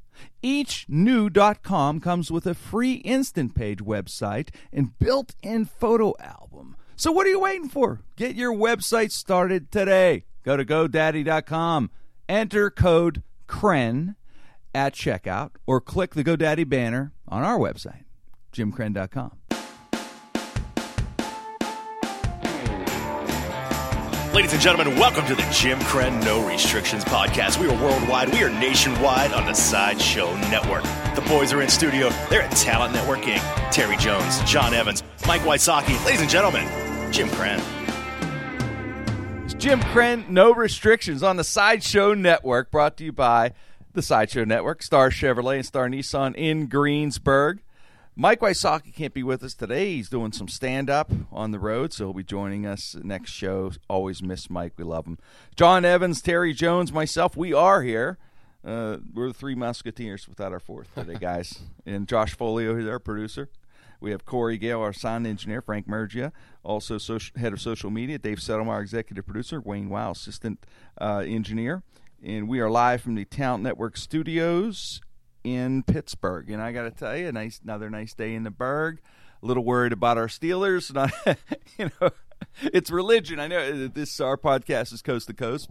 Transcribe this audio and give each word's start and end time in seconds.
Each 0.43 0.87
new 0.89 1.31
.com 1.31 2.01
comes 2.01 2.33
with 2.33 2.49
a 2.49 2.55
free 2.55 2.95
instant 2.95 3.55
page 3.55 3.79
website 3.79 4.49
and 4.73 4.99
built-in 4.99 5.67
photo 5.67 6.15
album. 6.19 6.75
So 6.99 7.13
what 7.13 7.29
are 7.29 7.31
you 7.31 7.39
waiting 7.39 7.69
for? 7.69 8.01
Get 8.17 8.35
your 8.35 8.53
website 8.53 9.13
started 9.13 9.71
today. 9.71 10.25
Go 10.45 10.57
to 10.57 10.65
godaddy.com, 10.65 11.91
enter 12.29 12.71
code 12.71 13.23
CREN 13.47 14.17
at 14.75 14.95
checkout 14.95 15.51
or 15.65 15.81
click 15.81 16.15
the 16.15 16.25
GoDaddy 16.25 16.69
banner 16.69 17.13
on 17.29 17.45
our 17.45 17.57
website, 17.57 18.03
jimkrenn.com. 18.53 19.31
Ladies 24.35 24.53
and 24.53 24.61
gentlemen, 24.61 24.99
welcome 24.99 25.25
to 25.27 25.37
the 25.37 25.49
Jim 25.53 25.79
Krenn 25.81 26.23
No 26.25 26.47
Restrictions 26.49 27.05
podcast. 27.05 27.61
We 27.61 27.69
are 27.69 27.83
worldwide, 27.83 28.33
we 28.33 28.43
are 28.43 28.51
nationwide 28.51 29.33
on 29.33 29.47
the 29.47 29.55
Sideshow 29.55 30.35
Network. 30.51 30.83
The 31.15 31.25
boys 31.29 31.53
are 31.53 31.63
in 31.63 31.69
studio. 31.69 32.11
They're 32.29 32.43
at 32.43 32.57
Talent 32.57 32.93
Network 32.93 33.21
Inc. 33.21 33.71
Terry 33.71 33.97
Jones, 33.97 34.41
John 34.43 34.75
Evans, 34.75 35.05
Mike 35.27 35.43
Wysocki. 35.43 36.05
Ladies 36.05 36.21
and 36.21 36.31
gentlemen, 36.31 36.88
Jim 37.11 37.29
Krenn. 37.31 37.61
It's 39.45 39.55
Jim 39.55 39.81
Krenn, 39.81 40.29
No 40.29 40.53
Restrictions 40.53 41.23
on 41.23 41.37
the 41.37 41.45
Sideshow 41.45 42.15
Network, 42.15 42.71
brought 42.71 42.97
to 42.99 43.05
you 43.05 43.13
by 43.13 43.53
the 43.93 44.03
Sideshow 44.03 44.45
Network, 44.45 44.83
Star 44.83 45.11
Chevrolet 45.11 45.57
and 45.57 45.67
Star 45.67 45.89
Nissan 45.89 46.35
in 46.37 46.67
Greensburg. 46.67 47.61
Mike 48.15 48.41
Wysocki 48.41 48.95
can't 48.95 49.15
be 49.15 49.23
with 49.23 49.43
us 49.43 49.55
today. 49.55 49.95
He's 49.95 50.09
doing 50.09 50.33
some 50.33 50.49
stand 50.49 50.91
up 50.91 51.11
on 51.33 51.51
the 51.51 51.59
road, 51.59 51.93
so 51.93 52.07
he'll 52.07 52.15
be 52.15 52.25
joining 52.25 52.67
us 52.67 52.97
next 53.03 53.31
show. 53.31 53.73
Always 53.89 54.23
miss 54.23 54.51
Mike. 54.51 54.73
We 54.77 54.85
love 54.85 55.07
him. 55.07 55.19
John 55.57 55.85
Evans, 55.85 56.21
Terry 56.21 56.53
Jones, 56.53 56.93
myself, 56.93 57.37
we 57.37 57.53
are 57.53 57.83
here. 57.83 58.19
Uh, 58.65 58.99
we're 59.15 59.29
the 59.29 59.35
three 59.35 59.55
musketeers 59.55 60.29
without 60.29 60.53
our 60.53 60.61
fourth 60.61 60.93
today, 60.95 61.15
guys. 61.21 61.61
and 61.87 62.07
Josh 62.09 62.35
Folio 62.35 62.89
our 62.89 62.99
producer. 62.99 63.49
We 64.01 64.13
have 64.13 64.25
Corey 64.25 64.59
Gale, 64.59 64.81
our 64.81 64.93
sound 64.93 65.27
engineer, 65.27 65.61
Frank 65.61 65.89
Mergia, 65.89 66.33
also 66.63 66.99
social, 66.99 67.39
head 67.39 67.53
of 67.53 67.61
social 67.61 67.91
media, 67.91 68.19
Dave 68.19 68.41
Settlemar, 68.41 68.81
executive 68.81 69.27
producer, 69.27 69.61
Wayne 69.61 69.89
Wow, 69.89 70.13
assistant 70.13 70.65
uh, 71.01 71.25
engineer. 71.27 71.83
And 72.23 72.49
we 72.49 72.61
are 72.61 72.71
live 72.71 73.03
from 73.03 73.17
the 73.17 73.25
Talent 73.25 73.65
Network 73.65 73.97
studios 73.97 75.01
in 75.43 75.83
Pittsburgh. 75.83 76.51
And 76.51 76.63
I 76.63 76.73
got 76.73 76.83
to 76.83 76.91
tell 76.91 77.17
you, 77.17 77.33
nice 77.33 77.61
another 77.63 77.91
nice 77.91 78.15
day 78.15 78.35
in 78.35 78.45
the 78.45 78.51
Berg. 78.51 79.01
A 79.43 79.47
little 79.47 79.65
worried 79.65 79.93
about 79.93 80.19
our 80.19 80.27
Steelers. 80.27 80.93
Not, 80.95 81.13
you 81.77 81.91
know, 82.01 82.11
it's 82.63 82.91
religion. 82.91 83.41
I 83.41 83.49
know 83.49 83.89
this 83.89 84.21
our 84.21 84.37
podcast 84.37 84.93
is 84.93 85.03
coast 85.03 85.27
to 85.29 85.35
coast. 85.35 85.71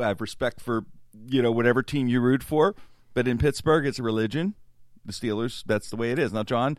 I 0.00 0.08
have 0.08 0.20
respect 0.20 0.60
for 0.60 0.84
you 1.28 1.42
know 1.42 1.52
whatever 1.52 1.82
team 1.82 2.08
you 2.08 2.20
root 2.20 2.42
for, 2.42 2.74
but 3.14 3.28
in 3.28 3.38
Pittsburgh, 3.38 3.86
it's 3.86 3.98
a 3.98 4.02
religion. 4.02 4.54
The 5.04 5.12
Steelers. 5.12 5.62
That's 5.66 5.90
the 5.90 5.96
way 5.96 6.12
it 6.12 6.18
is. 6.18 6.32
Now, 6.32 6.44
John, 6.44 6.78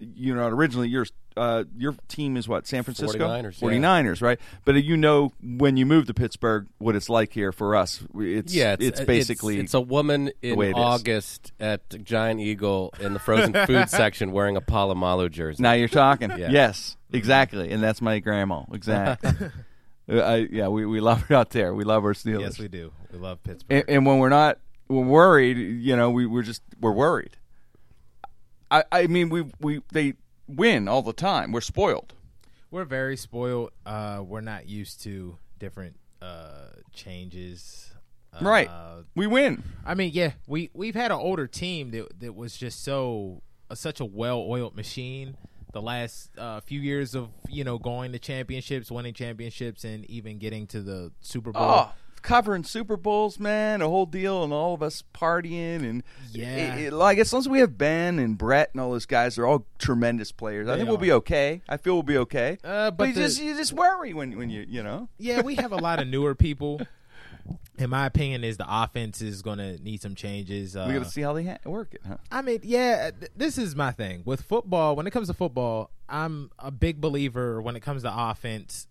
you 0.00 0.34
know, 0.34 0.46
originally 0.48 0.88
your 0.88 1.06
uh, 1.36 1.64
your 1.76 1.94
team 2.08 2.36
is 2.36 2.48
what 2.48 2.66
San 2.66 2.82
Francisco 2.82 3.18
49ers, 3.18 3.58
49ers, 3.58 4.22
right? 4.22 4.40
But 4.64 4.82
you 4.82 4.96
know 4.96 5.32
when 5.42 5.76
you 5.76 5.84
move 5.84 6.06
to 6.06 6.14
Pittsburgh, 6.14 6.66
what 6.78 6.96
it's 6.96 7.08
like 7.08 7.32
here 7.32 7.52
for 7.52 7.76
us. 7.76 8.02
It's 8.14 8.54
Yeah, 8.54 8.76
it's, 8.78 9.00
basically 9.02 9.58
it's, 9.58 9.74
a 9.74 9.80
woman 9.80 10.30
in 10.40 10.60
it 10.60 10.68
is. 10.68 10.74
August 10.74 11.52
at 11.60 12.02
Giant 12.04 12.40
Eagle 12.40 12.92
in 13.00 13.12
the 13.12 13.18
frozen 13.18 13.52
food 13.66 13.90
section 13.90 14.32
wearing 14.32 14.56
a 14.56 14.62
Polamalu 14.62 15.30
jersey. 15.30 15.62
Now 15.62 15.72
you're 15.72 15.88
talking. 15.88 16.30
Yeah. 16.30 16.50
Yes, 16.50 16.96
exactly, 17.12 17.70
and 17.70 17.82
that's 17.82 18.00
my 18.00 18.18
grandma. 18.18 18.64
Exactly. 18.72 19.50
Uh, 20.08 20.18
I, 20.18 20.36
yeah, 20.52 20.68
we, 20.68 20.86
we 20.86 21.00
love 21.00 21.24
it 21.28 21.34
out 21.34 21.50
there. 21.50 21.74
We 21.74 21.82
love 21.82 22.04
our 22.04 22.12
Steelers. 22.12 22.40
Yes, 22.40 22.58
we 22.60 22.68
do. 22.68 22.92
We 23.12 23.18
love 23.18 23.42
Pittsburgh. 23.42 23.78
and, 23.78 23.84
and 23.88 24.06
when 24.06 24.18
we're 24.18 24.28
not, 24.28 24.60
we're 24.88 25.02
worried. 25.02 25.56
You 25.56 25.96
know, 25.96 26.10
we 26.10 26.26
we're 26.26 26.44
just 26.44 26.62
we're 26.80 26.92
worried. 26.92 27.36
I 28.70 28.84
I 28.92 29.06
mean, 29.06 29.28
we 29.28 29.44
we 29.60 29.82
they 29.92 30.14
win 30.48 30.88
all 30.88 31.02
the 31.02 31.12
time. 31.12 31.52
We're 31.52 31.60
spoiled. 31.60 32.14
we're 32.70 32.84
very 32.84 33.16
spoiled. 33.16 33.70
Uh, 33.84 34.22
we're 34.26 34.40
not 34.40 34.68
used 34.68 35.02
to 35.04 35.38
different 35.58 35.96
uh, 36.22 36.68
changes. 36.92 37.92
Uh, 38.32 38.44
right. 38.44 38.70
We 39.14 39.26
win. 39.26 39.62
I 39.84 39.94
mean, 39.94 40.10
yeah, 40.14 40.32
we 40.46 40.70
we've 40.74 40.94
had 40.94 41.10
an 41.10 41.18
older 41.18 41.46
team 41.46 41.90
that 41.92 42.20
that 42.20 42.34
was 42.34 42.56
just 42.56 42.82
so 42.84 43.42
uh, 43.70 43.74
such 43.74 44.00
a 44.00 44.04
well-oiled 44.04 44.76
machine. 44.76 45.36
The 45.72 45.82
last 45.82 46.30
uh, 46.38 46.60
few 46.60 46.80
years 46.80 47.14
of 47.14 47.28
you 47.48 47.64
know 47.64 47.78
going 47.78 48.12
to 48.12 48.18
championships, 48.18 48.90
winning 48.90 49.14
championships, 49.14 49.84
and 49.84 50.04
even 50.10 50.38
getting 50.38 50.66
to 50.68 50.80
the 50.80 51.12
Super 51.20 51.52
Bowl. 51.52 51.62
Oh, 51.62 51.92
covering 52.26 52.64
Super 52.64 52.96
Bowls, 52.96 53.38
man, 53.38 53.80
a 53.80 53.88
whole 53.88 54.04
deal, 54.04 54.42
and 54.44 54.52
all 54.52 54.74
of 54.74 54.82
us 54.82 55.02
partying, 55.14 55.88
and 55.88 56.02
Yeah. 56.32 56.74
it- 56.76 56.86
it- 56.86 56.92
like 56.92 57.18
as 57.18 57.32
long 57.32 57.40
as 57.40 57.48
we 57.48 57.60
have 57.60 57.78
Ben 57.78 58.18
and 58.18 58.36
Brett 58.36 58.70
and 58.72 58.80
all 58.80 58.90
those 58.90 59.06
guys, 59.06 59.36
they're 59.36 59.46
all 59.46 59.64
tremendous 59.78 60.32
players. 60.32 60.66
I 60.68 60.72
They 60.72 60.78
think 60.78 60.88
we'll 60.88 60.98
be 60.98 61.12
okay. 61.12 61.62
I 61.68 61.76
feel 61.76 61.94
we'll 61.94 62.02
be 62.02 62.18
okay. 62.18 62.58
Uh, 62.64 62.90
but 62.90 62.96
but 62.98 63.08
you 63.08 63.14
the- 63.14 63.20
just 63.20 63.40
you 63.40 63.54
just 63.56 63.72
worry 63.72 64.12
when 64.12 64.36
when 64.36 64.50
you 64.50 64.66
you 64.68 64.82
know. 64.82 65.08
yeah, 65.18 65.40
we 65.40 65.54
have 65.54 65.72
a 65.72 65.76
lot 65.76 66.00
of 66.00 66.08
newer 66.08 66.34
people. 66.34 66.80
In 67.78 67.90
my 67.90 68.06
opinion, 68.06 68.42
is 68.42 68.56
the 68.56 68.66
offense 68.68 69.22
is 69.22 69.40
going 69.42 69.58
to 69.58 69.78
need 69.80 70.00
some 70.02 70.16
changes. 70.16 70.74
Uh, 70.74 70.86
we 70.88 70.94
got 70.94 71.04
to 71.04 71.10
see 71.10 71.20
how 71.20 71.32
they 71.32 71.44
ha- 71.44 71.58
work 71.64 71.94
it, 71.94 72.00
huh? 72.08 72.16
I 72.32 72.42
mean, 72.42 72.58
yeah, 72.64 73.10
th- 73.12 73.30
this 73.36 73.56
is 73.56 73.76
my 73.76 73.92
thing 73.92 74.22
with 74.24 74.40
football. 74.42 74.96
When 74.96 75.06
it 75.06 75.12
comes 75.12 75.28
to 75.28 75.34
football, 75.34 75.90
I'm 76.08 76.50
a 76.58 76.72
big 76.72 77.00
believer 77.00 77.62
when 77.62 77.76
it 77.76 77.80
comes 77.80 78.02
to 78.02 78.10
offense 78.12 78.88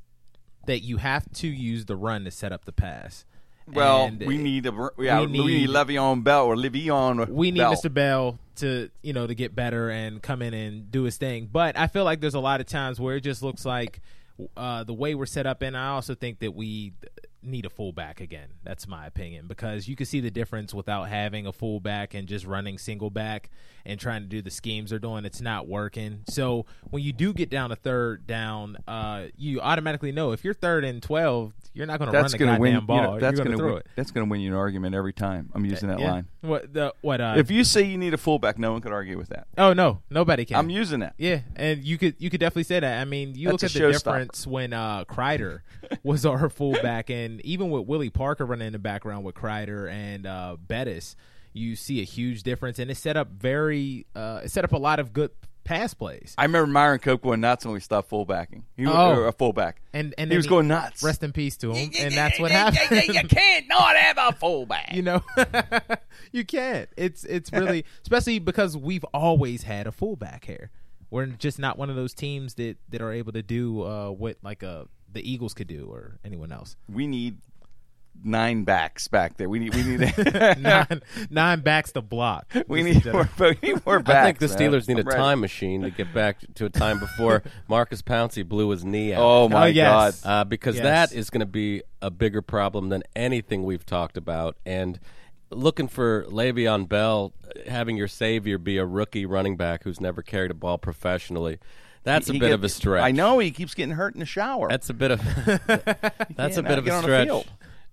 that 0.65 0.79
you 0.81 0.97
have 0.97 1.31
to 1.33 1.47
use 1.47 1.85
the 1.85 1.95
run 1.95 2.23
to 2.25 2.31
set 2.31 2.51
up 2.51 2.65
the 2.65 2.71
pass. 2.71 3.25
Well, 3.71 4.05
And, 4.05 4.19
we 4.19 4.37
need 4.37 4.67
a 4.67 4.89
yeah, 4.99 5.21
we 5.21 5.27
we 5.27 5.31
need, 5.39 5.45
need- 5.47 5.69
Le'Veon 5.69 6.23
Bell 6.23 6.45
or 6.45 6.55
Le'Veon. 6.55 7.27
we 7.29 7.49
need 7.51 7.59
Bell. 7.59 7.73
Mr. 7.73 7.91
Bell 7.93 8.37
to 8.57 8.89
you 9.01 9.11
know 9.11 9.25
to 9.27 9.33
get 9.35 9.53
better 9.55 9.89
and 9.89 10.21
come 10.21 10.41
in 10.41 10.53
and 10.53 10.91
do 10.91 11.03
his 11.03 11.17
thing. 11.17 11.49
But 11.51 11.77
I 11.77 11.87
feel 11.87 12.03
like 12.03 12.21
there's 12.21 12.35
a 12.35 12.39
lot 12.39 12.61
of 12.61 12.67
times 12.67 12.99
where 12.99 13.15
it 13.15 13.21
just 13.21 13.41
looks 13.41 13.65
like 13.65 14.01
uh, 14.55 14.83
the 14.83 14.93
way 14.93 15.15
we're 15.15 15.25
set 15.25 15.47
up, 15.47 15.61
and 15.63 15.75
I 15.75 15.87
also 15.89 16.13
think 16.13 16.39
that 16.39 16.53
we 16.53 16.93
need 17.47 17.65
a 17.65 17.69
fullback 17.69 18.19
again. 18.21 18.49
That's 18.63 18.87
my 18.87 19.05
opinion 19.05 19.47
because 19.47 19.87
you 19.87 19.95
can 19.95 20.05
see 20.05 20.19
the 20.19 20.31
difference 20.31 20.73
without 20.73 21.09
having 21.09 21.45
a 21.47 21.51
fullback 21.53 22.13
and 22.13 22.27
just 22.27 22.45
running 22.45 22.77
single 22.77 23.09
back 23.09 23.49
and 23.85 23.99
trying 23.99 24.21
to 24.23 24.27
do 24.27 24.41
the 24.41 24.49
schemes 24.51 24.89
they're 24.89 24.99
doing. 24.99 25.25
It's 25.25 25.41
not 25.41 25.67
working. 25.67 26.23
So 26.29 26.65
when 26.89 27.03
you 27.03 27.13
do 27.13 27.33
get 27.33 27.49
down 27.49 27.69
to 27.69 27.75
third 27.75 28.25
down, 28.27 28.77
uh, 28.87 29.25
you 29.37 29.61
automatically 29.61 30.11
know 30.11 30.31
if 30.31 30.43
you're 30.43 30.53
third 30.53 30.83
and 30.83 31.01
twelve, 31.03 31.53
you're 31.73 31.85
not 31.85 31.99
going 31.99 32.11
to 32.11 32.17
run 32.17 32.31
the 32.31 32.37
goddamn 32.37 32.59
win. 32.59 32.73
you 32.75 32.81
ball. 32.81 33.01
know, 33.01 33.19
that's 33.19 33.39
going 33.39 33.57
to 33.57 33.63
win. 33.63 33.77
it. 33.77 33.87
That's 33.95 34.11
going 34.11 34.25
to 34.25 34.31
win 34.31 34.39
you 34.41 34.51
an 34.51 34.57
argument 34.57 34.95
every 34.95 35.13
time. 35.13 35.49
I'm 35.53 35.65
using 35.65 35.89
that 35.89 35.99
Yeah. 35.99 36.11
line. 36.11 36.27
What 36.41 36.73
the 36.73 36.93
what? 37.01 37.19
Uh, 37.21 37.35
If 37.37 37.51
you 37.51 37.63
say 37.63 37.83
you 37.83 37.97
need 37.97 38.13
a 38.13 38.17
fullback, 38.17 38.57
no 38.59 38.71
one 38.71 38.81
could 38.81 38.91
argue 38.93 39.17
with 39.17 39.29
that. 39.29 39.47
Oh 39.57 39.73
no, 39.73 40.01
nobody 40.09 40.45
can. 40.45 40.57
I'm 40.57 40.69
using 40.69 40.99
that. 41.01 41.13
Yeah, 41.17 41.41
and 41.55 41.83
you 41.83 41.97
could 41.97 42.15
you 42.19 42.29
could 42.29 42.39
definitely 42.39 42.63
say 42.63 42.79
that. 42.79 43.01
I 43.01 43.05
mean, 43.05 43.35
you 43.35 43.49
That's 43.49 43.63
look 43.63 43.71
at 43.71 43.73
the 43.73 43.91
difference 43.91 44.45
when 44.47 44.71
uh, 44.73 45.05
Kreider 45.05 45.61
was 46.03 46.25
our 46.25 46.49
fullback, 46.49 47.09
and 47.09 47.34
even 47.43 47.69
with 47.69 47.85
Willie 47.87 48.09
Parker 48.09 48.45
running 48.45 48.67
in 48.67 48.73
the 48.73 48.79
background 48.79 49.23
with 49.25 49.35
Kreider 49.35 49.89
and 49.91 50.25
uh, 50.25 50.57
Bettis, 50.59 51.15
you 51.53 51.75
see 51.75 52.01
a 52.01 52.05
huge 52.05 52.43
difference, 52.43 52.79
and 52.79 52.89
it 52.91 52.95
set 52.97 53.17
up 53.17 53.29
very 53.29 54.05
uh, 54.15 54.41
it 54.43 54.51
set 54.51 54.63
up 54.63 54.71
a 54.73 54.77
lot 54.77 54.99
of 54.99 55.13
good 55.13 55.31
pass 55.63 55.93
plays. 55.95 56.35
I 56.37 56.43
remember 56.43 56.67
Myron 56.67 56.99
Cope 56.99 57.23
going 57.23 57.41
nuts 57.41 57.65
when 57.65 57.73
we 57.73 57.79
stopped 57.79 58.09
fullbacking. 58.11 58.63
He 58.77 58.85
Oh. 58.85 59.15
or 59.15 59.27
a 59.27 59.31
fullback. 59.31 59.81
And 59.93 60.13
and 60.17 60.29
he 60.29 60.37
was 60.37 60.45
going 60.47 60.67
nuts. 60.67 61.01
Rest 61.01 61.23
in 61.23 61.31
peace 61.31 61.57
to 61.57 61.71
him, 61.73 61.89
and 61.99 62.13
that's 62.13 62.39
what 62.39 62.51
happened. 62.51 63.01
you 63.07 63.13
can't 63.27 63.67
not 63.67 63.95
have 63.95 64.17
a 64.19 64.31
fullback. 64.33 64.93
you 64.93 65.01
know 65.01 65.23
you 66.31 66.45
can't 66.45 66.89
it's 66.97 67.23
it's 67.23 67.51
really 67.51 67.85
especially 68.03 68.39
because 68.39 68.75
we've 68.77 69.03
always 69.13 69.63
had 69.63 69.87
a 69.87 69.91
fullback 69.91 70.45
here 70.45 70.69
we're 71.09 71.25
just 71.25 71.59
not 71.59 71.77
one 71.77 71.89
of 71.89 71.95
those 71.95 72.13
teams 72.13 72.55
that 72.55 72.77
that 72.89 73.01
are 73.01 73.11
able 73.11 73.31
to 73.31 73.41
do 73.41 73.81
uh 73.83 74.09
what 74.09 74.37
like 74.43 74.63
uh 74.63 74.83
the 75.15 75.29
eagles 75.29 75.53
could 75.55 75.67
do 75.67 75.87
or 75.91 76.19
anyone 76.23 76.51
else 76.51 76.75
we 76.87 77.07
need 77.07 77.37
nine 78.23 78.63
backs 78.63 79.09
back 79.09 79.35
there. 79.35 79.49
We 79.49 79.59
need 79.59 79.75
we 79.75 79.83
need 79.83 79.99
nine 80.57 81.01
nine 81.29 81.59
backs 81.59 81.91
to 81.91 82.01
block 82.01 82.45
we 82.67 82.81
need 82.81 83.05
more, 83.05 83.29
we 83.37 83.57
need 83.61 83.85
more 83.85 83.99
backs. 83.99 84.09
I 84.17 84.23
think 84.23 84.39
the 84.39 84.47
man. 84.47 84.57
Steelers 84.57 84.87
need 84.87 84.99
I'm 84.99 85.05
a 85.07 85.09
ready. 85.09 85.17
time 85.21 85.39
machine 85.41 85.81
to 85.81 85.89
get 85.89 86.13
back 86.13 86.37
to 86.55 86.65
a 86.65 86.69
time 86.69 86.99
before 86.99 87.43
Maurkice 87.67 88.01
Pouncey 88.01 88.47
blew 88.47 88.69
his 88.69 88.85
knee 88.85 89.13
out. 89.13 89.21
Oh 89.21 89.49
my 89.49 89.63
Oh, 89.63 89.65
yes. 89.65 90.21
god. 90.21 90.29
uh, 90.29 90.43
because 90.45 90.75
Yes. 90.75 90.83
that 91.11 91.13
is 91.17 91.29
going 91.29 91.41
to 91.41 91.45
be 91.45 91.83
a 92.01 92.09
bigger 92.09 92.41
problem 92.41 92.87
than 92.87 93.03
anything 93.17 93.63
we've 93.65 93.85
talked 93.85 94.15
about. 94.15 94.55
And 94.65 94.97
looking 95.51 95.89
for 95.89 96.23
Le'Veon 96.29 96.87
Bell, 96.87 97.33
having 97.67 97.97
your 97.97 98.07
savior 98.07 98.57
be 98.57 98.77
a 98.77 98.85
rookie 98.85 99.25
running 99.25 99.57
back 99.57 99.83
who's 99.83 99.99
never 99.99 100.21
carried 100.21 100.51
a 100.51 100.55
ball 100.55 100.77
professionally, 100.77 101.59
That's 102.05 102.29
a 102.29 102.33
He 102.33 102.39
bit 102.39 102.45
get- 102.47 102.53
of 102.55 102.63
a 102.63 102.69
stretch. 102.69 103.03
I 103.03 103.11
know 103.11 103.39
he 103.39 103.51
keeps 103.51 103.73
getting 103.73 103.93
hurt 103.95 104.13
in 104.13 104.21
the 104.21 104.25
shower. 104.25 104.69
That's 104.69 104.89
a 104.89 104.93
bit 104.93 105.11
of 105.11 105.21
that's 106.35 106.55
a 106.57 106.63
bit 106.63 106.77
of 106.77 106.87
a 106.87 107.01
stretch. 107.01 107.27
field. 107.27 107.47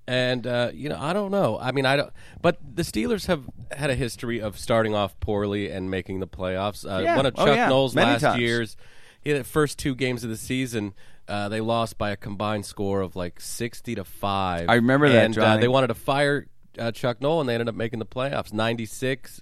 And 0.06 0.46
uh, 0.46 0.70
you 0.74 0.88
know, 0.88 0.98
I 1.00 1.12
don't 1.12 1.30
know. 1.30 1.58
I 1.60 1.72
mean, 1.72 1.86
I 1.86 1.96
don't. 1.96 2.12
But 2.40 2.58
the 2.74 2.82
Steelers 2.82 3.26
have 3.26 3.44
had 3.70 3.88
a 3.90 3.94
history 3.94 4.40
of 4.40 4.58
starting 4.58 4.94
off 4.94 5.18
poorly 5.20 5.70
and 5.70 5.90
making 5.90 6.20
the 6.20 6.26
playoffs. 6.26 6.84
Uh, 6.84 7.02
Yeah. 7.02 7.16
One 7.16 7.26
of 7.26 7.34
Oh, 7.38 7.46
Chuck 7.46 7.56
yeah. 7.56 7.68
Noll's 7.68 7.94
Many 7.94 8.10
last 8.12 8.20
times. 8.22 8.40
years, 8.40 8.76
the 9.24 9.44
first 9.44 9.78
two 9.78 9.94
games 9.94 10.24
of 10.24 10.30
the 10.30 10.36
season, 10.36 10.92
uh, 11.28 11.48
they 11.48 11.60
lost 11.60 11.98
by 11.98 12.10
a 12.10 12.16
combined 12.16 12.66
score 12.66 13.00
of 13.00 13.14
like 13.16 13.40
sixty 13.40 13.94
to 13.94 14.04
five. 14.04 14.68
I 14.68 14.74
remember 14.74 15.08
that, 15.08 15.24
and, 15.24 15.38
Uh, 15.38 15.56
they 15.58 15.68
wanted 15.68 15.86
to 15.86 15.94
fire 15.94 16.48
uh, 16.78 16.90
Chuck 16.90 17.20
Noll, 17.20 17.40
and 17.40 17.48
they 17.48 17.54
ended 17.54 17.68
up 17.68 17.76
making 17.76 18.00
the 18.00 18.06
playoffs. 18.06 18.52
Ninety 18.52 18.86
six. 18.86 19.40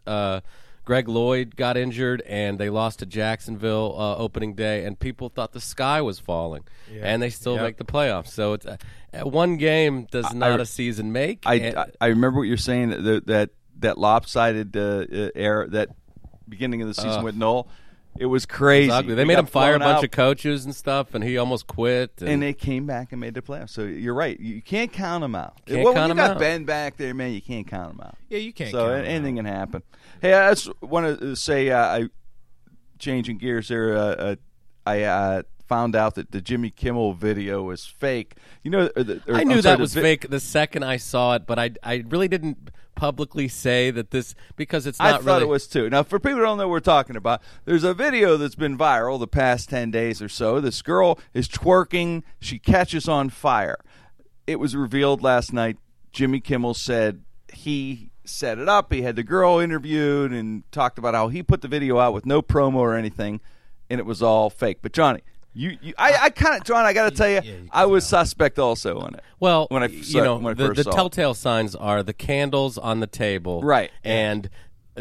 Uh, 0.82 0.86
Greg 0.86 1.08
Lloyd 1.08 1.56
got 1.56 1.76
injured, 1.76 2.22
and 2.22 2.58
they 2.58 2.70
lost 2.70 2.98
to 3.00 3.06
Jacksonville 3.06 3.94
uh, 3.98 4.16
opening 4.16 4.54
day, 4.54 4.84
and 4.84 4.98
people 4.98 5.28
thought 5.28 5.52
the 5.52 5.60
sky 5.60 6.00
was 6.00 6.18
falling, 6.18 6.64
and 7.00 7.22
they 7.22 7.30
still 7.30 7.54
Yep. 7.54 7.62
make 7.62 7.76
the 7.76 7.84
playoffs. 7.84 8.28
So 8.28 8.54
it's 8.54 8.66
uh, 8.66 8.76
uh, 9.14 9.20
one 9.28 9.56
game 9.56 10.06
does 10.10 10.32
not 10.34 10.60
a 10.60 10.66
season 10.66 11.12
make. 11.12 11.42
I, 11.46 11.54
and- 11.54 11.76
I 11.78 11.86
I 12.00 12.06
remember 12.06 12.38
what 12.38 12.48
you're 12.48 12.56
saying 12.56 12.90
that 12.90 13.26
that 13.26 13.50
that 13.78 13.98
lopsided 13.98 14.76
uh, 14.76 14.80
uh, 15.12 15.28
era 15.34 15.68
that 15.70 15.90
beginning 16.48 16.82
of 16.82 16.88
the 16.88 16.94
season 16.94 17.22
with 17.22 17.36
Noll. 17.36 17.68
It 18.18 18.26
was 18.26 18.44
crazy. 18.44 18.86
it's 18.86 18.94
ugly. 18.94 19.14
They 19.14 19.22
We 19.22 19.28
made 19.28 19.38
him 19.38 19.46
fire 19.46 19.76
a 19.76 19.78
bunch 19.78 19.98
out, 19.98 20.04
of 20.04 20.10
coaches 20.10 20.64
and 20.64 20.74
stuff, 20.74 21.14
and 21.14 21.24
he 21.24 21.38
almost 21.38 21.66
quit. 21.66 22.12
And, 22.20 22.28
and 22.28 22.42
they 22.42 22.52
came 22.52 22.84
back 22.86 23.12
and 23.12 23.20
made 23.20 23.34
the 23.34 23.40
playoffs. 23.42 23.70
So 23.70 23.82
you're 23.82 24.14
right. 24.14 24.38
You 24.38 24.60
can't 24.60 24.92
count 24.92 25.22
them 25.22 25.34
out. 25.34 25.64
Can't 25.64 25.84
well, 25.84 25.94
count 25.94 26.10
when 26.10 26.10
'em 26.10 26.16
you 26.18 26.22
got 26.22 26.30
out. 26.32 26.38
Ben 26.38 26.64
back 26.64 26.96
there, 26.96 27.14
man, 27.14 27.32
you 27.32 27.40
can't 27.40 27.66
count 27.66 27.96
them 27.96 28.06
out. 28.06 28.16
Yeah, 28.28 28.38
you 28.38 28.52
can't. 28.52 28.70
so 28.72 28.88
count 28.88 28.98
'em 29.00 29.04
anything 29.06 29.38
out. 29.38 29.44
can 29.44 29.54
happen. 29.54 29.82
Hey, 30.20 30.34
I 30.34 30.50
just 30.50 30.70
want 30.82 31.20
to 31.20 31.34
say, 31.36 31.70
uh, 31.70 31.78
I 31.78 32.08
changing 32.98 33.38
gears 33.38 33.68
there. 33.68 33.96
Uh, 33.96 34.00
uh, 34.00 34.36
I 34.84 35.02
uh, 35.04 35.42
found 35.66 35.94
out 35.96 36.16
that 36.16 36.32
the 36.32 36.40
Jimmy 36.40 36.70
Kimmel 36.70 37.14
video 37.14 37.62
was 37.62 37.86
fake. 37.86 38.34
You 38.62 38.70
know, 38.70 38.90
or 38.96 39.02
the, 39.04 39.22
or, 39.26 39.36
I 39.36 39.44
knew 39.44 39.62
sorry, 39.62 39.76
that 39.76 39.78
was 39.78 39.94
vi- 39.94 40.02
fake 40.02 40.28
the 40.28 40.40
second 40.40 40.82
I 40.82 40.96
saw 40.98 41.36
it, 41.36 41.46
but 41.46 41.58
I 41.58 41.70
I 41.82 42.04
really 42.08 42.28
didn't 42.28 42.70
publicly 43.00 43.48
say 43.48 43.90
that 43.90 44.10
this 44.10 44.34
because 44.56 44.86
it's 44.86 44.98
not 44.98 45.08
I 45.08 45.12
thought 45.12 45.24
really. 45.24 45.44
it 45.44 45.48
was 45.48 45.66
too. 45.66 45.88
Now, 45.88 46.02
for 46.02 46.20
people 46.20 46.36
who 46.36 46.44
don't 46.44 46.58
know 46.58 46.68
what 46.68 46.72
we're 46.72 46.80
talking 46.80 47.16
about, 47.16 47.40
there's 47.64 47.82
a 47.82 47.94
video 47.94 48.36
that's 48.36 48.54
been 48.54 48.76
viral 48.76 49.18
the 49.18 49.26
past 49.26 49.70
10 49.70 49.90
days 49.90 50.20
or 50.20 50.28
so. 50.28 50.60
This 50.60 50.82
girl 50.82 51.18
is 51.32 51.48
twerking. 51.48 52.24
She 52.40 52.58
catches 52.58 53.08
on 53.08 53.30
fire. 53.30 53.78
It 54.46 54.60
was 54.60 54.76
revealed 54.76 55.22
last 55.22 55.50
night. 55.50 55.78
Jimmy 56.12 56.40
Kimmel 56.40 56.74
said 56.74 57.22
he 57.50 58.10
set 58.26 58.58
it 58.58 58.68
up. 58.68 58.92
He 58.92 59.00
had 59.00 59.16
the 59.16 59.22
girl 59.22 59.60
interviewed 59.60 60.30
and 60.30 60.70
talked 60.70 60.98
about 60.98 61.14
how 61.14 61.28
he 61.28 61.42
put 61.42 61.62
the 61.62 61.68
video 61.68 61.98
out 62.00 62.12
with 62.12 62.26
no 62.26 62.42
promo 62.42 62.74
or 62.74 62.94
anything, 62.94 63.40
and 63.88 63.98
it 63.98 64.04
was 64.04 64.22
all 64.22 64.50
fake. 64.50 64.80
But, 64.82 64.92
Johnny, 64.92 65.22
you, 65.52 65.76
you 65.82 65.94
I, 65.98 66.16
I 66.26 66.30
kind 66.30 66.56
of, 66.56 66.64
John, 66.64 66.84
I 66.84 66.92
got 66.92 67.10
to 67.10 67.16
tell 67.16 67.28
you, 67.28 67.34
yeah, 67.36 67.42
you 67.42 67.68
I 67.72 67.86
was 67.86 68.06
suspect 68.06 68.58
also 68.58 68.98
on 68.98 69.14
it. 69.14 69.22
Well, 69.38 69.66
when 69.70 69.82
I, 69.82 69.88
saw- 69.88 70.18
you 70.18 70.24
know, 70.24 70.36
when 70.36 70.52
I 70.52 70.54
the, 70.54 70.66
first 70.68 70.76
the 70.78 70.84
saw 70.84 70.90
telltale 70.92 71.34
signs 71.34 71.74
are 71.74 72.02
the 72.02 72.12
candles 72.12 72.78
on 72.78 73.00
the 73.00 73.06
table, 73.06 73.62
Right. 73.62 73.90
and 74.04 74.48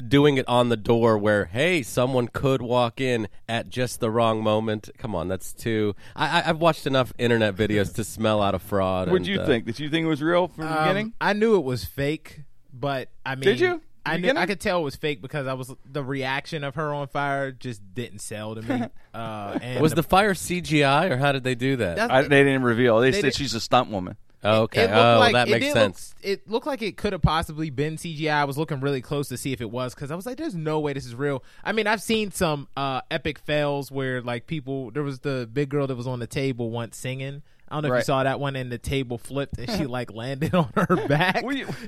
doing 0.08 0.38
it 0.38 0.48
on 0.48 0.70
the 0.70 0.78
door 0.78 1.18
where 1.18 1.46
hey, 1.46 1.82
someone 1.84 2.28
could 2.28 2.62
walk 2.62 3.02
in 3.02 3.28
at 3.50 3.70
just 3.70 4.00
the 4.00 4.10
wrong 4.10 4.42
moment. 4.42 4.90
Come 4.98 5.14
on, 5.16 5.28
that's 5.28 5.52
too. 5.52 5.96
I, 6.16 6.42
I, 6.42 6.50
I've 6.50 6.60
watched 6.60 6.88
enough 6.88 7.12
internet 7.18 7.56
videos 7.56 7.94
to 7.96 8.04
smell 8.04 8.42
out 8.42 8.56
a 8.56 8.60
fraud. 8.60 9.12
What 9.12 9.18
did 9.24 9.28
you 9.28 9.42
uh, 9.42 9.46
think? 9.46 9.66
Did 9.66 9.80
you 9.80 9.90
think 9.90 10.06
it 10.06 10.10
was 10.10 10.22
real 10.22 10.48
from 10.48 10.66
the 10.66 10.72
Um, 10.72 10.78
beginning? 10.88 11.14
I 11.20 11.34
knew 11.34 11.56
it 11.58 11.64
was 11.64 11.84
fake, 11.86 12.42
but 12.74 13.10
I 13.26 13.36
mean, 13.36 13.44
Did 13.44 13.60
you? 13.60 13.82
I 14.10 14.16
knew, 14.18 14.22
Beginning? 14.22 14.44
I 14.44 14.46
could 14.46 14.60
tell 14.60 14.80
it 14.80 14.84
was 14.84 14.96
fake 14.96 15.22
because 15.22 15.48
I 15.48 15.54
was 15.54 15.74
the 15.90 16.04
reaction 16.04 16.64
of 16.64 16.76
her 16.76 16.94
on 16.94 17.08
fire 17.08 17.52
just 17.52 17.82
didn't 17.94 18.20
sell 18.20 18.56
to 18.56 18.62
me. 18.62 18.86
Uh, 19.12 19.58
and 19.62 19.82
Was 19.82 19.96
the 19.96 20.04
fire 20.04 20.36
CGI 20.36 21.10
or 21.10 21.18
how 21.18 21.32
did 21.32 21.44
they 21.44 21.56
do 21.56 21.78
that? 21.78 22.12
I, 22.12 22.22
they 22.22 22.44
didn't 22.44 22.62
reveal. 22.62 23.00
They, 23.00 23.10
They 23.10 23.22
said 23.22 23.28
did- 23.30 23.36
she's 23.36 23.56
a 23.56 23.60
stunt 23.60 23.90
woman. 23.90 24.18
Oh, 24.44 24.62
okay, 24.64 24.84
It 24.84 24.92
looked 24.92 24.98
oh, 24.98 25.20
like, 25.20 25.34
that 25.34 25.48
it 25.48 25.52
makes 25.52 25.66
did 25.66 25.74
sense. 25.74 26.16
Look, 26.18 26.26
it 26.32 26.50
looked 26.50 26.68
like 26.68 26.82
it 26.82 26.96
could 26.96 27.12
have 27.12 27.22
possibly 27.22 27.70
been 27.70 27.98
CGI. 27.98 28.32
I 28.32 28.46
was 28.46 28.58
looking 28.58 28.80
really 28.80 29.02
close 29.02 29.28
to 29.30 29.38
see 29.38 29.52
if 29.52 29.60
it 29.60 29.70
was 29.70 29.94
because 29.94 30.12
I 30.12 30.16
was 30.16 30.26
like, 30.26 30.38
"There's 30.38 30.56
no 30.56 30.80
way 30.80 30.94
this 30.94 31.06
is 31.06 31.14
real." 31.14 31.44
I 31.64 31.74
mean, 31.74 31.88
I've 31.88 32.02
seen 32.02 32.32
some 32.32 32.70
uh, 32.78 33.02
epic 33.12 33.40
fails 33.40 33.92
where 33.92 34.22
like 34.22 34.48
people. 34.48 34.92
There 34.92 35.04
was 35.04 35.20
the 35.20 35.50
big 35.52 35.68
girl 35.70 35.88
that 35.88 35.96
was 35.96 36.08
on 36.08 36.20
the 36.20 36.28
table 36.28 36.70
once 36.70 36.96
singing. 36.96 37.42
I 37.70 37.76
don't 37.76 37.90
know 37.90 37.96
if 37.96 38.02
you 38.02 38.06
saw 38.06 38.24
that 38.24 38.40
one, 38.40 38.56
and 38.56 38.72
the 38.72 38.78
table 38.78 39.18
flipped 39.18 39.58
and 39.58 39.70
she 39.72 39.86
like 39.86 40.12
landed 40.14 40.56
on 40.56 40.72
her 40.76 40.96
back 41.08 41.44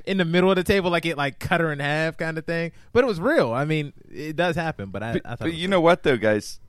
in 0.06 0.18
the 0.18 0.24
middle 0.24 0.50
of 0.50 0.56
the 0.56 0.64
table, 0.64 0.90
like 0.90 1.06
it 1.06 1.16
like 1.16 1.38
cut 1.38 1.60
her 1.60 1.72
in 1.72 1.80
half, 1.80 2.16
kind 2.16 2.38
of 2.38 2.46
thing. 2.46 2.72
But 2.92 3.04
it 3.04 3.06
was 3.06 3.20
real. 3.20 3.52
I 3.52 3.64
mean, 3.64 3.92
it 4.10 4.36
does 4.36 4.56
happen. 4.56 4.90
But 4.90 5.02
I, 5.02 5.10
I 5.10 5.12
thought, 5.12 5.38
But 5.40 5.48
it 5.48 5.50
was 5.52 5.60
you 5.60 5.68
know 5.68 5.80
what 5.80 6.02
though, 6.02 6.16
guys? 6.16 6.60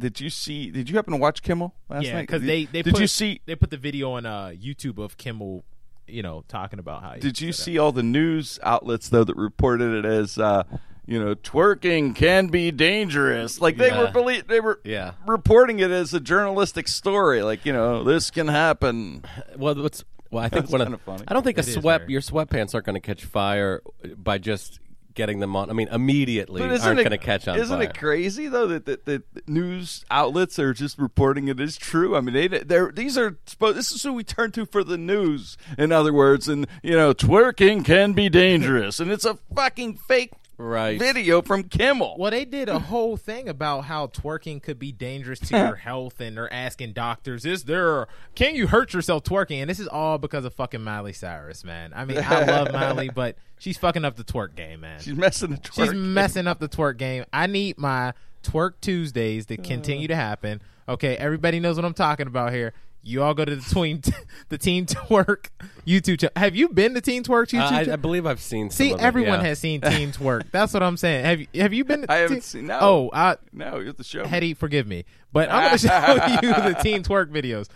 Did 0.00 0.20
you 0.20 0.30
see? 0.30 0.70
Did 0.70 0.88
you 0.90 0.96
happen 0.96 1.12
to 1.12 1.18
watch 1.18 1.42
Kimmel 1.42 1.74
last 1.88 2.04
yeah, 2.04 2.14
night? 2.14 2.22
because 2.22 2.42
they 2.42 2.64
they 2.64 2.82
did 2.82 2.94
put, 2.94 3.00
you 3.00 3.06
see? 3.06 3.40
they 3.46 3.54
put 3.54 3.70
the 3.70 3.76
video 3.76 4.12
on 4.12 4.26
uh, 4.26 4.46
YouTube 4.48 4.98
of 4.98 5.16
Kimmel, 5.16 5.64
you 6.06 6.22
know, 6.22 6.44
talking 6.48 6.78
about 6.78 7.02
how. 7.02 7.12
he 7.12 7.20
Did 7.20 7.40
you 7.40 7.52
see 7.52 7.78
all 7.78 7.92
the 7.92 8.02
news 8.02 8.58
outlets 8.62 9.08
though 9.08 9.24
that 9.24 9.36
reported 9.36 10.04
it 10.04 10.04
as? 10.04 10.38
Uh, 10.38 10.64
you 11.06 11.18
know, 11.22 11.34
twerking 11.34 12.14
can 12.14 12.46
be 12.46 12.70
dangerous. 12.70 13.60
Like 13.60 13.76
they 13.76 13.90
were 13.90 14.04
Yeah. 14.04 14.10
belie- 14.12 14.42
they 14.46 14.60
were 14.60 14.80
Yeah. 14.84 15.12
reporting 15.26 15.80
it 15.80 15.90
as 15.90 16.14
a 16.14 16.20
journalistic 16.20 16.88
story. 16.88 17.42
Like 17.42 17.64
you 17.66 17.72
know, 17.72 18.04
this 18.04 18.30
can 18.30 18.48
happen. 18.48 19.24
Well, 19.56 19.74
what's 19.76 20.04
well, 20.30 20.42
I 20.44 20.48
think 20.48 20.62
That's 20.66 20.72
one 20.72 20.80
kinda 20.82 20.98
funny. 20.98 21.24
I 21.28 21.34
don't 21.34 21.42
think 21.42 21.58
a 21.58 21.62
sweat 21.62 22.08
your 22.08 22.20
sweatpants 22.22 22.74
aren't 22.74 22.86
going 22.86 22.94
to 22.94 23.00
catch 23.00 23.24
fire 23.24 23.82
by 24.16 24.38
just 24.38 24.78
getting 25.14 25.40
them 25.40 25.54
on. 25.54 25.68
I 25.68 25.74
mean, 25.74 25.88
immediately 25.88 26.62
But 26.62 26.70
isn't 26.72 26.88
aren't 26.88 27.00
it 27.00 27.02
going 27.02 27.10
to 27.10 27.18
catch 27.18 27.46
on 27.46 27.58
Isn't 27.58 27.76
fire. 27.76 27.86
it 27.86 27.98
crazy 27.98 28.48
though 28.48 28.66
that, 28.68 28.86
that, 28.86 29.04
that 29.04 29.22
news 29.46 30.06
outlets 30.10 30.58
are 30.58 30.72
just 30.72 30.98
reporting 30.98 31.48
it 31.48 31.60
as 31.60 31.76
true? 31.76 32.16
I 32.16 32.22
mean, 32.22 32.32
they 32.32 32.48
they're 32.48 32.90
these 32.90 33.18
are 33.18 33.36
supposed. 33.44 33.76
This 33.76 33.92
is 33.92 34.02
who 34.04 34.14
we 34.14 34.24
turn 34.24 34.52
to 34.52 34.64
for 34.64 34.82
the 34.82 34.96
news. 34.96 35.58
In 35.76 35.92
other 35.92 36.14
words, 36.14 36.48
and 36.48 36.66
you 36.82 36.92
know, 36.96 37.12
twerking 37.12 37.84
can 37.84 38.14
be 38.14 38.30
dangerous, 38.30 39.00
and 39.00 39.10
it's 39.10 39.26
a 39.26 39.36
fucking 39.54 39.98
fake 40.08 40.30
Right. 40.58 40.98
video 40.98 41.42
from 41.42 41.64
Kimmel. 41.64 42.16
Well, 42.18 42.30
they 42.30 42.44
did 42.44 42.68
a 42.68 42.78
whole 42.78 43.16
thing 43.16 43.48
about 43.48 43.82
how 43.82 44.08
twerking 44.08 44.62
could 44.62 44.78
be 44.78 44.92
dangerous 44.92 45.40
to 45.40 45.56
your 45.56 45.76
health, 45.88 46.20
and 46.20 46.36
they're 46.36 46.52
asking 46.52 46.92
doctors, 46.92 47.44
"Is 47.44 47.64
there? 47.64 48.06
Can 48.34 48.54
you 48.54 48.66
hurt 48.66 48.92
yourself 48.92 49.24
twerking?" 49.24 49.60
And 49.60 49.70
this 49.70 49.80
is 49.80 49.88
all 49.88 50.18
because 50.18 50.44
of 50.44 50.54
fucking 50.54 50.82
Miley 50.82 51.12
Cyrus, 51.12 51.64
man. 51.64 51.92
I 51.94 52.04
mean, 52.04 52.18
I 52.18 52.44
love 52.44 52.72
Miley, 52.72 53.08
but 53.08 53.36
she's 53.58 53.78
fucking 53.78 54.04
up 54.04 54.16
the 54.16 54.24
twerk 54.24 54.54
game, 54.54 54.80
man. 54.80 55.00
She's 55.00 55.14
messing 55.14 55.50
the 55.50 55.56
twerk. 55.56 55.84
She's 55.84 55.94
messing 55.94 56.46
up 56.46 56.60
the 56.60 56.68
twerk 56.68 56.96
game. 56.96 57.24
I 57.32 57.46
need 57.46 57.78
my 57.78 58.12
twerk 58.42 58.74
Tuesdays 58.80 59.46
to 59.46 59.58
uh. 59.58 59.62
continue 59.62 60.08
to 60.08 60.16
happen. 60.16 60.60
Okay, 60.88 61.16
everybody 61.16 61.60
knows 61.60 61.76
what 61.76 61.84
I'm 61.84 61.94
talking 61.94 62.26
about 62.26 62.52
here. 62.52 62.72
You 63.04 63.22
all 63.22 63.34
go 63.34 63.44
to 63.44 63.56
the 63.56 63.68
tween, 63.70 64.00
the 64.48 64.58
Teen 64.58 64.86
Twerk 64.86 65.46
YouTube 65.86 66.20
channel. 66.20 66.32
Have 66.36 66.54
you 66.54 66.68
been 66.68 66.94
to 66.94 67.00
Teen 67.00 67.24
Twerk 67.24 67.48
YouTube? 67.48 67.60
Uh, 67.86 67.90
I, 67.90 67.94
I 67.94 67.96
believe 67.96 68.26
I've 68.26 68.40
seen. 68.40 68.70
Some 68.70 68.76
See, 68.86 68.92
of 68.92 69.00
it, 69.00 69.02
everyone 69.02 69.40
yeah. 69.40 69.46
has 69.46 69.58
seen 69.58 69.80
Teen 69.82 70.12
Twerk. 70.12 70.44
That's 70.52 70.72
what 70.72 70.82
I'm 70.84 70.96
saying. 70.96 71.24
Have 71.24 71.40
you? 71.40 71.46
Have 71.56 71.72
you 71.72 71.84
been? 71.84 72.02
To 72.02 72.12
I 72.12 72.16
haven't 72.18 72.36
Teen- 72.36 72.42
seen- 72.42 72.66
no. 72.68 72.78
Oh, 72.80 73.10
I, 73.12 73.36
no, 73.52 73.78
you're 73.80 73.92
the 73.92 74.04
show. 74.04 74.24
Hetty, 74.24 74.54
forgive 74.54 74.86
me, 74.86 75.04
but 75.32 75.50
I'm 75.50 75.68
going 75.68 75.78
to 75.78 75.88
show 75.88 76.38
you 76.42 76.72
the 76.74 76.78
Teen 76.82 77.02
Twerk 77.02 77.26
videos. 77.30 77.68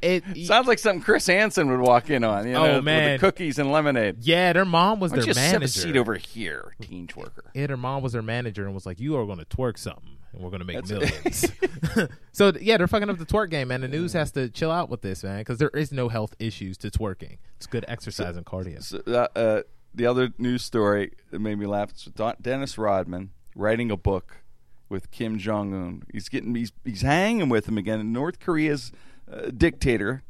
It 0.00 0.22
Sounds 0.46 0.68
like 0.68 0.78
something 0.78 1.02
Chris 1.02 1.26
Hansen 1.26 1.68
would 1.68 1.80
walk 1.80 2.08
in 2.08 2.22
on. 2.22 2.46
You 2.46 2.52
know, 2.52 2.66
Oh, 2.66 2.74
with 2.76 2.84
man. 2.84 3.14
the 3.14 3.18
cookies 3.18 3.58
and 3.58 3.72
lemonade. 3.72 4.18
yeah, 4.20 4.52
their 4.52 4.64
mom 4.64 5.00
was 5.00 5.10
Why 5.10 5.16
their 5.16 5.26
you 5.26 5.34
just 5.34 5.40
have 5.52 5.60
a 5.62 5.66
seat 5.66 5.86
manager. 5.86 6.00
over 6.00 6.14
here, 6.14 6.72
teen 6.80 7.08
twerker. 7.08 7.40
Yeah, 7.52 7.66
their 7.66 7.76
mom 7.76 8.00
was 8.02 8.12
their 8.12 8.22
manager 8.22 8.64
and 8.64 8.74
was 8.74 8.86
like, 8.86 9.00
"You 9.00 9.16
are 9.16 9.26
going 9.26 9.38
to 9.40 9.44
twerk 9.44 9.76
something, 9.78 10.18
and 10.32 10.42
we're 10.42 10.50
going 10.50 10.60
to 10.60 10.66
make 10.66 10.84
That's- 10.84 11.50
millions. 11.94 12.10
so 12.32 12.52
yeah, 12.60 12.76
they're 12.76 12.88
fucking 12.88 13.10
up 13.10 13.18
the 13.18 13.26
twerk 13.26 13.50
game, 13.50 13.68
man. 13.68 13.82
The 13.82 13.88
news 13.88 14.12
has 14.14 14.32
to 14.32 14.48
chill 14.48 14.70
out 14.70 14.88
with 14.88 15.02
this, 15.02 15.22
man, 15.22 15.38
because 15.38 15.58
there 15.58 15.70
is 15.70 15.92
no 15.92 16.08
health 16.08 16.34
issues 16.38 16.78
to 16.78 16.90
twerking. 16.90 17.38
It's 17.56 17.66
good 17.66 17.84
exercise 17.88 18.36
and 18.36 18.46
cardio. 18.46 18.82
So, 18.82 19.02
uh, 19.06 19.28
uh, 19.38 19.62
the 19.94 20.06
other 20.06 20.30
news 20.38 20.64
story 20.64 21.12
that 21.30 21.40
made 21.40 21.58
me 21.58 21.66
laugh 21.66 21.92
is 21.94 22.04
Don- 22.04 22.36
Dennis 22.40 22.78
Rodman 22.78 23.30
writing 23.54 23.90
a 23.90 23.96
book 23.96 24.42
with 24.88 25.10
Kim 25.10 25.38
Jong 25.38 25.74
Un. 25.74 26.02
He's 26.12 26.28
getting 26.28 26.54
he's 26.54 26.72
he's 26.84 27.02
hanging 27.02 27.48
with 27.48 27.66
him 27.66 27.78
again. 27.78 28.00
And 28.00 28.12
North 28.12 28.40
Korea's 28.40 28.92
uh, 29.30 29.50
dictator 29.56 30.22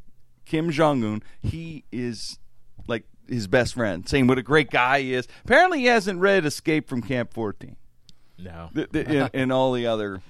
Kim 0.44 0.71
Jong 0.71 1.04
Un. 1.04 1.23
He 1.40 1.85
is 1.92 2.38
like 2.88 3.04
his 3.28 3.47
best 3.47 3.75
friend, 3.75 4.09
saying 4.09 4.26
what 4.26 4.38
a 4.38 4.42
great 4.42 4.71
guy 4.71 5.00
he 5.00 5.14
is. 5.14 5.28
Apparently, 5.44 5.80
he 5.80 5.87
hasn't 5.87 6.18
read 6.18 6.44
Escape 6.44 6.88
from 6.88 7.02
Camp 7.02 7.32
14 7.32 7.76
No, 8.38 8.70
th- 8.74 8.90
th- 8.90 9.06
and, 9.06 9.30
and 9.32 9.52
all 9.52 9.72
the 9.72 9.86
other 9.86 10.22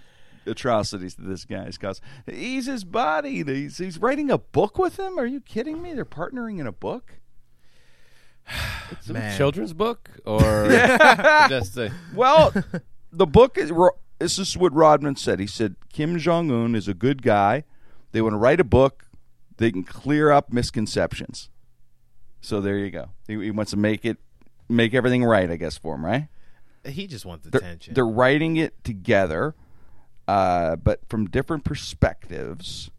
atrocities 0.47 1.15
that 1.15 1.27
this 1.27 1.45
guy, 1.45 1.65
has 1.65 1.79
caused. 1.79 2.03
He's 2.27 2.67
his 2.67 2.85
body. 2.85 3.43
He's, 3.45 3.79
he's 3.79 3.99
writing 3.99 4.31
a 4.31 4.39
book 4.39 4.79
with 4.79 4.99
him. 4.99 5.19
Are 5.19 5.27
you 5.27 5.41
kidding 5.41 5.81
me? 5.81 5.95
They're 5.95 6.05
partnering 6.05 6.59
in 6.59 6.67
a 6.67 6.73
book. 6.73 7.15
man. 9.09 9.37
children's 9.37 9.73
book 9.73 10.11
or 10.27 10.67
just 11.49 11.77
a, 11.77 11.93
Well, 12.15 12.53
the 13.13 13.27
book 13.27 13.57
is. 13.57 13.73
This 14.19 14.39
is 14.39 14.57
what 14.57 14.73
Rodman 14.73 15.17
said. 15.17 15.41
He 15.41 15.47
said 15.47 15.77
Kim 15.93 16.19
Jong 16.19 16.51
Un 16.51 16.75
is 16.75 16.87
a 16.87 16.95
good 16.95 17.23
guy. 17.23 17.65
They 18.13 18.23
want 18.23 18.35
to 18.35 18.39
write 18.39 18.61
a 18.61 18.65
book. 18.65 19.05
They 19.57 19.73
can 19.73 19.83
clear 19.85 20.31
up 20.31 20.53
misconceptions. 20.53 21.51
So 22.41 22.61
there 22.61 22.79
you 22.79 22.91
go. 22.91 23.11
He, 23.27 23.35
he 23.43 23.51
wants 23.51 23.71
to 23.73 23.77
make 23.77 24.05
it, 24.05 24.19
make 24.69 24.95
everything 24.95 25.25
right. 25.25 25.51
I 25.51 25.57
guess 25.57 25.77
for 25.77 25.95
him, 25.95 26.05
right? 26.05 26.29
He 26.85 27.07
just 27.07 27.25
wants 27.25 27.47
They're, 27.49 27.61
attention. 27.61 27.95
they're 27.95 28.07
writing 28.07 28.57
it 28.57 28.83
together. 28.85 29.55
uh, 30.29 30.77
but 30.77 31.01
from 31.09 31.27
different 31.29 31.65
perspectives, 31.65 32.91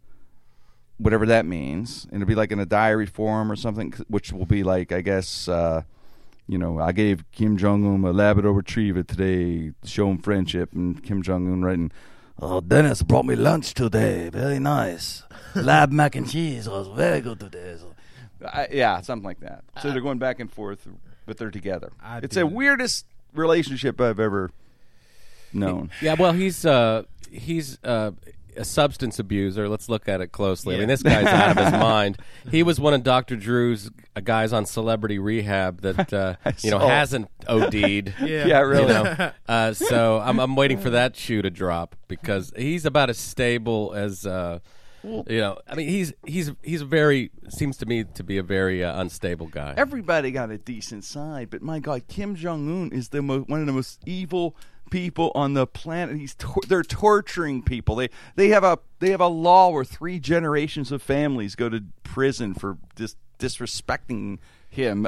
whatever 0.98 1.26
that 1.26 1.46
means. 1.46 2.06
And 2.10 2.22
it'll 2.22 2.28
be 2.28 2.34
like 2.34 2.52
in 2.52 2.58
a 2.60 2.66
diary 2.66 3.06
form 3.06 3.50
or 3.50 3.56
something, 3.56 3.92
which 4.08 4.32
will 4.32 4.46
be 4.46 4.62
like, 4.62 4.92
I 4.92 5.00
guess, 5.00 5.48
uh, 5.48 5.82
you 6.46 6.58
know, 6.58 6.78
I 6.78 6.92
gave 6.92 7.24
Kim 7.32 7.56
Jong 7.56 7.84
Un 7.86 8.04
a 8.04 8.12
Labrador 8.12 8.52
Retriever 8.52 9.02
today 9.02 9.72
to 9.82 9.88
show 9.88 10.10
him 10.10 10.18
friendship, 10.18 10.72
and 10.74 11.02
Kim 11.02 11.22
Jong 11.22 11.50
Un 11.50 11.62
writing, 11.62 11.90
"Oh, 12.38 12.60
Dennis 12.60 13.02
brought 13.02 13.24
me 13.24 13.34
lunch 13.34 13.72
today. 13.72 14.28
Very 14.28 14.58
nice. 14.58 15.22
Lab 15.54 15.90
mac 15.90 16.14
and 16.16 16.28
cheese 16.30 16.68
was 16.68 16.88
very 16.88 17.22
good 17.22 17.40
today." 17.40 17.76
So, 17.78 17.94
I, 18.46 18.68
yeah, 18.70 19.00
something 19.00 19.24
like 19.24 19.40
that. 19.40 19.64
So 19.82 19.90
they're 19.90 20.02
going 20.02 20.18
back 20.18 20.38
and 20.38 20.52
forth, 20.52 20.86
but 21.24 21.38
they're 21.38 21.50
together. 21.50 21.92
I 22.02 22.18
it's 22.18 22.34
the 22.34 22.46
weirdest 22.46 23.06
relationship 23.34 24.00
I've 24.00 24.20
ever 24.20 24.50
known. 25.52 25.90
Yeah, 26.00 26.14
well, 26.18 26.32
he's 26.32 26.64
uh, 26.64 27.04
he's 27.30 27.78
uh, 27.84 28.12
a 28.56 28.64
substance 28.64 29.18
abuser. 29.18 29.68
Let's 29.68 29.88
look 29.88 30.08
at 30.08 30.20
it 30.20 30.32
closely. 30.32 30.76
I 30.76 30.78
mean, 30.78 30.88
this 30.88 31.02
guy's 31.02 31.26
out 31.26 31.56
of 31.56 31.64
his 31.64 31.72
mind. 31.72 32.18
He 32.50 32.62
was 32.62 32.78
one 32.78 32.94
of 32.94 33.02
Dr. 33.02 33.36
Drew's 33.36 33.90
uh, 34.16 34.20
guys 34.20 34.52
on 34.52 34.66
Celebrity 34.66 35.18
Rehab 35.18 35.80
that 35.82 36.12
uh, 36.12 36.36
you 36.60 36.70
know 36.70 36.78
saw. 36.78 36.88
hasn't 36.88 37.28
OD'd. 37.48 37.74
Yeah. 38.24 38.46
Yeah, 38.46 38.60
really. 38.60 38.86
You 38.88 39.04
know, 39.04 39.32
uh, 39.48 39.74
so 39.74 40.20
I'm, 40.20 40.38
I'm 40.38 40.56
waiting 40.56 40.78
for 40.78 40.90
that 40.90 41.16
shoe 41.16 41.42
to 41.42 41.50
drop 41.50 41.96
because 42.08 42.52
he's 42.56 42.86
about 42.86 43.10
as 43.10 43.18
stable 43.18 43.92
as 43.94 44.24
uh, 44.26 44.60
you 45.04 45.40
know. 45.40 45.58
I 45.68 45.74
mean, 45.74 45.88
he's 45.88 46.12
he's 46.26 46.52
he's 46.62 46.80
a 46.80 46.86
very 46.86 47.30
seems 47.48 47.76
to 47.78 47.86
me 47.86 48.04
to 48.04 48.22
be 48.24 48.38
a 48.38 48.42
very 48.42 48.82
uh, 48.82 49.00
unstable 49.00 49.46
guy. 49.46 49.74
Everybody 49.76 50.30
got 50.30 50.50
a 50.50 50.58
decent 50.58 51.04
side, 51.04 51.50
but 51.50 51.62
my 51.62 51.78
God, 51.78 52.08
Kim 52.08 52.34
Jong 52.34 52.68
Un 52.68 52.90
is 52.92 53.10
the 53.10 53.22
mo- 53.22 53.40
one 53.42 53.60
of 53.60 53.66
the 53.66 53.72
most 53.72 54.00
evil 54.06 54.56
people 54.90 55.32
on 55.34 55.54
the 55.54 55.66
planet. 55.66 56.16
He's 56.16 56.34
tor- 56.34 56.62
they're 56.68 56.82
torturing 56.82 57.62
people. 57.62 57.96
They 57.96 58.08
they 58.36 58.48
have 58.48 58.64
a 58.64 58.78
they 59.00 59.10
have 59.10 59.20
a 59.20 59.28
law 59.28 59.70
where 59.70 59.84
three 59.84 60.18
generations 60.18 60.90
of 60.92 61.02
families 61.02 61.54
go 61.54 61.68
to 61.68 61.84
prison 62.02 62.54
for 62.54 62.78
dis- 62.94 63.16
disrespecting 63.38 64.38
him. 64.70 65.06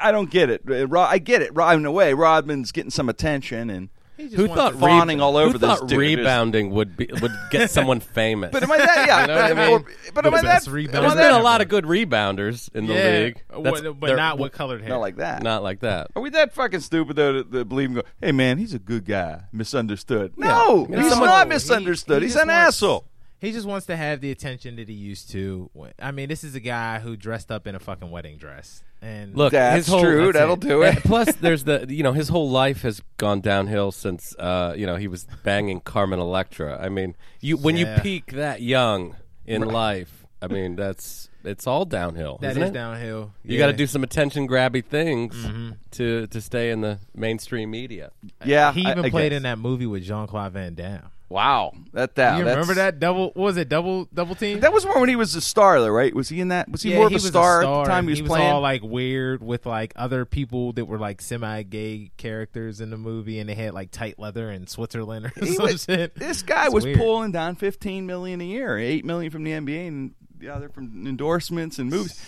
I 0.00 0.12
don't 0.12 0.30
get 0.30 0.48
it. 0.48 0.62
I 0.68 1.18
get 1.18 1.42
it. 1.42 1.52
In 1.56 1.84
a 1.84 1.92
way, 1.92 2.14
Rodman's 2.14 2.72
getting 2.72 2.90
some 2.90 3.08
attention, 3.08 3.68
and 3.68 3.90
Who 4.18 4.48
thought 4.48 4.72
to- 4.72 4.78
fawning 4.78 5.20
all 5.20 5.36
over 5.36 5.52
who 5.52 5.58
this 5.58 5.78
thought 5.78 5.88
dude? 5.88 5.98
rebounding 5.98 6.70
would 6.70 6.96
be 6.96 7.08
would 7.22 7.30
get 7.50 7.70
someone 7.76 8.00
famous? 8.00 8.50
but 8.52 8.62
am 8.62 8.72
I 8.72 8.78
that? 8.78 9.06
Yeah, 9.06 9.20
You 9.22 9.26
know 9.28 9.34
what 9.34 9.44
I 9.44 9.54
but, 9.54 9.68
mean? 9.86 9.96
but 10.14 10.26
am 10.26 10.34
I 10.34 10.36
that? 10.42 10.44
best 10.44 10.68
am 10.68 10.74
rebounder. 10.74 10.88
I 10.96 11.00
There's 11.00 11.14
that- 11.14 11.30
been 11.30 11.40
a 11.40 11.42
lot 11.42 11.60
of 11.60 11.68
good 11.68 11.84
rebounders 11.84 12.74
in 12.74 12.86
the 12.86 12.94
league, 12.94 13.42
That's- 13.48 13.82
What- 13.82 14.00
but 14.00 14.06
they're- 14.08 14.16
not 14.16 14.38
with 14.38 14.52
colored 14.52 14.80
hair. 14.80 14.90
Not 14.90 15.00
like 15.00 15.16
that. 15.16 15.42
not 15.42 15.62
like 15.62 15.80
that. 15.80 16.08
Are 16.16 16.22
we 16.22 16.30
that 16.30 16.52
fucking 16.52 16.80
stupid 16.80 17.16
though 17.16 17.42
to, 17.42 17.44
to 17.44 17.64
believe 17.64 17.90
him? 17.90 17.94
Go, 17.96 18.02
hey 18.20 18.32
man, 18.32 18.58
he's 18.58 18.74
a 18.74 18.78
good 18.78 19.04
guy, 19.04 19.42
misunderstood. 19.52 20.32
Yeah. 20.36 20.48
No, 20.48 20.84
I 20.86 20.88
mean, 20.88 21.00
he's 21.02 21.10
someone- 21.10 21.28
not 21.28 21.46
He- 21.46 21.50
misunderstood. 21.54 22.22
he 22.22 22.26
he's 22.26 22.34
just 22.34 22.42
an 22.42 22.48
wants- 22.48 22.68
asshole. 22.76 23.04
He 23.40 23.52
just 23.52 23.66
wants 23.66 23.86
to 23.86 23.96
have 23.96 24.20
the 24.20 24.30
attention 24.30 24.76
that 24.76 24.88
he 24.88 24.94
used 24.94 25.30
to. 25.30 25.70
I 26.00 26.10
mean, 26.10 26.28
this 26.28 26.42
is 26.42 26.54
a 26.56 26.60
guy 26.60 26.98
who 26.98 27.16
dressed 27.16 27.52
up 27.52 27.66
in 27.66 27.74
a 27.74 27.78
fucking 27.78 28.10
wedding 28.10 28.36
dress. 28.36 28.82
And 29.00 29.36
Look, 29.36 29.52
That's 29.52 29.76
his 29.76 29.86
whole, 29.86 30.02
true. 30.02 30.24
that's 30.32 30.38
That'll 30.38 30.54
it. 30.54 30.60
do 30.60 30.82
it. 30.82 30.88
And 30.96 31.04
plus, 31.04 31.32
there's 31.36 31.62
the 31.62 31.86
you 31.88 32.02
know 32.02 32.12
his 32.12 32.28
whole 32.28 32.50
life 32.50 32.82
has 32.82 33.00
gone 33.16 33.40
downhill 33.40 33.92
since 33.92 34.34
uh, 34.40 34.74
you 34.76 34.86
know 34.86 34.96
he 34.96 35.06
was 35.06 35.24
banging 35.44 35.80
Carmen 35.80 36.18
Electra. 36.18 36.80
I 36.82 36.88
mean, 36.88 37.14
you 37.40 37.56
when 37.56 37.76
Yeah. 37.76 37.94
you 37.96 38.02
peak 38.02 38.32
that 38.32 38.60
young 38.60 39.14
in 39.46 39.62
life, 39.62 40.26
I 40.42 40.48
mean 40.48 40.74
that's 40.74 41.30
it's 41.44 41.68
all 41.68 41.84
downhill. 41.84 42.38
that 42.40 42.50
isn't 42.50 42.62
is 42.64 42.70
it? 42.70 42.72
downhill. 42.72 43.30
You 43.44 43.52
Yeah. 43.54 43.58
got 43.60 43.66
to 43.68 43.72
do 43.76 43.86
some 43.86 44.02
attention 44.02 44.48
grabby 44.48 44.84
things 44.84 45.36
Mm-hmm. 45.36 45.70
to 45.92 46.26
to 46.26 46.40
stay 46.40 46.70
in 46.72 46.80
the 46.80 46.98
mainstream 47.14 47.70
media. 47.70 48.10
Yeah, 48.44 48.72
He 48.72 48.84
I- 48.84 48.90
even 48.90 49.04
I 49.04 49.10
played 49.10 49.30
guess. 49.30 49.36
in 49.36 49.42
that 49.44 49.58
movie 49.60 49.86
with 49.86 50.02
Jean 50.02 50.26
Claude 50.26 50.52
Van 50.54 50.74
Damme. 50.74 51.08
Wow, 51.30 51.74
that 51.92 52.14
that 52.14 52.38
you 52.38 52.46
remember 52.46 52.72
that 52.74 52.98
double? 53.00 53.26
What 53.26 53.36
was 53.36 53.56
it? 53.58 53.68
Double 53.68 54.06
double 54.14 54.34
team? 54.34 54.60
That 54.60 54.72
was 54.72 54.86
more 54.86 54.98
when 54.98 55.10
he 55.10 55.16
was 55.16 55.34
a 55.34 55.42
star, 55.42 55.78
though, 55.78 55.90
right? 55.90 56.14
Was 56.14 56.30
he 56.30 56.40
in 56.40 56.48
that? 56.48 56.70
Was 56.70 56.80
he 56.82 56.90
yeah, 56.90 56.96
more 56.96 57.04
of 57.06 57.10
he 57.10 57.16
a 57.16 57.20
star, 57.20 57.62
a 57.62 57.66
at 57.68 57.84
the 57.84 57.90
time 57.90 58.04
he 58.04 58.10
was, 58.12 58.18
he 58.20 58.22
was 58.22 58.30
playing? 58.30 58.50
all 58.50 58.62
like 58.62 58.82
weird 58.82 59.42
with 59.42 59.66
like 59.66 59.92
other 59.94 60.24
people 60.24 60.72
that 60.72 60.86
were 60.86 60.98
like 60.98 61.20
semi-gay 61.20 62.12
characters 62.16 62.80
in 62.80 62.88
the 62.88 62.96
movie, 62.96 63.38
and 63.40 63.48
they 63.50 63.54
had 63.54 63.74
like 63.74 63.90
tight 63.90 64.18
leather 64.18 64.50
in 64.50 64.66
Switzerland 64.66 65.26
or 65.26 65.32
He 65.44 65.52
some 65.54 65.66
was- 65.66 65.84
shit. 65.84 66.14
this 66.14 66.40
guy 66.40 66.64
It's 66.64 66.74
was 66.74 66.84
weird. 66.84 66.96
pulling 66.98 67.32
down 67.32 67.56
fifteen 67.56 68.06
million 68.06 68.40
a 68.40 68.44
year, 68.44 68.78
eight 68.78 69.04
million 69.04 69.30
from 69.30 69.44
the 69.44 69.50
NBA, 69.50 69.86
and 69.86 70.14
the 70.38 70.48
other 70.48 70.70
from 70.70 71.06
endorsements 71.06 71.78
and 71.78 71.90
movies. 71.90 72.18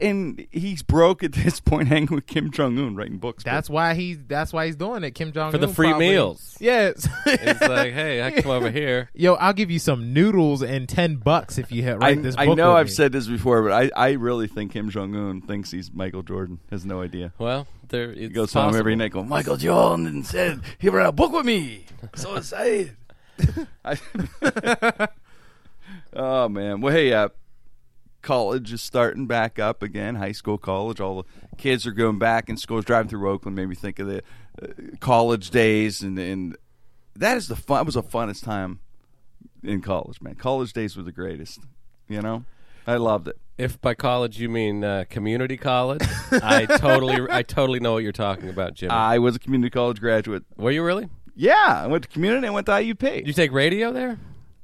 And 0.00 0.46
he's 0.50 0.82
broke 0.82 1.24
at 1.24 1.32
this 1.32 1.58
point, 1.60 1.88
hanging 1.88 2.14
with 2.14 2.26
Kim 2.26 2.50
Jong 2.50 2.78
Un, 2.78 2.94
writing 2.96 3.16
books. 3.18 3.42
That's 3.44 3.70
why 3.70 3.94
he. 3.94 4.14
That's 4.14 4.52
why 4.52 4.66
he's 4.66 4.76
doing 4.76 5.04
it. 5.04 5.12
Kim 5.12 5.32
Jong 5.32 5.46
Un 5.46 5.50
For 5.52 5.58
the 5.58 5.68
free 5.68 5.94
meals. 5.94 6.56
Yes. 6.60 7.08
It's 7.26 7.60
like, 7.62 7.92
hey, 7.94 8.22
I 8.22 8.30
come 8.42 8.50
over 8.50 8.70
here. 8.70 9.08
Yo, 9.14 9.34
I'll 9.34 9.52
give 9.54 9.70
you 9.70 9.78
some 9.78 10.12
noodles 10.12 10.62
and 10.62 10.88
ten 10.88 11.16
bucks 11.16 11.56
if 11.58 11.72
you 11.72 11.82
hit 11.82 11.94
I, 11.94 11.96
write 11.96 12.22
this. 12.22 12.34
I 12.36 12.44
know 12.46 12.52
with 12.72 12.76
I've 12.76 12.86
me. 12.86 12.92
said 12.92 13.12
this 13.12 13.26
before, 13.26 13.62
but 13.62 13.72
I, 13.72 13.90
I 13.96 14.10
really 14.12 14.46
think 14.48 14.72
Kim 14.72 14.90
Jong 14.90 15.14
Un 15.16 15.40
thinks 15.40 15.70
he's 15.70 15.90
Michael 15.92 16.22
Jordan. 16.22 16.58
Has 16.70 16.84
no 16.84 17.00
idea. 17.00 17.32
Well, 17.38 17.66
there 17.88 18.10
it's 18.10 18.20
He 18.20 18.28
goes 18.28 18.52
home 18.52 18.74
every 18.74 18.92
possible. 18.92 18.96
night 18.96 19.12
going, 19.12 19.28
Michael 19.28 19.56
Jordan 19.56 20.06
and 20.06 20.26
said 20.26 20.60
he 20.78 20.88
read 20.90 21.06
a 21.06 21.12
book 21.12 21.32
with 21.32 21.46
me. 21.46 21.86
So 22.14 22.34
excited. 22.36 22.96
I- 23.84 23.98
oh 26.12 26.48
man. 26.48 26.80
Well, 26.80 26.92
hey, 26.92 27.12
uh, 27.12 27.28
college 28.22 28.72
is 28.72 28.82
starting 28.82 29.26
back 29.26 29.58
up 29.58 29.82
again. 29.82 30.16
High 30.16 30.32
school, 30.32 30.58
college. 30.58 31.00
All 31.00 31.22
the 31.22 31.56
kids 31.56 31.86
are 31.86 31.92
going 31.92 32.18
back 32.18 32.48
in 32.48 32.56
schools. 32.56 32.84
Driving 32.84 33.08
through 33.08 33.28
Oakland 33.28 33.56
made 33.56 33.66
me 33.66 33.74
think 33.74 33.98
of 33.98 34.06
the 34.06 34.22
uh, 34.62 34.66
college 35.00 35.50
days, 35.50 36.02
and 36.02 36.18
and 36.18 36.56
that 37.16 37.36
is 37.36 37.48
the 37.48 37.56
fun. 37.56 37.78
That 37.78 37.86
was 37.86 37.94
the 37.94 38.02
funnest 38.02 38.44
time 38.44 38.80
in 39.62 39.80
college, 39.80 40.20
man. 40.20 40.34
College 40.34 40.72
days 40.72 40.96
were 40.96 41.02
the 41.02 41.12
greatest. 41.12 41.60
You 42.08 42.22
know, 42.22 42.44
I 42.86 42.96
loved 42.96 43.28
it. 43.28 43.38
If 43.58 43.80
by 43.80 43.94
college 43.94 44.40
you 44.40 44.48
mean 44.48 44.82
uh, 44.82 45.04
community 45.08 45.56
college, 45.56 46.02
I 46.32 46.66
totally, 46.66 47.26
I 47.30 47.42
totally 47.42 47.78
know 47.78 47.92
what 47.92 48.02
you're 48.02 48.12
talking 48.12 48.48
about, 48.48 48.74
Jimmy. 48.74 48.92
I 48.92 49.18
was 49.18 49.36
a 49.36 49.38
community 49.38 49.70
college 49.70 50.00
graduate. 50.00 50.44
Were 50.56 50.70
you 50.70 50.82
really? 50.82 51.08
Yeah, 51.36 51.82
I 51.84 51.86
went 51.86 52.04
to 52.04 52.08
community. 52.08 52.46
I 52.46 52.50
went 52.50 52.66
to 52.66 52.72
IUP. 52.72 53.00
Did 53.00 53.26
you 53.26 53.32
take 53.32 53.52
radio 53.52 53.92
there? 53.92 54.18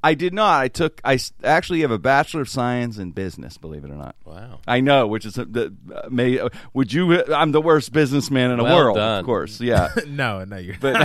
I 0.06 0.14
did 0.14 0.32
not. 0.32 0.60
I 0.60 0.68
took. 0.68 1.00
I 1.04 1.18
actually 1.42 1.80
have 1.80 1.90
a 1.90 1.98
bachelor 1.98 2.42
of 2.42 2.48
science 2.48 2.96
in 2.96 3.10
business. 3.10 3.58
Believe 3.58 3.84
it 3.84 3.90
or 3.90 3.96
not. 3.96 4.14
Wow. 4.24 4.60
I 4.66 4.80
know, 4.80 5.06
which 5.08 5.26
is 5.26 5.36
a, 5.36 5.44
the, 5.44 5.74
uh, 5.92 6.08
may. 6.10 6.38
Uh, 6.38 6.48
would 6.74 6.92
you? 6.92 7.24
I'm 7.34 7.50
the 7.52 7.60
worst 7.60 7.92
businessman 7.92 8.52
in 8.52 8.58
the 8.58 8.62
Well 8.64 8.76
world, 8.76 8.96
done. 8.96 9.18
of 9.20 9.26
course. 9.26 9.60
Yeah, 9.60 9.88
no, 10.06 10.44
no, 10.44 10.58
you're. 10.58 10.76
but 10.80 10.92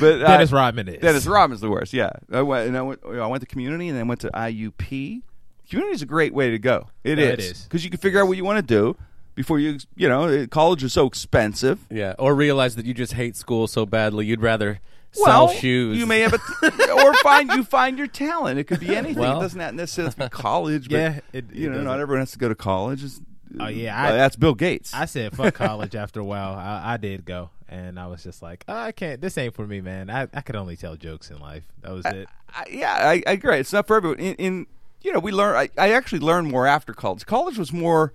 but 0.00 0.22
uh, 0.22 0.26
Dennis 0.26 0.52
Rodman 0.52 0.88
is. 0.88 1.00
Dennis 1.02 1.26
Rodman's 1.26 1.60
the 1.60 1.70
worst. 1.70 1.92
Yeah, 1.92 2.10
I 2.32 2.42
went. 2.42 2.68
And 2.68 2.76
I 2.78 2.82
went. 2.82 3.00
I 3.04 3.26
went 3.26 3.42
to 3.42 3.46
community, 3.46 3.88
and 3.88 3.98
then 3.98 4.08
went 4.08 4.20
to 4.22 4.30
IUP. 4.30 5.22
Community 5.68 5.94
is 5.94 6.02
a 6.02 6.06
great 6.06 6.34
way 6.34 6.50
to 6.50 6.58
go. 6.58 6.88
It 7.04 7.16
No, 7.18 7.22
is 7.24 7.28
it 7.32 7.40
is. 7.40 7.62
because 7.64 7.84
you 7.84 7.90
can 7.90 7.98
figure 8.00 8.20
out 8.20 8.28
what 8.28 8.36
you 8.36 8.44
want 8.44 8.56
to 8.58 8.62
do 8.74 8.96
before 9.34 9.58
you. 9.58 9.78
You 9.96 10.08
know, 10.08 10.24
uh, 10.28 10.46
college 10.46 10.82
is 10.82 10.92
so 10.92 11.06
expensive. 11.06 11.78
Yeah. 11.90 12.14
Or 12.18 12.34
realize 12.34 12.76
that 12.76 12.86
you 12.86 12.94
just 12.94 13.12
hate 13.14 13.36
school 13.36 13.66
so 13.66 13.86
badly 13.86 14.26
you'd 14.26 14.40
rather 14.42 14.80
Well, 15.18 15.48
sell 15.48 15.56
shoes. 15.58 15.98
you 15.98 16.06
may 16.06 16.20
have 16.20 16.32
a, 16.32 16.92
or 17.04 17.14
find 17.22 17.50
you 17.52 17.64
find 17.64 17.98
your 17.98 18.06
talent. 18.06 18.58
It 18.58 18.64
could 18.64 18.80
be 18.80 18.96
anything. 18.96 19.18
Well. 19.18 19.38
it 19.38 19.42
doesn't 19.42 19.76
necessarily 19.76 20.08
have 20.08 20.14
to 20.16 20.24
be 20.24 20.28
college. 20.42 20.88
But, 20.88 20.96
Yeah, 20.96 21.20
it- 21.32 21.52
you 21.52 21.66
it 21.68 21.70
know, 21.72 21.78
not 21.78 21.84
doesn't. 21.84 22.00
everyone 22.00 22.20
has 22.20 22.32
to 22.32 22.38
go 22.38 22.48
to 22.48 22.54
college. 22.54 23.04
It's, 23.04 23.20
Oh, 23.60 23.68
yeah, 23.68 23.94
uh, 23.94 24.04
well, 24.04 24.12
I- 24.14 24.16
that's 24.16 24.36
Bill 24.36 24.54
Gates. 24.54 24.94
I 24.94 25.04
said 25.04 25.36
fuck 25.36 25.52
college 25.56 25.94
after 25.94 26.20
a 26.20 26.24
while. 26.24 26.54
I, 26.54 26.94
I 26.94 26.96
did 26.96 27.26
go, 27.26 27.50
and 27.68 28.00
I 28.00 28.06
was 28.06 28.22
just 28.22 28.40
like, 28.40 28.64
oh, 28.66 28.74
I 28.74 28.92
can't. 28.92 29.20
This 29.20 29.36
ain't 29.36 29.54
for 29.54 29.66
me, 29.66 29.82
man. 29.82 30.08
I, 30.08 30.26
I 30.32 30.40
could 30.40 30.56
only 30.56 30.74
tell 30.74 30.96
jokes 30.96 31.30
in 31.30 31.38
life. 31.38 31.64
That 31.82 31.92
was 31.92 32.06
it. 32.06 32.28
I, 32.48 32.64
yeah, 32.70 32.94
I, 32.94 33.22
I 33.26 33.32
agree. 33.32 33.58
It's 33.58 33.72
not 33.74 33.86
for 33.86 33.96
everyone. 33.96 34.20
In, 34.20 34.34
in 34.36 34.66
you 35.02 35.12
know, 35.12 35.18
we 35.18 35.32
learn. 35.32 35.54
I, 35.54 35.68
I 35.76 35.92
actually 35.92 36.20
learned 36.20 36.48
more 36.50 36.66
after 36.66 36.94
college. 36.94 37.26
College 37.26 37.58
was 37.58 37.74
more 37.74 38.14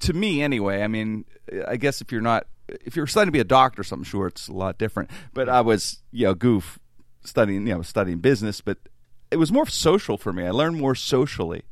to 0.00 0.12
me 0.12 0.42
anyway. 0.42 0.82
I 0.82 0.88
mean, 0.88 1.24
I 1.68 1.76
guess 1.76 2.00
if 2.00 2.10
you're 2.10 2.20
not 2.20 2.48
if 2.84 2.96
you're 2.96 3.06
studying 3.06 3.28
to 3.28 3.32
be 3.32 3.40
a 3.40 3.44
doctor 3.44 3.80
or 3.80 3.84
something, 3.84 4.04
sure, 4.04 4.26
it's 4.26 4.48
a 4.48 4.52
lot 4.52 4.78
different. 4.78 5.10
But 5.34 5.48
I 5.48 5.60
was 5.60 5.98
you 6.12 6.26
know 6.26 6.34
goof 6.34 6.78
studying 7.24 7.66
you 7.66 7.74
know 7.74 7.82
studying 7.82 8.18
business, 8.18 8.60
but 8.60 8.78
it 9.30 9.36
was 9.36 9.52
more 9.52 9.66
social 9.66 10.16
for 10.16 10.32
me. 10.32 10.46
I 10.46 10.50
learned 10.50 10.76
more 10.80 10.94
socially. 10.94 11.62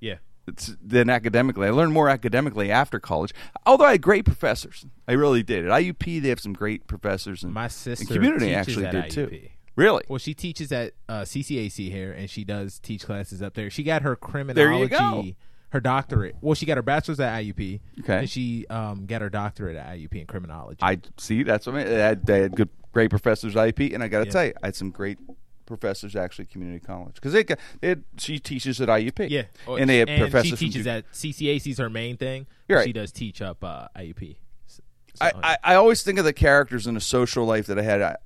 Yeah. 0.00 0.16
it's- 0.48 0.74
than 0.82 1.08
academically. 1.10 1.68
I 1.68 1.70
learned 1.70 1.92
more 1.92 2.08
academically 2.08 2.70
after 2.70 2.98
college. 2.98 3.32
Although 3.66 3.84
I 3.84 3.92
had 3.92 4.02
great 4.02 4.24
professors, 4.24 4.84
I 5.06 5.12
really 5.12 5.42
did. 5.42 5.66
At 5.66 5.70
IUP, 5.70 6.20
they 6.22 6.28
have 6.30 6.40
some 6.40 6.52
great 6.52 6.86
professors, 6.86 7.42
and 7.44 7.52
My 7.52 7.64
and 7.64 7.72
sister 7.72 8.06
community 8.12 8.46
teaches 8.46 8.56
actually 8.58 8.86
at 8.86 8.92
did 8.92 9.10
too. 9.10 9.26
IUP. 9.28 9.48
Really? 9.74 10.02
Well, 10.08 10.18
she 10.18 10.34
teaches 10.34 10.70
at 10.72 10.92
uh, 11.08 11.22
CCAC 11.22 11.90
here, 11.90 12.12
and 12.12 12.28
she 12.28 12.44
does 12.44 12.78
teach 12.78 13.04
classes 13.06 13.40
up 13.40 13.54
there. 13.54 13.70
She 13.70 13.82
got 13.82 14.02
her 14.02 14.16
criminology, 14.16 14.88
go. 14.88 15.24
Her 15.72 15.80
doctorate. 15.80 16.36
Well, 16.42 16.54
she 16.54 16.66
got 16.66 16.76
her 16.76 16.82
bachelor's 16.82 17.18
at 17.18 17.32
IUP. 17.42 17.80
Okay. 18.00 18.18
And 18.18 18.30
she 18.30 18.66
um, 18.68 19.06
got 19.06 19.22
her 19.22 19.30
doctorate 19.30 19.74
at 19.76 19.86
IUP 19.96 20.12
in 20.20 20.26
criminology. 20.26 20.78
I 20.82 21.00
see. 21.16 21.42
That's 21.42 21.66
what 21.66 21.76
I 21.76 21.78
mean. 21.78 21.86
They 21.86 21.98
had, 21.98 22.26
they 22.26 22.40
had 22.42 22.54
good, 22.54 22.68
great 22.92 23.08
professors 23.08 23.56
at 23.56 23.74
IUP, 23.74 23.94
and 23.94 24.02
I 24.02 24.08
got 24.08 24.20
to 24.20 24.26
Yeah. 24.26 24.30
tell 24.32 24.44
you, 24.44 24.52
I 24.62 24.66
had 24.66 24.76
some 24.76 24.90
great 24.90 25.18
professors 25.64 26.14
actually 26.14 26.44
at 26.44 26.50
community 26.50 26.84
college 26.84 27.14
because 27.14 27.32
they, 27.32 27.42
got- 27.42 27.58
they 27.80 27.88
had, 27.88 28.04
she 28.18 28.38
teaches 28.38 28.80
at 28.82 28.88
IUP. 28.88 29.30
yeah. 29.30 29.44
Oh, 29.66 29.76
and 29.76 29.88
they 29.88 29.98
have 29.98 30.08
and 30.10 30.20
professors. 30.20 30.58
she 30.58 30.66
teaches 30.66 30.86
at 30.86 30.98
at 30.98 31.12
CCAC's 31.12 31.78
her 31.78 31.88
main 31.88 32.18
thing. 32.18 32.46
Right. 32.68 32.84
She 32.86 32.92
does 32.92 33.10
teach 33.10 33.40
up 33.40 33.64
uh, 33.64 33.88
IUP. 33.96 34.36
So- 34.66 34.82
I, 35.22 35.32
I, 35.42 35.56
I 35.64 35.74
always 35.76 36.02
think 36.02 36.18
of 36.18 36.26
the 36.26 36.32
characters 36.34 36.86
in 36.86 36.96
a 36.98 37.00
social 37.00 37.46
life 37.46 37.66
that 37.66 37.78
I 37.78 37.82
had. 37.82 38.02
I, 38.02 38.16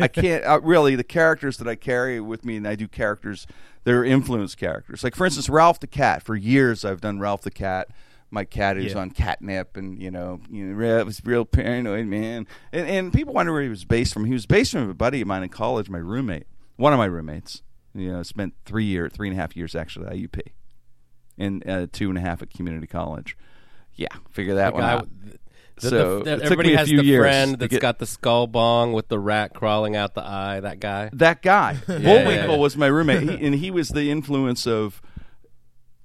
I, 0.00 0.08
can't 0.08 0.44
uh, 0.44 0.60
really 0.62 0.94
the 0.96 1.04
characters 1.04 1.56
that 1.58 1.68
I 1.68 1.74
carry 1.74 2.20
with 2.20 2.44
me, 2.44 2.56
and 2.56 2.66
I 2.66 2.74
do 2.74 2.88
characters. 2.88 3.46
They're 3.84 4.04
influence 4.04 4.54
characters. 4.54 5.02
Like 5.02 5.14
for 5.16 5.24
instance, 5.24 5.48
Ralph 5.48 5.80
the 5.80 5.86
cat. 5.86 6.22
For 6.22 6.36
years, 6.36 6.84
I've 6.84 7.00
done 7.00 7.18
Ralph 7.18 7.42
the 7.42 7.50
cat. 7.50 7.88
My 8.30 8.44
cat 8.44 8.76
who's 8.76 8.92
Yeah. 8.92 9.00
on 9.00 9.10
catnip, 9.10 9.76
and 9.76 10.00
you 10.00 10.10
know, 10.10 10.40
you 10.50 10.64
know, 10.66 10.74
Ralph 10.74 11.04
was 11.06 11.20
real 11.24 11.44
paranoid 11.44 12.06
man. 12.06 12.46
And, 12.72 12.88
and 12.88 13.12
people 13.12 13.34
wonder 13.34 13.52
where 13.52 13.62
he 13.62 13.68
was 13.68 13.84
based 13.84 14.14
from. 14.14 14.24
He 14.24 14.32
was 14.32 14.46
based 14.46 14.72
from 14.72 14.88
a 14.88 14.94
buddy 14.94 15.20
of 15.20 15.28
mine 15.28 15.42
in 15.42 15.48
college, 15.50 15.90
my 15.90 15.98
roommate, 15.98 16.46
one 16.76 16.92
of 16.92 16.98
my 16.98 17.04
roommates. 17.06 17.62
You 17.94 18.10
know, 18.12 18.22
spent 18.22 18.54
three 18.64 18.84
year, 18.84 19.10
three 19.10 19.28
and 19.28 19.36
a 19.36 19.40
half 19.40 19.54
years 19.54 19.74
actually 19.74 20.06
at 20.06 20.12
IUP, 20.14 20.40
and 21.36 21.68
uh, 21.68 21.86
two 21.92 22.08
and 22.08 22.16
a 22.16 22.22
half 22.22 22.40
at 22.40 22.50
community 22.50 22.86
college. 22.86 23.36
Yeah, 23.94 24.06
figure 24.30 24.54
that 24.54 24.70
The 24.70 24.74
one 24.74 24.82
guy 24.82 24.92
out. 24.94 25.08
With- 25.76 25.82
the- 25.84 25.88
So, 25.90 26.18
the- 26.20 26.32
it 26.34 26.42
everybody 26.42 26.68
me 26.70 26.74
a 26.74 26.78
has 26.78 26.88
few 26.88 26.98
the 26.98 27.04
years 27.04 27.22
friend 27.22 27.52
to 27.52 27.56
that's 27.58 27.70
get- 27.70 27.80
got 27.82 27.98
the 27.98 28.06
skull 28.06 28.46
bong 28.46 28.92
with 28.92 29.08
the 29.08 29.18
rat 29.18 29.54
crawling 29.54 29.96
out 29.96 30.14
the 30.14 30.24
eye. 30.26 30.60
That 30.60 30.80
guy. 30.80 31.10
that 31.12 31.42
guy. 31.42 31.74
Bullwinkle 31.86 32.32
yeah. 32.54 32.56
was 32.56 32.76
my 32.76 32.86
roommate, 32.86 33.22
he, 33.22 33.46
and 33.46 33.54
he 33.54 33.70
was 33.70 33.88
the 33.90 34.10
influence 34.10 34.66
of 34.66 35.00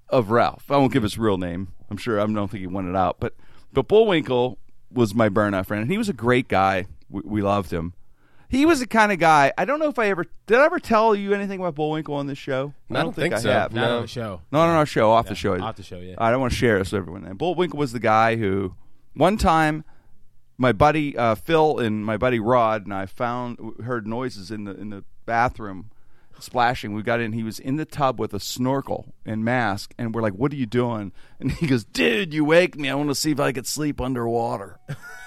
of 0.09 0.31
Ralph. 0.31 0.65
I 0.71 0.77
won't 0.77 0.93
give 0.93 1.03
his 1.03 1.17
real 1.17 1.37
name. 1.37 1.73
I'm 1.89 1.97
sure 1.97 2.19
I 2.19 2.25
don't 2.25 2.47
think 2.49 2.61
he 2.61 2.67
wanted 2.67 2.95
out, 2.95 3.17
but 3.19 3.33
but 3.73 3.87
Bullwinkle 3.87 4.57
was 4.91 5.13
my 5.13 5.29
burnout 5.29 5.65
friend, 5.65 5.81
and 5.81 5.91
he 5.91 5.97
was 5.97 6.09
a 6.09 6.13
great 6.13 6.47
guy. 6.47 6.85
We, 7.09 7.21
we 7.25 7.41
loved 7.41 7.71
him. 7.71 7.93
He 8.49 8.65
was 8.65 8.79
the 8.79 8.87
kind 8.87 9.11
of 9.11 9.19
guy. 9.19 9.51
I 9.57 9.65
don't 9.65 9.79
know 9.79 9.89
if 9.89 9.99
I 9.99 10.07
ever 10.07 10.25
did. 10.45 10.57
I 10.57 10.63
ever 10.65 10.79
tell 10.79 11.13
you 11.13 11.33
anything 11.33 11.59
about 11.59 11.75
Bullwinkle 11.75 12.15
on 12.15 12.27
this 12.27 12.37
show. 12.37 12.73
I 12.89 13.01
don't 13.03 13.13
think 13.13 13.33
I 13.33 13.39
so. 13.39 13.49
have. 13.51 13.73
Not 13.73 13.81
No. 13.89 13.95
on 13.97 14.01
the 14.03 14.07
show. 14.07 14.41
Not 14.53 14.69
on 14.69 14.75
our 14.77 14.85
show, 14.85 15.11
off 15.11 15.27
the 15.27 15.35
show. 15.35 15.61
off 15.61 15.75
the 15.75 15.83
show, 15.83 15.99
yeah. 15.99 16.15
I 16.17 16.31
don't 16.31 16.39
want 16.39 16.53
to 16.53 16.57
share 16.57 16.79
this 16.79 16.93
with 16.93 16.99
everyone. 16.99 17.25
And 17.25 17.37
Bullwinkle 17.37 17.77
was 17.77 17.91
the 17.91 17.99
guy 17.99 18.37
who, 18.37 18.73
one 19.17 19.37
time, 19.37 19.83
my 20.57 20.71
buddy 20.71 21.17
uh, 21.17 21.35
Phil 21.35 21.79
and 21.79 22.05
my 22.05 22.17
buddy 22.17 22.39
Rod 22.39 22.85
and 22.85 22.93
I 22.93 23.05
found 23.05 23.59
heard 23.83 24.07
noises 24.07 24.51
in 24.51 24.63
the 24.63 24.71
in 24.75 24.89
the 24.89 25.03
bathroom, 25.25 25.91
splashing. 26.39 26.93
We 26.93 27.03
got 27.03 27.19
in. 27.19 27.33
He 27.33 27.43
was 27.43 27.59
in 27.59 27.75
the 27.75 27.85
tub 27.85 28.19
with 28.19 28.33
a 28.33 28.39
snorkel 28.39 29.13
and 29.25 29.43
mask, 29.43 29.93
and 29.97 30.13
we're 30.15 30.21
like, 30.21 30.33
"What 30.33 30.51
are 30.51 30.55
you 30.55 30.65
doing?" 30.65 31.11
And 31.39 31.51
he 31.51 31.67
goes, 31.67 31.83
"Dude, 31.83 32.33
you 32.33 32.45
waked 32.45 32.77
me. 32.77 32.89
I 32.89 32.95
want 32.95 33.09
to 33.09 33.15
see 33.15 33.31
if 33.31 33.39
I 33.39 33.51
could 33.51 33.67
sleep 33.67 34.01
underwater." 34.01 34.79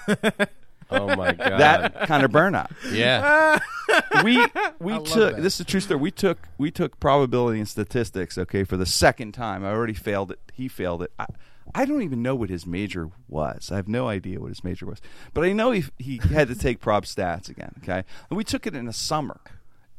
Oh 0.91 1.15
my 1.15 1.31
god. 1.31 1.57
That 1.57 2.07
kind 2.07 2.23
of 2.25 2.31
burnout. 2.31 2.69
yeah. 2.91 3.59
we 4.23 4.45
we 4.79 4.93
took 5.03 5.35
that. 5.35 5.41
this 5.41 5.55
is 5.55 5.61
a 5.61 5.63
true 5.63 5.79
story. 5.79 5.99
We 5.99 6.11
took 6.11 6.49
we 6.57 6.69
took 6.69 6.99
probability 6.99 7.59
and 7.59 7.67
statistics. 7.67 8.37
Okay, 8.37 8.63
for 8.63 8.77
the 8.77 8.85
second 8.85 9.31
time, 9.31 9.63
I 9.63 9.71
already 9.71 9.93
failed 9.93 10.31
it. 10.31 10.39
He 10.53 10.67
failed 10.67 11.01
it. 11.01 11.11
I, 11.17 11.27
I 11.73 11.85
don't 11.85 12.01
even 12.01 12.21
know 12.21 12.35
what 12.35 12.49
his 12.49 12.65
major 12.65 13.09
was. 13.27 13.71
I 13.71 13.75
have 13.77 13.87
no 13.87 14.07
idea 14.07 14.39
what 14.39 14.49
his 14.49 14.63
major 14.63 14.85
was, 14.85 15.01
but 15.33 15.43
I 15.43 15.53
know 15.53 15.71
he 15.71 15.85
he 15.97 16.17
had 16.17 16.47
to 16.49 16.55
take 16.55 16.79
prob 16.79 17.05
stats 17.05 17.49
again. 17.49 17.73
Okay, 17.83 18.03
and 18.29 18.37
we 18.37 18.43
took 18.43 18.67
it 18.67 18.75
in 18.75 18.85
the 18.85 18.93
summer, 18.93 19.39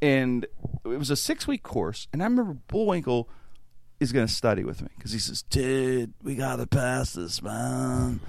and 0.01 0.45
it 0.85 0.99
was 0.99 1.09
a 1.09 1.15
six 1.15 1.47
week 1.47 1.63
course. 1.63 2.07
And 2.13 2.21
I 2.21 2.25
remember 2.25 2.53
Bullwinkle 2.67 3.29
is 3.99 4.11
going 4.11 4.27
to 4.27 4.33
study 4.33 4.63
with 4.63 4.81
me 4.81 4.89
because 4.97 5.11
he 5.11 5.19
says, 5.19 5.43
"Dude, 5.43 6.13
we 6.21 6.35
got 6.35 6.57
to 6.57 6.67
pass 6.67 7.13
this, 7.13 7.41
man." 7.41 8.19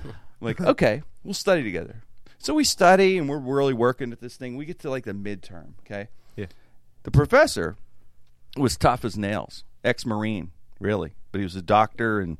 like, 0.40 0.60
okay, 0.60 1.02
we'll 1.24 1.34
study 1.34 1.62
together. 1.62 2.02
So 2.38 2.54
we 2.54 2.64
study 2.64 3.16
and 3.16 3.28
we're 3.28 3.38
really 3.38 3.72
working 3.72 4.12
at 4.12 4.20
this 4.20 4.36
thing. 4.36 4.56
We 4.56 4.66
get 4.66 4.78
to 4.80 4.90
like 4.90 5.04
the 5.04 5.12
midterm, 5.12 5.78
okay? 5.80 6.08
Yeah. 6.36 6.46
The 7.04 7.10
professor 7.10 7.76
was 8.56 8.76
tough 8.76 9.04
as 9.04 9.16
nails, 9.16 9.64
ex 9.82 10.04
Marine, 10.04 10.50
really. 10.78 11.14
But 11.32 11.38
he 11.38 11.44
was 11.44 11.56
a 11.56 11.62
doctor 11.62 12.20
and, 12.20 12.36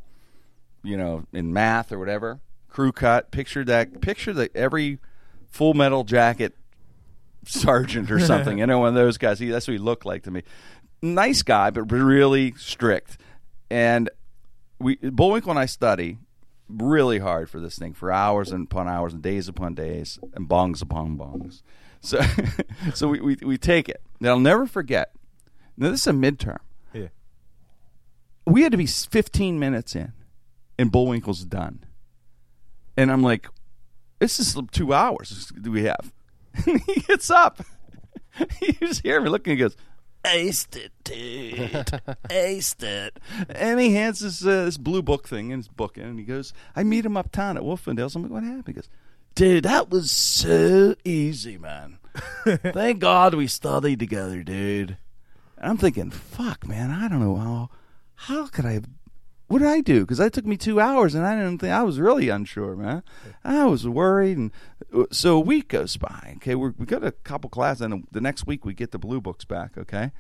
you 0.84 0.96
know, 0.96 1.24
in 1.32 1.52
math 1.52 1.90
or 1.90 1.98
whatever. 1.98 2.40
Crew 2.68 2.92
cut. 2.92 3.30
Picture 3.30 3.64
that. 3.64 4.00
Picture 4.00 4.32
that 4.34 4.54
every 4.54 4.98
full 5.50 5.74
metal 5.74 6.04
jacket 6.04 6.54
sergeant 7.44 8.10
or 8.10 8.20
something. 8.20 8.58
you 8.58 8.66
know, 8.66 8.78
one 8.78 8.88
of 8.88 8.94
those 8.94 9.18
guys. 9.18 9.38
He, 9.38 9.48
that's 9.48 9.66
what 9.66 9.72
he 9.72 9.78
looked 9.78 10.04
like 10.04 10.24
to 10.24 10.30
me. 10.30 10.42
Nice 11.02 11.42
guy, 11.42 11.70
but 11.70 11.82
really 11.90 12.52
strict. 12.56 13.18
And 13.70 14.10
we 14.78 14.96
Bullwinkle 14.96 15.50
and 15.50 15.58
I 15.58 15.66
study 15.66 16.18
really 16.68 17.18
hard 17.18 17.50
for 17.50 17.60
this 17.60 17.76
thing 17.76 17.92
for 17.92 18.10
hours 18.10 18.50
and 18.50 18.66
upon 18.66 18.88
hours 18.88 19.12
and 19.12 19.22
days 19.22 19.48
upon 19.48 19.74
days 19.74 20.18
and 20.34 20.48
bongs 20.48 20.82
upon 20.82 21.16
bongs. 21.16 21.62
So, 22.00 22.20
so 22.94 23.08
we, 23.08 23.20
we 23.20 23.36
we 23.42 23.58
take 23.58 23.88
it. 23.88 24.02
Now 24.20 24.30
I'll 24.30 24.40
never 24.40 24.66
forget. 24.66 25.12
Now 25.76 25.90
this 25.90 26.00
is 26.00 26.06
a 26.06 26.12
midterm. 26.12 26.58
Yeah. 26.92 27.08
We 28.46 28.62
had 28.62 28.72
to 28.72 28.78
be 28.78 28.86
15 28.86 29.58
minutes 29.58 29.96
in, 29.96 30.12
and 30.78 30.90
Bullwinkle's 30.90 31.44
done. 31.44 31.84
And 32.96 33.10
I'm 33.10 33.22
like, 33.22 33.48
this 34.18 34.38
is 34.38 34.56
two 34.72 34.94
hours. 34.94 35.52
Do 35.60 35.70
we 35.70 35.84
have? 35.84 36.12
And 36.66 36.80
he 36.82 37.00
gets 37.00 37.30
up. 37.30 37.64
He 38.60 38.72
just 38.72 39.02
hear 39.02 39.20
me 39.20 39.28
looking. 39.28 39.52
He 39.52 39.60
goes, 39.60 39.76
"Aced 40.24 40.76
it, 40.76 40.92
dude. 41.04 41.60
Aced 42.28 42.82
it." 42.82 43.20
And 43.48 43.78
he 43.78 43.94
hands 43.94 44.20
this 44.20 44.44
uh, 44.44 44.64
this 44.64 44.76
blue 44.76 45.02
book 45.02 45.28
thing 45.28 45.50
in 45.50 45.58
his 45.60 45.68
book, 45.68 45.96
and 45.96 46.18
he 46.18 46.24
goes, 46.24 46.52
"I 46.74 46.82
meet 46.82 47.06
him 47.06 47.16
uptown 47.16 47.56
at 47.56 47.62
Wolfendale's." 47.62 48.16
I'm 48.16 48.22
like, 48.22 48.32
"What 48.32 48.42
happened?" 48.42 48.66
He 48.66 48.72
goes, 48.72 48.88
"Dude, 49.36 49.64
that 49.64 49.90
was 49.90 50.10
so 50.10 50.96
easy, 51.04 51.58
man. 51.58 51.98
Thank 52.44 52.98
God 52.98 53.34
we 53.34 53.46
studied 53.46 54.00
together, 54.00 54.42
dude." 54.42 54.96
And 55.58 55.70
I'm 55.70 55.76
thinking, 55.76 56.10
"Fuck, 56.10 56.66
man. 56.66 56.90
I 56.90 57.06
don't 57.08 57.20
know 57.20 57.36
how. 57.36 57.70
How 58.14 58.46
could 58.48 58.66
I 58.66 58.72
have?" 58.72 58.86
What 59.46 59.58
did 59.58 59.68
I 59.68 59.80
do? 59.82 60.00
Because 60.00 60.18
that 60.18 60.32
took 60.32 60.46
me 60.46 60.56
two 60.56 60.80
hours, 60.80 61.14
and 61.14 61.26
I 61.26 61.36
didn't 61.36 61.58
think 61.58 61.72
I 61.72 61.82
was 61.82 62.00
really 62.00 62.28
unsure, 62.30 62.74
man. 62.76 63.02
I 63.44 63.66
was 63.66 63.86
worried, 63.86 64.38
and 64.38 64.50
uh, 64.94 65.04
so 65.10 65.36
a 65.36 65.40
week 65.40 65.68
goes 65.68 65.96
by. 65.98 66.34
Okay, 66.36 66.54
we're, 66.54 66.72
we 66.78 66.86
got 66.86 67.04
a 67.04 67.12
couple 67.12 67.50
classes, 67.50 67.82
and 67.82 68.06
the 68.10 68.20
next 68.22 68.46
week 68.46 68.64
we 68.64 68.72
get 68.74 68.90
the 68.90 68.98
blue 68.98 69.20
books 69.20 69.44
back. 69.44 69.76
Okay, 69.76 70.12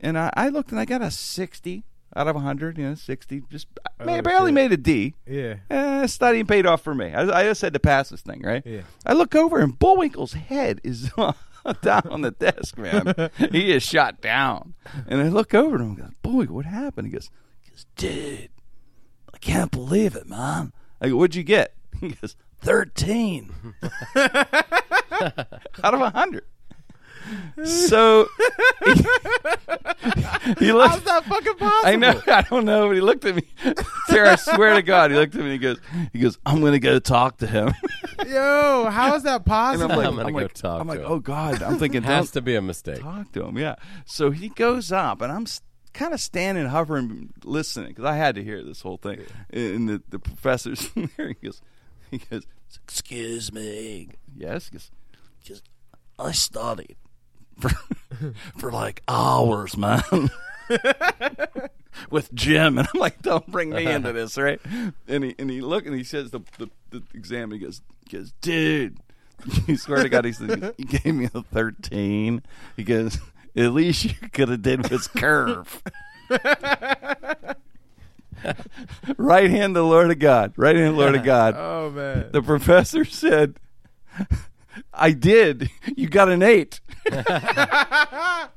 and 0.00 0.18
I, 0.18 0.30
I 0.34 0.48
looked, 0.48 0.70
and 0.70 0.80
I 0.80 0.86
got 0.86 1.02
a 1.02 1.10
sixty 1.10 1.84
out 2.16 2.26
of 2.26 2.36
hundred. 2.36 2.78
You 2.78 2.88
know, 2.88 2.94
sixty. 2.94 3.42
Just 3.50 3.66
I 4.00 4.18
Oh, 4.18 4.22
barely 4.22 4.48
shit. 4.48 4.54
made 4.54 4.72
a 4.72 4.78
D. 4.78 5.14
Yeah. 5.26 5.56
Eh, 5.68 6.06
studying 6.06 6.46
paid 6.46 6.64
off 6.64 6.82
for 6.82 6.94
me. 6.94 7.12
I, 7.12 7.40
I 7.40 7.44
just 7.44 7.60
had 7.60 7.74
to 7.74 7.80
pass 7.80 8.08
this 8.08 8.22
thing, 8.22 8.40
right? 8.42 8.62
Yeah. 8.64 8.80
I 9.04 9.12
look 9.12 9.34
over, 9.34 9.58
and 9.60 9.78
Bullwinkle's 9.78 10.32
head 10.32 10.80
is 10.82 11.10
down 11.82 12.02
on 12.10 12.22
the 12.22 12.30
desk, 12.30 12.78
man. 12.78 13.30
he 13.52 13.72
is 13.72 13.82
shot 13.82 14.22
down, 14.22 14.72
and 15.06 15.20
I 15.20 15.28
look 15.28 15.52
over 15.54 15.76
and 15.76 15.84
and 15.84 15.98
go, 15.98 16.08
Bullwinkle, 16.22 16.56
what 16.56 16.64
happened? 16.64 17.08
He 17.08 17.12
goes, 17.12 17.28
he 17.60 17.70
goes, 17.72 17.84
dude. 17.96 18.48
I 19.42 19.46
can't 19.46 19.70
believe 19.70 20.16
it, 20.16 20.28
Mom. 20.28 20.72
I 21.00 21.08
go, 21.08 21.16
what'd 21.16 21.34
you 21.34 21.42
get? 21.42 21.74
He 22.00 22.10
goes, 22.10 22.34
13 22.62 23.52
out 24.16 25.94
of 25.94 26.00
100. 26.00 26.44
So 27.64 28.26
he, 28.84 28.92
he 30.58 30.72
looked. 30.72 30.90
How's 30.90 31.02
that 31.04 31.24
fucking 31.26 31.56
possible? 31.56 31.88
I 31.88 31.96
know. 31.96 32.22
I 32.26 32.40
don't 32.42 32.64
know, 32.64 32.88
but 32.88 32.94
he 32.94 33.00
looked 33.02 33.24
at 33.26 33.34
me. 33.36 33.42
Sarah, 34.06 34.32
I 34.32 34.36
swear 34.36 34.74
to 34.74 34.82
God, 34.82 35.10
he 35.10 35.16
looked 35.18 35.34
at 35.34 35.40
me 35.40 35.44
and 35.44 35.52
he 35.52 35.58
goes, 35.58 35.78
he 36.14 36.18
goes, 36.20 36.38
I'm 36.46 36.60
going 36.60 36.72
to 36.72 36.78
go 36.80 36.98
talk 36.98 37.36
to 37.38 37.46
him. 37.46 37.72
Yo, 38.26 38.88
how 38.90 39.14
is 39.14 39.22
that 39.24 39.36
And 39.36 39.44
possible? 39.44 39.90
I'm 39.92 39.96
like, 39.98 40.06
I'm 40.06 40.16
gonna 40.16 40.32
go 40.32 40.38
like, 40.38 40.52
talk 40.54 40.80
I'm 40.80 40.86
to 40.86 40.92
like, 40.94 41.00
him. 41.00 41.06
oh 41.12 41.18
God. 41.18 41.62
I'm 41.62 41.78
thinking, 41.78 42.02
Has 42.02 42.26
don't 42.30 42.32
to 42.34 42.40
be 42.42 42.54
a 42.56 42.62
mistake. 42.62 43.00
talk 43.00 43.30
to 43.32 43.44
him. 43.44 43.58
Yeah. 43.58 43.76
So 44.06 44.30
he 44.30 44.48
goes 44.48 44.90
up, 44.90 45.20
and 45.20 45.30
I'm 45.30 45.42
s- 45.42 45.60
kind 45.92 46.14
of 46.14 46.20
standing, 46.20 46.66
hovering, 46.66 47.32
listening 47.44 47.88
because 47.88 48.04
I 48.04 48.16
had 48.16 48.34
to 48.36 48.44
hear 48.44 48.62
this 48.62 48.80
whole 48.80 48.96
thing. 48.96 49.20
And 49.50 49.88
the 49.88 50.02
the 50.08 50.18
professor's 50.18 50.90
there. 51.16 51.28
He 51.28 51.34
goes, 51.46 51.62
he 52.10 52.18
goes, 52.18 52.46
excuse 52.84 53.52
me. 53.52 54.08
Yes. 54.36 54.66
He 54.66 54.72
goes, 54.72 54.90
he 55.42 55.48
goes, 55.50 55.62
I 56.18 56.32
studied 56.32 56.96
for 57.58 57.70
for 58.58 58.72
like 58.72 59.02
hours, 59.08 59.76
man. 59.76 60.02
With 62.08 62.32
Jim, 62.32 62.78
and 62.78 62.88
I'm 62.94 63.00
like, 63.00 63.20
"Don't 63.20 63.46
bring 63.50 63.70
me 63.70 63.84
into 63.84 64.12
this, 64.12 64.38
right?" 64.38 64.60
And 65.08 65.24
he 65.24 65.34
and 65.38 65.50
he 65.50 65.60
look 65.60 65.84
and 65.84 65.94
he 65.94 66.04
says 66.04 66.30
the 66.30 66.40
the, 66.58 66.70
the 66.90 67.02
exam. 67.12 67.50
He 67.50 67.58
goes, 67.58 67.82
he 68.08 68.16
goes, 68.16 68.32
"Dude, 68.40 68.96
you 69.66 69.76
swear 69.76 70.02
to 70.02 70.08
God, 70.08 70.24
he 70.24 70.32
said 70.32 70.74
he 70.76 70.84
gave 70.84 71.14
me 71.14 71.28
a 71.34 71.42
13. 71.42 72.42
He 72.76 72.84
goes, 72.84 73.18
at 73.56 73.72
least 73.72 74.04
you 74.04 74.14
could 74.32 74.48
have 74.48 74.62
did 74.62 74.90
was 74.90 75.08
curve. 75.08 75.82
right 79.16 79.50
hand 79.50 79.74
the 79.76 79.82
Lord 79.82 80.10
of 80.10 80.18
God. 80.18 80.52
Right 80.56 80.76
hand 80.76 80.94
the 80.94 80.98
Lord 80.98 81.14
of 81.14 81.24
God. 81.24 81.54
oh 81.58 81.90
man. 81.90 82.30
The 82.32 82.42
professor 82.42 83.04
said, 83.04 83.58
I 84.92 85.12
did. 85.12 85.70
You 85.96 86.08
got 86.08 86.28
an 86.28 86.42
eight. 86.42 86.80
oh 87.10 88.48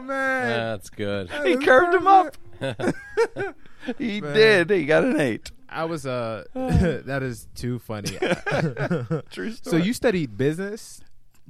man. 0.00 0.48
That's 0.48 0.90
good. 0.90 1.30
He 1.44 1.56
curved 1.56 1.94
him 1.94 2.06
up. 2.06 2.36
he 3.98 4.20
did. 4.20 4.70
He 4.70 4.84
got 4.84 5.04
an 5.04 5.20
eight. 5.20 5.50
I 5.68 5.84
was 5.84 6.06
uh 6.06 6.44
that 6.54 7.20
is 7.22 7.46
too 7.54 7.78
funny. 7.78 8.16
True 9.30 9.52
story. 9.52 9.54
so 9.62 9.76
you 9.76 9.92
studied 9.92 10.38
business? 10.38 11.00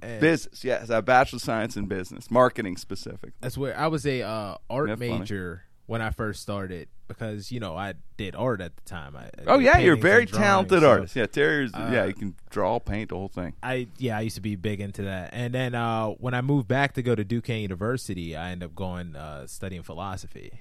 And 0.02 0.20
business, 0.20 0.64
yes, 0.64 0.90
a 0.90 1.02
bachelor 1.02 1.36
of 1.36 1.42
science 1.42 1.76
in 1.76 1.86
business, 1.86 2.30
marketing 2.30 2.76
specific. 2.76 3.32
That's 3.40 3.58
where 3.58 3.78
I 3.78 3.88
was 3.88 4.06
a 4.06 4.22
uh, 4.22 4.56
art 4.70 4.90
Isn't 4.90 5.00
major 5.00 5.64
when 5.86 6.02
I 6.02 6.10
first 6.10 6.42
started 6.42 6.88
because 7.08 7.50
you 7.50 7.60
know 7.60 7.76
I 7.76 7.94
did 8.16 8.36
art 8.36 8.60
at 8.60 8.76
the 8.76 8.82
time. 8.82 9.16
I, 9.16 9.30
Oh 9.46 9.58
yeah, 9.58 9.78
you're 9.78 9.94
a 9.94 9.98
very 9.98 10.26
talented 10.26 10.82
so 10.82 10.88
artist. 10.88 11.16
Yeah, 11.16 11.26
Terry's. 11.26 11.72
yeah, 11.74 12.04
you 12.04 12.14
can 12.14 12.34
draw, 12.50 12.78
paint, 12.78 13.08
the 13.08 13.16
whole 13.16 13.28
thing. 13.28 13.54
I 13.62 13.88
yeah, 13.96 14.18
I 14.18 14.20
used 14.20 14.36
to 14.36 14.42
be 14.42 14.54
big 14.54 14.80
into 14.80 15.02
that. 15.02 15.30
And 15.32 15.54
then 15.54 15.74
uh, 15.74 16.08
when 16.08 16.34
I 16.34 16.42
moved 16.42 16.68
back 16.68 16.92
to 16.94 17.02
go 17.02 17.14
to 17.14 17.24
Duquesne 17.24 17.62
University, 17.62 18.36
I 18.36 18.50
ended 18.50 18.66
up 18.66 18.74
going 18.74 19.16
uh, 19.16 19.46
studying 19.46 19.82
philosophy. 19.82 20.52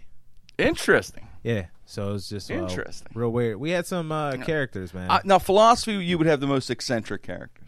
Interesting. 0.58 1.28
Yeah, 1.44 1.68
so 1.86 2.10
it 2.10 2.14
was 2.14 2.30
just 2.30 2.50
uh, 2.50 2.56
Interesting. 2.56 3.08
real 3.14 3.30
weird. 3.30 3.58
We 3.58 3.70
had 3.72 3.86
some 3.86 4.12
uh, 4.12 4.38
characters, 4.38 4.94
man. 4.94 5.12
Uh, 5.12 5.22
now, 5.24 5.40
philosophy, 5.40 5.94
you 5.94 6.18
would 6.18 6.26
have 6.26 6.40
the 6.40 6.48
most 6.48 6.70
eccentric 6.70 7.22
characters, 7.22 7.67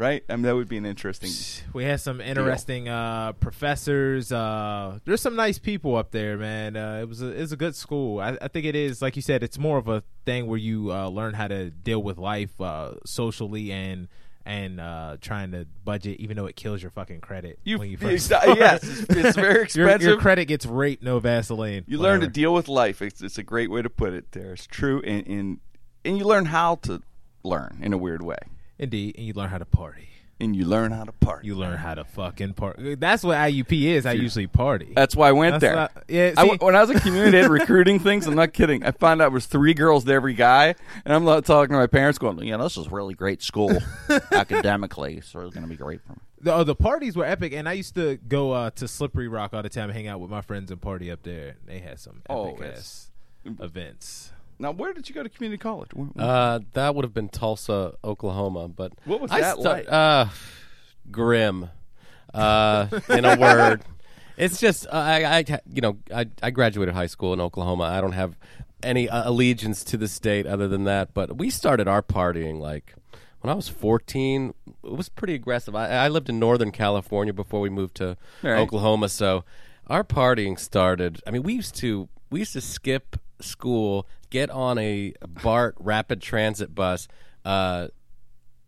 right? 0.00 0.24
I 0.28 0.34
mean, 0.34 0.42
that 0.42 0.54
would 0.56 0.68
be 0.68 0.78
an 0.78 0.86
interesting. 0.86 1.30
we 1.74 1.84
had 1.84 2.00
some 2.00 2.20
interesting 2.20 2.88
uh, 2.88 3.32
professors. 3.34 4.32
Uh, 4.32 4.98
there's 5.04 5.20
some 5.20 5.36
nice 5.36 5.58
people 5.58 5.94
up 5.94 6.10
there, 6.10 6.36
man. 6.38 6.74
Uh, 6.76 7.00
it 7.02 7.08
was 7.08 7.20
a, 7.22 7.28
it 7.28 7.40
was 7.40 7.52
a 7.52 7.56
good 7.56 7.76
school. 7.76 8.18
I, 8.18 8.36
I 8.40 8.48
think 8.48 8.64
it 8.66 8.74
is, 8.74 9.02
like 9.02 9.14
you 9.14 9.22
said, 9.22 9.42
it's 9.42 9.58
more 9.58 9.76
of 9.78 9.86
a 9.88 10.02
thing 10.24 10.46
where 10.46 10.58
you 10.58 10.90
uh, 10.90 11.08
learn 11.08 11.34
how 11.34 11.46
to 11.48 11.70
deal 11.70 12.02
with 12.02 12.18
life 12.18 12.58
uh, 12.60 12.94
socially 13.04 13.70
and 13.70 14.08
and 14.46 14.80
uh, 14.80 15.18
trying 15.20 15.50
to 15.52 15.66
budget, 15.84 16.18
even 16.18 16.34
though 16.34 16.46
it 16.46 16.56
kills 16.56 16.80
your 16.82 16.90
fucking 16.90 17.20
credit 17.20 17.58
You, 17.62 17.78
when 17.78 17.90
you 17.90 17.96
first. 17.98 18.30
exa- 18.30 18.56
yes, 18.56 18.82
it's, 18.82 19.00
it's 19.14 19.36
very 19.36 19.62
expensive. 19.64 20.00
your 20.02 20.16
credit 20.16 20.46
gets 20.46 20.64
raped, 20.64 21.02
no 21.02 21.20
Vaseline. 21.20 21.84
you 21.86 21.98
learn 21.98 22.20
to 22.22 22.26
deal 22.26 22.52
with 22.54 22.66
life. 22.66 23.02
It's, 23.02 23.20
it's 23.20 23.36
a 23.36 23.42
great 23.42 23.70
way 23.70 23.82
to 23.82 23.90
put 23.90 24.14
it. 24.14 24.32
There, 24.32 24.54
it's 24.54 24.66
true, 24.66 25.02
and, 25.02 25.26
and 25.26 25.60
and 26.06 26.16
you 26.18 26.24
learn 26.24 26.46
how 26.46 26.76
to 26.76 27.02
learn 27.44 27.80
in 27.82 27.92
a 27.92 27.98
weird 27.98 28.22
way, 28.22 28.38
Indeed, 28.80 29.14
and 29.16 29.26
you 29.26 29.32
learn 29.34 29.50
how 29.50 29.58
to 29.58 29.64
party. 29.66 30.08
and 30.42 30.56
you 30.56 30.64
learn 30.64 30.90
how 30.90 31.04
to 31.04 31.12
party. 31.12 31.46
You 31.48 31.54
learn 31.54 31.76
how 31.76 31.94
to 31.94 32.02
fucking 32.02 32.54
party. 32.54 32.94
That's 32.94 33.22
what 33.22 33.36
IUP 33.36 33.72
is. 33.84 34.06
I 34.06 34.12
usually 34.12 34.46
party. 34.46 34.90
That's 34.96 35.14
why 35.14 35.28
I 35.28 35.32
went 35.32 35.52
That's 35.52 35.60
there. 35.60 35.74
not- 35.76 35.92
yeah, 36.08 36.32
I 36.34 36.48
see- 36.48 36.56
when 36.62 36.74
I 36.74 36.80
was 36.80 36.88
a 36.88 36.98
community 36.98 37.36
ed 37.36 37.50
recruiting 37.60 37.98
things, 37.98 38.26
I'm 38.26 38.34
not 38.36 38.54
kidding. 38.54 38.82
I 38.82 38.92
found 38.92 39.20
out 39.20 39.26
it 39.26 39.32
was 39.34 39.44
three 39.44 39.74
girls 39.74 40.04
to 40.04 40.12
every 40.14 40.32
guy, 40.32 40.74
and 41.04 41.14
I'm 41.14 41.24
not 41.26 41.44
talking 41.44 41.74
to 41.74 41.78
my 41.78 41.86
parents, 41.88 42.18
going, 42.18 42.38
you 42.38 42.44
"Yeah, 42.46 42.56
this 42.56 42.78
is 42.78 42.90
really 42.90 43.12
great 43.12 43.42
school 43.42 43.70
academically, 44.32 45.20
so 45.20 45.40
it's 45.40 45.54
going 45.54 45.64
to 45.64 45.68
be 45.70 45.76
great 45.76 46.00
for 46.06 46.12
me." 46.12 46.18
The, 46.40 46.54
oh, 46.54 46.64
the 46.64 46.74
parties 46.74 47.16
were 47.16 47.26
epic, 47.26 47.52
and 47.52 47.68
I 47.68 47.74
used 47.74 47.94
to 47.96 48.16
go 48.16 48.52
uh, 48.52 48.70
to 48.76 48.88
Slippery 48.88 49.28
Rock 49.28 49.52
all 49.52 49.62
the 49.62 49.68
time, 49.68 49.90
and 49.90 49.92
hang 49.92 50.06
out 50.08 50.20
with 50.20 50.30
my 50.30 50.40
friends 50.40 50.70
and 50.70 50.80
party 50.80 51.10
up 51.10 51.22
there. 51.22 51.56
They 51.66 51.80
had 51.80 52.00
some 52.00 52.22
Oh, 52.30 52.48
epic 52.52 52.60
it's- 52.62 52.78
ass 52.78 53.10
events. 53.60 54.32
Now, 54.60 54.72
where 54.72 54.92
did 54.92 55.08
you 55.08 55.14
go 55.14 55.22
to 55.22 55.28
community 55.28 55.58
college? 55.58 55.90
Where- 55.94 56.06
where- 56.08 56.26
Uh, 56.26 56.58
that 56.74 56.94
would 56.94 57.04
have 57.04 57.14
been 57.14 57.28
Tulsa, 57.30 57.94
Oklahoma. 58.04 58.68
But 58.68 58.92
What 59.04 59.20
was 59.20 59.30
I 59.32 59.40
that 59.40 59.54
stu- 59.56 59.62
like? 59.62 59.90
Uh, 59.90 60.26
grim. 61.10 61.70
Uh, 62.32 62.86
in 63.08 63.24
a 63.24 63.36
word, 63.36 63.82
it's 64.36 64.60
just 64.60 64.86
uh, 64.86 64.90
I, 64.92 65.38
I, 65.38 65.44
you 65.72 65.80
know, 65.80 65.96
I, 66.14 66.26
I 66.42 66.50
graduated 66.50 66.94
high 66.94 67.06
school 67.08 67.32
in 67.32 67.40
Oklahoma. 67.40 67.84
I 67.84 68.00
don't 68.00 68.12
have 68.12 68.36
any 68.82 69.08
uh, 69.08 69.28
allegiance 69.28 69.82
to 69.84 69.96
the 69.96 70.06
state 70.08 70.46
other 70.46 70.68
than 70.68 70.84
that. 70.84 71.12
But 71.14 71.36
we 71.38 71.50
started 71.50 71.88
our 71.88 72.02
partying 72.02 72.60
like 72.60 72.94
when 73.40 73.50
I 73.50 73.54
was 73.54 73.68
14. 73.68 74.54
It 74.84 74.92
was 74.96 75.08
pretty 75.08 75.34
aggressive. 75.34 75.74
I, 75.74 75.88
I 75.88 76.08
lived 76.08 76.28
in 76.28 76.38
Northern 76.38 76.70
California 76.70 77.32
before 77.32 77.60
we 77.60 77.68
moved 77.70 77.96
to 77.96 78.16
right. 78.42 78.58
Oklahoma, 78.60 79.08
so 79.08 79.44
our 79.88 80.04
partying 80.04 80.58
started. 80.58 81.20
I 81.26 81.30
mean, 81.32 81.42
we 81.42 81.54
used 81.54 81.74
to 81.76 82.08
we 82.30 82.38
used 82.40 82.52
to 82.52 82.60
skip 82.60 83.16
school, 83.40 84.06
get 84.30 84.50
on 84.50 84.78
a 84.78 85.12
BART 85.26 85.74
rapid 85.78 86.22
transit 86.22 86.74
bus, 86.74 87.08
uh, 87.44 87.88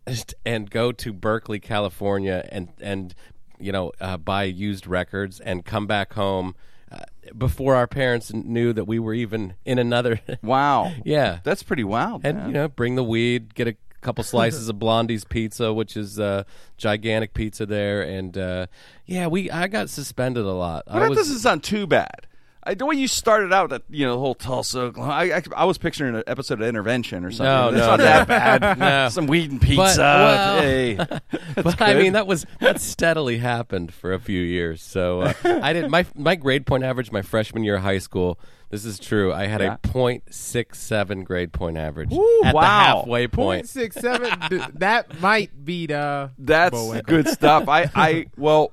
and 0.45 0.71
go 0.71 0.93
to 0.93 1.13
Berkeley, 1.13 1.61
California, 1.61 2.47
and 2.51 2.69
and 2.81 3.15
you 3.59 3.73
know 3.73 3.93
uh, 4.01 4.17
buy 4.17 4.45
used 4.45 4.87
records 4.87 5.41
and 5.41 5.65
come 5.65 5.87
back 5.87 6.15
home 6.15 6.55
uh, 6.91 6.99
before 7.37 7.75
our 7.77 7.87
parents 7.87 8.33
knew 8.33 8.73
that 8.73 8.85
we 8.85 8.99
were 8.99 9.15
even 9.15 9.55
in 9.65 9.79
another. 9.79 10.21
wow, 10.43 10.93
yeah, 11.05 11.39
that's 11.45 11.63
pretty 11.63 11.85
wild. 11.85 12.23
and 12.25 12.39
man. 12.39 12.47
you 12.49 12.53
know 12.53 12.69
bring 12.69 12.97
the 12.97 13.05
weed, 13.05 13.55
get 13.55 13.69
a 13.69 13.77
couple 14.01 14.25
slices 14.25 14.69
of 14.69 14.79
Blondie's 14.79 15.25
pizza, 15.25 15.73
which 15.73 15.97
is 15.97 16.19
uh, 16.19 16.43
gigantic 16.77 17.33
pizza 17.35 17.65
there, 17.65 18.03
and 18.03 18.37
uh, 18.37 18.67
yeah, 19.07 19.29
we 19.29 19.51
I 19.51 19.69
got 19.69 19.89
suspended 19.89 20.45
a 20.45 20.53
lot. 20.53 20.85
But 20.87 20.97
I 20.97 21.01
that 21.01 21.11
was, 21.11 21.19
doesn't 21.19 21.39
sound 21.39 21.63
too 21.63 21.87
bad. 21.87 22.27
I, 22.65 22.75
the 22.75 22.87
way 22.87 22.95
you 22.95 23.09
started 23.09 23.53
out, 23.53 23.71
that 23.71 23.83
you 23.91 24.07
know, 24.07 24.13
the 24.13 24.19
whole 24.21 24.35
Tulsa, 24.35 24.93
I, 24.97 25.33
I, 25.33 25.43
I 25.57 25.65
was 25.65 25.79
picturing 25.79 26.15
an 26.15 26.23
episode 26.29 26.61
of 26.61 26.69
Intervention 26.69 27.25
or 27.25 27.31
something. 27.33 27.45
No, 27.45 27.69
it's 27.71 27.77
no, 27.79 27.87
not 27.87 27.99
no. 27.99 28.05
that 28.05 28.29
bad. 28.29 28.79
No. 28.79 29.09
Some 29.09 29.27
weed 29.27 29.51
and 29.51 29.61
pizza. 29.61 29.99
well- 30.01 30.61
hey, 30.61 30.95
but 31.57 31.81
I 31.83 31.95
mean 31.95 32.13
that 32.13 32.27
was 32.27 32.47
that 32.61 32.81
steadily 32.81 33.39
happened 33.39 33.93
for 33.93 34.13
a 34.13 34.21
few 34.21 34.41
years. 34.41 34.81
So 34.83 35.23
uh, 35.23 35.33
I 35.45 35.73
did 35.73 35.91
my 35.91 36.07
my 36.15 36.37
grade 36.37 36.67
point 36.67 36.85
average 36.85 37.11
my 37.11 37.23
freshman 37.23 37.65
year 37.65 37.77
of 37.77 37.83
high 37.83 37.99
school. 37.99 38.39
This 38.71 38.85
is 38.87 38.99
true. 38.99 39.33
I 39.35 39.47
had 39.49 39.61
Yeah. 39.61 39.75
a 39.75 39.79
point 39.89 40.33
six 40.33 40.79
seven 40.81 41.25
grade 41.25 41.53
point 41.53 41.77
average 41.77 42.11
Ooh, 42.13 42.43
at 42.45 42.55
wow. 42.55 42.61
the 42.63 42.67
halfway 42.67 43.27
Point 43.27 43.35
point. 43.37 43.69
six 43.69 43.97
seven. 43.97 44.31
that 44.77 45.21
might 45.21 45.65
beat. 45.65 45.91
Uh, 45.91 46.29
That's 46.39 46.71
Bullwinkle. 46.71 47.07
good 47.17 47.29
stuff. 47.29 47.69
I, 47.69 47.91
I, 47.95 48.27
well, 48.39 48.73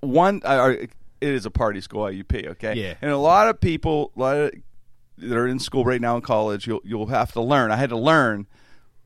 one, 0.00 0.42
I, 0.44 0.56
I- 0.60 0.88
it 1.20 1.28
is 1.30 1.46
a 1.46 1.50
party 1.50 1.80
school, 1.80 2.02
IUP. 2.02 2.46
Okay, 2.52 2.74
Yeah. 2.74 2.94
and 3.02 3.10
a 3.10 3.16
lot 3.18 3.48
of 3.48 3.60
people, 3.60 4.12
a 4.16 4.20
lot 4.20 4.36
of 4.36 4.52
that 5.18 5.36
are 5.36 5.46
in 5.46 5.58
school 5.58 5.84
right 5.84 6.00
now 6.00 6.16
in 6.16 6.22
college, 6.22 6.66
you'll 6.66 6.80
you'll 6.84 7.06
have 7.06 7.32
to 7.32 7.40
learn. 7.40 7.70
I 7.70 7.76
had 7.76 7.90
to 7.90 7.96
learn 7.96 8.46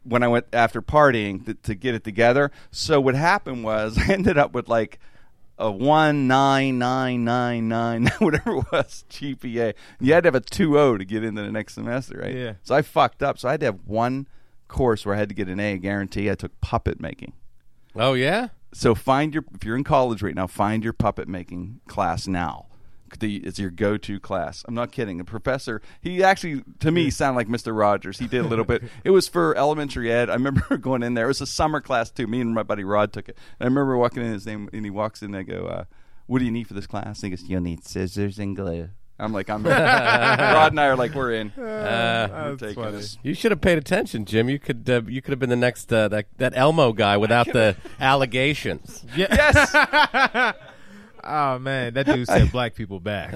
when 0.04 0.22
I 0.22 0.28
went 0.28 0.46
after 0.52 0.80
partying 0.80 1.44
to, 1.46 1.54
to 1.54 1.74
get 1.74 1.94
it 1.94 2.02
together. 2.04 2.50
So 2.70 3.00
what 3.00 3.14
happened 3.14 3.62
was 3.64 3.98
I 4.08 4.12
ended 4.12 4.38
up 4.38 4.52
with 4.52 4.68
like 4.68 4.98
a 5.58 5.70
one 5.70 6.26
nine 6.28 6.78
nine 6.78 7.24
nine 7.24 7.68
nine 7.68 8.06
whatever 8.20 8.56
it 8.58 8.64
was 8.72 9.04
GPA. 9.10 9.74
You 10.00 10.14
had 10.14 10.22
to 10.22 10.28
have 10.28 10.34
a 10.34 10.40
two 10.40 10.78
O 10.78 10.96
to 10.96 11.04
get 11.04 11.24
into 11.24 11.42
the 11.42 11.50
next 11.52 11.74
semester, 11.74 12.18
right? 12.22 12.34
Yeah. 12.34 12.52
So 12.62 12.74
I 12.74 12.82
fucked 12.82 13.22
up. 13.22 13.38
So 13.38 13.48
I 13.48 13.52
had 13.52 13.60
to 13.60 13.66
have 13.66 13.80
one 13.84 14.28
course 14.68 15.04
where 15.04 15.14
I 15.14 15.18
had 15.18 15.28
to 15.30 15.34
get 15.34 15.48
an 15.48 15.60
A 15.60 15.76
guarantee. 15.78 16.30
I 16.30 16.36
took 16.36 16.58
puppet 16.60 17.00
making. 17.00 17.32
Oh 17.96 18.14
yeah, 18.14 18.48
So 18.72 18.94
find 18.94 19.34
your 19.34 19.44
if 19.54 19.64
you're 19.64 19.76
in 19.76 19.84
college 19.84 20.22
right 20.22 20.34
now, 20.34 20.46
find 20.46 20.84
your 20.84 20.92
puppet 20.92 21.28
making 21.28 21.80
class 21.86 22.26
now. 22.26 22.66
The, 23.20 23.36
it's 23.36 23.58
your 23.58 23.70
go-to 23.70 24.20
class. 24.20 24.66
I'm 24.68 24.74
not 24.74 24.92
kidding. 24.92 25.16
The 25.16 25.24
professor, 25.24 25.80
he 26.02 26.22
actually 26.22 26.62
to 26.80 26.90
me 26.90 27.08
sounded 27.08 27.36
like 27.36 27.48
Mr. 27.48 27.76
Rogers. 27.76 28.18
He 28.18 28.26
did 28.26 28.44
a 28.44 28.48
little 28.48 28.66
bit. 28.66 28.82
It 29.02 29.10
was 29.10 29.26
for 29.26 29.56
elementary 29.56 30.12
ed. 30.12 30.28
I 30.28 30.34
remember 30.34 30.76
going 30.80 31.02
in 31.02 31.14
there. 31.14 31.24
It 31.24 31.28
was 31.28 31.40
a 31.40 31.46
summer 31.46 31.80
class 31.80 32.10
too. 32.10 32.26
Me 32.26 32.42
and 32.42 32.54
my 32.54 32.62
buddy 32.62 32.84
Rod 32.84 33.14
took 33.14 33.30
it. 33.30 33.38
And 33.58 33.66
I 33.66 33.68
remember 33.70 33.96
walking 33.96 34.22
in 34.22 34.30
his 34.32 34.44
name, 34.44 34.68
and 34.74 34.84
he 34.84 34.90
walks 34.90 35.22
in. 35.22 35.34
and 35.34 35.36
I 35.36 35.42
go, 35.42 35.66
uh, 35.66 35.84
"What 36.26 36.40
do 36.40 36.44
you 36.44 36.50
need 36.50 36.68
for 36.68 36.74
this 36.74 36.86
class?" 36.86 37.22
And 37.22 37.30
he 37.32 37.36
goes, 37.36 37.48
"You'll 37.48 37.62
need 37.62 37.82
scissors 37.84 38.38
and 38.38 38.54
glue." 38.54 38.90
I'm 39.18 39.32
like, 39.32 39.50
"I'm." 39.50 39.62
Rod 39.66 40.72
and 40.72 40.80
I 40.80 40.86
are 40.86 40.96
like, 40.96 41.14
"We're 41.14 41.32
in." 41.32 41.52
We're 41.56 42.56
taking 42.58 42.74
funny. 42.82 42.96
this. 42.98 43.18
you 43.22 43.34
should 43.34 43.50
have 43.50 43.60
paid 43.60 43.76
attention, 43.78 44.24
Jim. 44.24 44.48
You 44.48 44.58
could 44.58 44.88
uh, 44.88 45.02
you 45.06 45.20
could 45.22 45.32
have 45.32 45.38
been 45.40 45.50
the 45.50 45.56
next 45.56 45.92
uh, 45.92 46.08
that 46.08 46.26
that 46.38 46.52
Elmo 46.56 46.92
guy 46.92 47.16
without 47.16 47.46
the 47.46 47.76
allegations. 48.00 49.04
Yes. 49.16 50.54
Oh 51.30 51.58
man, 51.58 51.92
that 51.94 52.06
dude 52.06 52.26
said 52.26 52.50
black 52.52 52.74
people 52.74 53.00
back. 53.00 53.34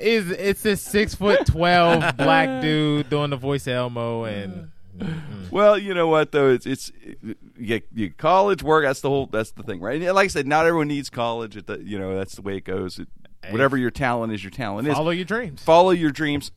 is 0.00 0.30
it's 0.32 0.62
this 0.62 0.82
six 0.82 1.14
foot 1.14 1.46
twelve 1.46 2.16
black 2.16 2.60
dude 2.60 3.08
doing 3.08 3.30
the 3.30 3.36
voice 3.36 3.68
of 3.68 3.74
Elmo 3.74 4.24
and 4.24 4.70
Well, 5.52 5.78
you 5.78 5.94
know 5.94 6.08
what 6.08 6.32
though? 6.32 6.48
It's 6.50 6.66
it's 6.66 6.90
you, 7.56 7.82
you 7.94 8.10
college 8.10 8.64
work. 8.64 8.84
That's 8.84 9.00
the 9.00 9.08
whole. 9.08 9.26
That's 9.26 9.52
the 9.52 9.62
thing, 9.62 9.80
right? 9.80 10.02
And 10.02 10.12
like 10.14 10.24
I 10.24 10.28
said, 10.28 10.48
not 10.48 10.66
everyone 10.66 10.88
needs 10.88 11.08
college. 11.08 11.56
It, 11.56 11.68
you 11.82 12.00
know, 12.00 12.16
that's 12.16 12.34
the 12.34 12.42
way 12.42 12.56
it 12.56 12.64
goes. 12.64 12.98
It, 12.98 13.06
whatever 13.50 13.76
your 13.76 13.90
talent 13.90 14.32
is, 14.32 14.42
your 14.42 14.50
talent 14.50 14.88
is. 14.88 14.94
follow 14.94 15.10
your 15.10 15.24
dreams. 15.24 15.62
Follow 15.62 15.90
your 15.90 16.10
dreams. 16.10 16.50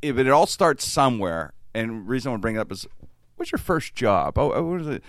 If 0.00 0.18
it 0.18 0.28
all 0.28 0.46
starts 0.46 0.86
somewhere, 0.86 1.52
and 1.74 1.90
the 1.90 1.94
reason 1.94 2.28
I 2.28 2.32
want 2.32 2.40
to 2.40 2.42
bring 2.42 2.56
it 2.56 2.60
up 2.60 2.70
is, 2.70 2.86
what's 3.36 3.50
your 3.50 3.58
first 3.58 3.94
job? 3.94 4.38
Oh, 4.38 4.52
oh, 4.52 4.62
what 4.62 4.78
was 4.78 4.88
it? 4.88 5.02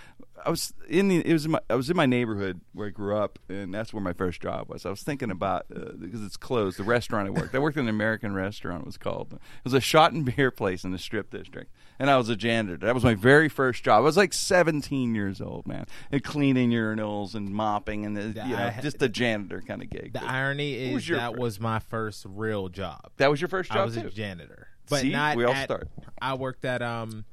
I 0.46 0.50
was 0.50 0.74
in 0.90 1.08
the. 1.08 1.26
It 1.26 1.34
was 1.34 1.46
in 1.46 1.52
my. 1.52 1.60
I 1.70 1.76
was 1.76 1.90
in 1.90 1.96
my 1.96 2.06
neighborhood 2.06 2.62
where 2.74 2.88
I 2.88 2.90
grew 2.90 3.16
up, 3.16 3.40
and 3.50 3.74
that's 3.74 3.94
where 3.94 4.02
my 4.04 4.14
first 4.14 4.42
job 4.42 4.70
was. 4.70 4.86
I 4.86 4.90
was 4.90 5.02
thinking 5.02 5.32
about 5.32 5.66
uh, 5.74 5.94
because 6.00 6.24
it's 6.24 6.38
closed. 6.38 6.78
The 6.78 6.84
restaurant 6.84 7.28
I 7.28 7.32
worked. 7.32 7.56
I 7.56 7.60
worked 7.60 7.78
in 7.78 7.84
an 7.84 7.90
American 7.90 8.34
restaurant. 8.34 8.82
It 8.82 8.86
was 8.86 8.98
called. 8.98 9.34
It 9.34 9.40
was 9.64 9.74
a 9.74 9.80
shot 9.80 10.12
and 10.12 10.26
beer 10.36 10.52
place 10.52 10.84
in 10.84 10.92
the 10.92 10.98
Strip 11.00 11.30
District, 11.32 11.72
and 12.00 12.10
I 12.10 12.18
was 12.18 12.30
a 12.30 12.36
janitor. 12.36 12.86
That 12.86 12.94
was 12.94 13.04
my 13.04 13.16
very 13.16 13.48
first 13.50 13.84
job. 13.84 13.98
I 13.98 14.02
was 14.02 14.18
like 14.18 14.34
17 14.34 15.16
years 15.16 15.40
old, 15.42 15.66
man, 15.68 15.86
and 16.12 16.24
cleaning 16.24 16.72
urinals 16.72 17.36
and 17.36 17.50
mopping, 17.50 18.06
and 18.06 18.18
the, 18.18 18.24
you 18.46 18.56
know, 18.56 18.74
I- 18.78 18.80
just 18.82 19.02
a 19.02 19.10
janitor 19.10 19.62
kind 19.62 19.82
of 19.82 19.90
gig. 19.90 20.14
The 20.14 20.20
But 20.20 20.30
irony 20.30 20.88
What 20.88 20.94
was 20.96 21.04
is 21.04 21.10
that 21.18 21.30
first- 21.32 21.40
was 21.42 21.60
my 21.60 21.80
first 21.80 22.26
real 22.28 22.70
job. 22.70 23.12
that 23.18 23.30
was 23.32 23.40
your 23.40 23.48
first 23.48 23.70
job 23.72 23.80
I 23.80 23.86
was 23.86 23.96
too. 23.96 24.08
a 24.08 24.10
janitor, 24.12 24.68
but 24.90 25.02
See? 25.02 25.12
not 25.12 25.38
We 25.38 25.46
all 25.46 25.54
at- 25.54 25.64
start. 25.66 25.88
I 26.22 26.34
worked 26.34 26.66
at 26.66 26.82
um, 26.82 27.26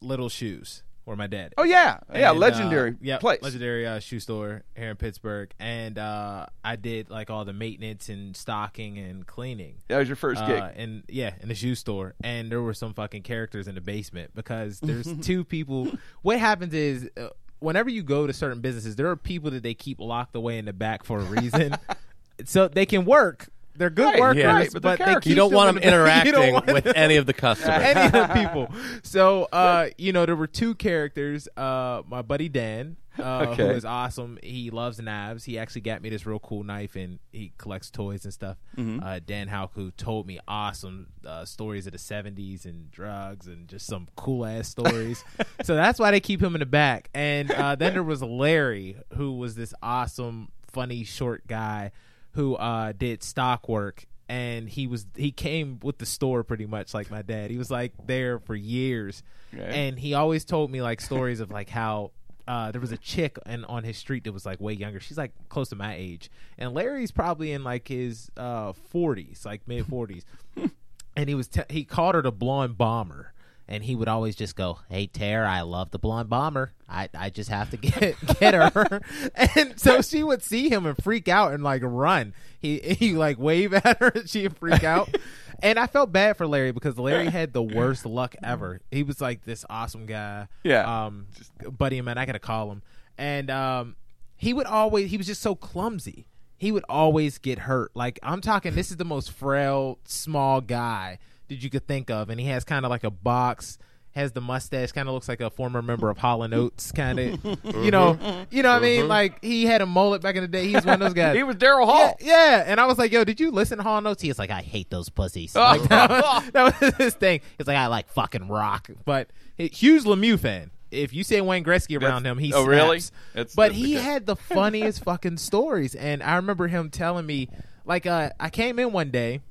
Little 0.00 0.28
Shoes, 0.28 0.82
where 1.06 1.16
my 1.16 1.28
dad. 1.28 1.54
oh 1.56 1.62
yeah, 1.62 1.98
yeah, 2.12 2.32
And, 2.32 2.40
legendary 2.40 2.90
uh, 2.90 2.94
yep, 3.00 3.20
place. 3.20 3.40
legendary 3.40 3.86
uh, 3.86 4.00
shoe 4.00 4.18
store 4.18 4.64
here 4.76 4.90
in 4.90 4.96
Pittsburgh, 4.96 5.52
and 5.60 5.98
uh, 5.98 6.46
I 6.64 6.74
did 6.74 7.10
like 7.10 7.30
all 7.30 7.44
the 7.44 7.52
maintenance 7.52 8.08
and 8.08 8.36
stocking 8.36 8.98
and 8.98 9.24
cleaning. 9.24 9.76
That 9.86 9.98
was 9.98 10.08
your 10.08 10.16
first 10.16 10.44
gig. 10.46 10.60
Uh, 10.60 10.70
and 10.74 11.04
yeah, 11.08 11.34
in 11.40 11.48
the 11.48 11.54
shoe 11.54 11.76
store, 11.76 12.14
and 12.24 12.50
there 12.50 12.60
were 12.60 12.74
some 12.74 12.92
fucking 12.92 13.22
characters 13.22 13.68
in 13.68 13.76
the 13.76 13.80
basement 13.80 14.32
because 14.34 14.80
there's 14.80 15.08
two 15.22 15.44
people. 15.44 15.92
What 16.22 16.40
happens 16.40 16.74
is, 16.74 17.08
uh, 17.16 17.28
whenever 17.60 17.88
you 17.88 18.02
go 18.02 18.26
to 18.26 18.32
certain 18.32 18.60
businesses, 18.60 18.96
there 18.96 19.08
are 19.08 19.16
people 19.16 19.52
that 19.52 19.62
they 19.62 19.74
keep 19.74 20.00
locked 20.00 20.34
away 20.34 20.58
in 20.58 20.64
the 20.64 20.72
back 20.72 21.04
for 21.04 21.20
a 21.20 21.24
reason, 21.24 21.76
so 22.44 22.66
they 22.66 22.84
can 22.84 23.04
work. 23.04 23.48
They're 23.76 23.90
good 23.90 24.04
Right, 24.04 24.20
workers, 24.20 24.42
yeah. 24.42 24.52
Right, 24.52 24.70
but 24.72 24.82
but 24.82 24.98
they 24.98 25.14
keep 25.14 25.26
You 25.26 25.34
don't 25.34 25.52
want 25.52 25.74
them 25.74 25.82
interacting 25.82 26.52
want 26.52 26.66
with 26.66 26.86
any 26.96 27.16
of 27.16 27.26
the 27.26 27.32
customers. 27.34 27.82
any 27.82 28.06
of 28.06 28.12
the 28.12 28.26
people. 28.34 28.68
So, 29.02 29.44
uh, 29.52 29.88
you 29.98 30.12
know, 30.12 30.26
there 30.26 30.36
were 30.36 30.46
two 30.46 30.74
characters. 30.74 31.48
Uh, 31.56 32.02
my 32.06 32.22
buddy 32.22 32.48
Dan, 32.48 32.96
uh, 33.18 33.46
Okay. 33.50 33.74
is 33.74 33.84
awesome. 33.84 34.38
He 34.42 34.70
loves 34.70 35.00
knives. 35.00 35.44
He 35.44 35.58
actually 35.58 35.80
got 35.82 36.02
me 36.02 36.10
this 36.10 36.26
real 36.26 36.38
cool 36.38 36.62
knife, 36.64 36.96
and 36.96 37.18
he 37.32 37.52
collects 37.58 37.90
toys 37.90 38.24
and 38.24 38.32
stuff. 38.34 38.56
Mm-hmm. 38.76 39.02
Uh, 39.02 39.20
Dan 39.24 39.48
Hauk, 39.48 39.72
who 39.74 39.90
told 39.92 40.26
me 40.26 40.38
awesome 40.46 41.06
uh, 41.24 41.44
stories 41.44 41.86
of 41.86 41.92
the 41.92 41.98
'70s 41.98 42.64
and 42.66 42.90
drugs 42.90 43.46
and 43.46 43.68
just 43.68 43.86
some 43.86 44.08
cool 44.16 44.44
ass 44.44 44.68
stories. 44.68 45.24
so 45.64 45.74
that's 45.74 45.98
why 45.98 46.10
they 46.10 46.20
keep 46.20 46.42
him 46.42 46.54
in 46.54 46.60
the 46.60 46.66
back. 46.66 47.08
And 47.14 47.50
uh, 47.50 47.74
then 47.76 47.94
there 47.94 48.02
was 48.02 48.22
Larry, 48.22 48.96
who 49.14 49.32
was 49.32 49.54
this 49.54 49.72
awesome, 49.82 50.50
funny, 50.66 51.04
short 51.04 51.46
guy 51.46 51.92
who 52.36 52.54
uh, 52.54 52.92
did 52.92 53.22
stock 53.24 53.68
work 53.68 54.06
and 54.28 54.68
he 54.68 54.86
was 54.86 55.06
he 55.16 55.30
came 55.30 55.78
with 55.82 55.98
the 55.98 56.06
store 56.06 56.42
pretty 56.44 56.66
much 56.66 56.92
like 56.94 57.10
my 57.10 57.22
dad. 57.22 57.50
He 57.50 57.58
was 57.58 57.70
like 57.70 57.92
there 58.06 58.38
for 58.40 58.54
years, 58.54 59.22
Okay. 59.54 59.86
and 59.88 59.98
he 59.98 60.14
always 60.14 60.44
told 60.44 60.70
me 60.70 60.82
like 60.82 61.00
stories 61.00 61.40
of 61.40 61.50
like 61.50 61.68
how 61.70 62.10
uh, 62.48 62.70
there 62.72 62.80
was 62.80 62.90
a 62.92 62.96
chick 62.96 63.38
and 63.46 63.64
on 63.66 63.84
his 63.84 63.96
street 63.96 64.24
that 64.24 64.32
was 64.32 64.44
like 64.44 64.60
way 64.60 64.72
younger. 64.72 64.98
She's 65.00 65.16
like 65.18 65.30
close 65.48 65.68
to 65.70 65.76
my 65.76 65.94
age, 65.96 66.28
and 66.58 66.72
Larry's 66.74 67.10
probably 67.12 67.52
in 67.52 67.62
like 67.64 67.86
his 67.88 68.30
uh, 68.36 68.72
forties, 68.72 69.44
like 69.46 69.66
mid 69.68 69.86
forties, 69.86 70.24
and 71.16 71.28
he 71.28 71.34
was 71.36 71.48
he 71.70 71.84
called 71.84 72.14
her 72.16 72.22
the 72.22 72.32
blonde 72.32 72.76
bomber. 72.76 73.32
And 73.68 73.82
he 73.82 73.96
would 73.96 74.08
always 74.08 74.36
just 74.36 74.54
go, 74.54 74.78
"Hey 74.88 75.08
Tara, 75.08 75.50
I 75.50 75.62
love 75.62 75.90
the 75.90 75.98
blonde 75.98 76.28
bomber. 76.28 76.72
I, 76.88 77.08
I 77.12 77.30
just 77.30 77.50
have 77.50 77.70
to 77.70 77.76
get 77.76 78.16
get 78.40 78.54
her." 78.54 79.00
and 79.34 79.78
so 79.78 80.02
she 80.02 80.22
would 80.22 80.42
see 80.42 80.68
him 80.68 80.86
and 80.86 80.96
freak 81.02 81.28
out 81.28 81.52
and 81.52 81.64
like 81.64 81.82
run. 81.84 82.32
He 82.60 82.78
he 82.78 83.12
like 83.12 83.38
wave 83.38 83.74
at 83.74 83.98
her 83.98 84.08
and 84.08 84.28
she'd 84.28 84.56
freak 84.56 84.84
out. 84.84 85.14
and 85.62 85.78
I 85.78 85.86
felt 85.86 86.12
bad 86.12 86.36
for 86.36 86.46
Larry 86.46 86.72
because 86.72 86.98
Larry 86.98 87.26
had 87.26 87.52
the 87.52 87.62
worst 87.62 88.06
luck 88.06 88.36
ever. 88.42 88.80
He 88.90 89.02
was 89.02 89.20
like 89.20 89.44
this 89.44 89.64
awesome 89.68 90.06
guy. 90.06 90.48
Yeah. 90.62 91.06
Um, 91.06 91.26
buddy, 91.68 92.00
man, 92.00 92.18
I 92.18 92.26
gotta 92.26 92.38
call 92.38 92.70
him. 92.70 92.82
And 93.18 93.50
um, 93.50 93.96
he 94.36 94.52
would 94.52 94.66
always 94.66 95.10
he 95.10 95.16
was 95.16 95.26
just 95.26 95.42
so 95.42 95.54
clumsy. 95.54 96.28
He 96.58 96.72
would 96.72 96.84
always 96.88 97.38
get 97.38 97.60
hurt. 97.60 97.90
Like 97.94 98.18
I'm 98.22 98.40
talking, 98.40 98.74
this 98.74 98.90
is 98.90 98.96
the 98.96 99.04
most 99.04 99.32
frail, 99.32 99.98
small 100.04 100.60
guy 100.60 101.18
that 101.48 101.62
you 101.62 101.70
could 101.70 101.86
think 101.86 102.10
of, 102.10 102.30
and 102.30 102.40
he 102.40 102.46
has 102.46 102.64
kind 102.64 102.84
of 102.84 102.90
like 102.90 103.04
a 103.04 103.10
box. 103.10 103.78
Has 104.12 104.32
the 104.32 104.40
mustache, 104.40 104.92
kind 104.92 105.08
of 105.08 105.12
looks 105.14 105.28
like 105.28 105.42
a 105.42 105.50
former 105.50 105.82
member 105.82 106.08
of 106.08 106.16
Hall 106.16 106.42
and 106.42 106.54
Oates, 106.54 106.90
kind 106.90 107.18
of, 107.20 107.44
you 107.84 107.90
know, 107.90 108.18
you 108.50 108.62
know 108.62 108.70
what 108.70 108.78
I 108.78 108.80
mean? 108.80 109.08
Like 109.08 109.44
he 109.44 109.66
had 109.66 109.82
a 109.82 109.86
mullet 109.86 110.22
back 110.22 110.36
in 110.36 110.40
the 110.40 110.48
day. 110.48 110.66
He 110.66 110.74
was 110.74 110.86
one 110.86 110.94
of 110.94 111.00
those 111.00 111.12
guys. 111.12 111.36
He 111.36 111.42
was 111.42 111.56
Daryl 111.56 111.84
Hall. 111.84 112.16
yeah, 112.18 112.64
and 112.66 112.80
I 112.80 112.86
was 112.86 112.96
like, 112.96 113.12
"Yo, 113.12 113.24
did 113.24 113.40
you 113.40 113.50
listen 113.50 113.76
to 113.76 113.84
Hall 113.84 113.98
and 113.98 114.06
Oates?" 114.06 114.22
He 114.22 114.28
was 114.28 114.38
like, 114.38 114.48
"I 114.48 114.62
hate 114.62 114.88
those 114.88 115.10
pussies." 115.10 115.54
Like, 115.54 115.82
that, 115.90 116.08
was, 116.08 116.50
that 116.54 116.80
was 116.80 116.94
his 116.94 117.12
thing. 117.12 117.42
He's 117.58 117.66
like, 117.66 117.76
"I 117.76 117.88
like 117.88 118.08
fucking 118.08 118.48
rock," 118.48 118.88
but 119.04 119.28
huge 119.58 120.04
Lemieux 120.04 120.38
fan. 120.40 120.70
If 120.90 121.12
you 121.12 121.22
say 121.22 121.42
Wayne 121.42 121.62
Gretzky 121.62 122.00
around 122.00 122.24
him, 122.26 122.38
he 122.38 122.54
oh, 122.54 122.64
really? 122.64 123.00
That's- 123.34 123.54
but 123.54 123.72
that's 123.72 123.74
he 123.74 123.96
okay. 123.96 124.02
had 124.02 124.24
the 124.24 124.36
funniest 124.36 125.04
fucking 125.04 125.36
stories, 125.36 125.94
and 125.94 126.22
I 126.22 126.36
remember 126.36 126.68
him 126.68 126.88
telling 126.88 127.26
me, 127.26 127.50
like, 127.84 128.06
uh, 128.06 128.30
I 128.40 128.48
came 128.48 128.78
in 128.78 128.92
one 128.92 129.10
day, 129.10 129.42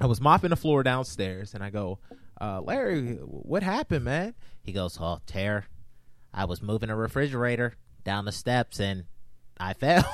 I 0.00 0.06
was 0.06 0.20
mopping 0.20 0.50
the 0.50 0.56
floor 0.56 0.82
downstairs, 0.82 1.54
and 1.54 1.62
I 1.62 1.70
go, 1.70 1.98
uh, 2.40 2.60
"Larry, 2.60 3.14
what 3.16 3.62
happened, 3.62 4.04
man?" 4.04 4.34
He 4.62 4.72
goes, 4.72 4.98
"Oh, 5.00 5.20
tear." 5.26 5.66
I 6.34 6.46
was 6.46 6.62
moving 6.62 6.90
a 6.90 6.96
refrigerator 6.96 7.74
down 8.04 8.24
the 8.24 8.32
steps 8.32 8.80
and 8.80 9.04
I 9.58 9.74
fell. 9.74 10.04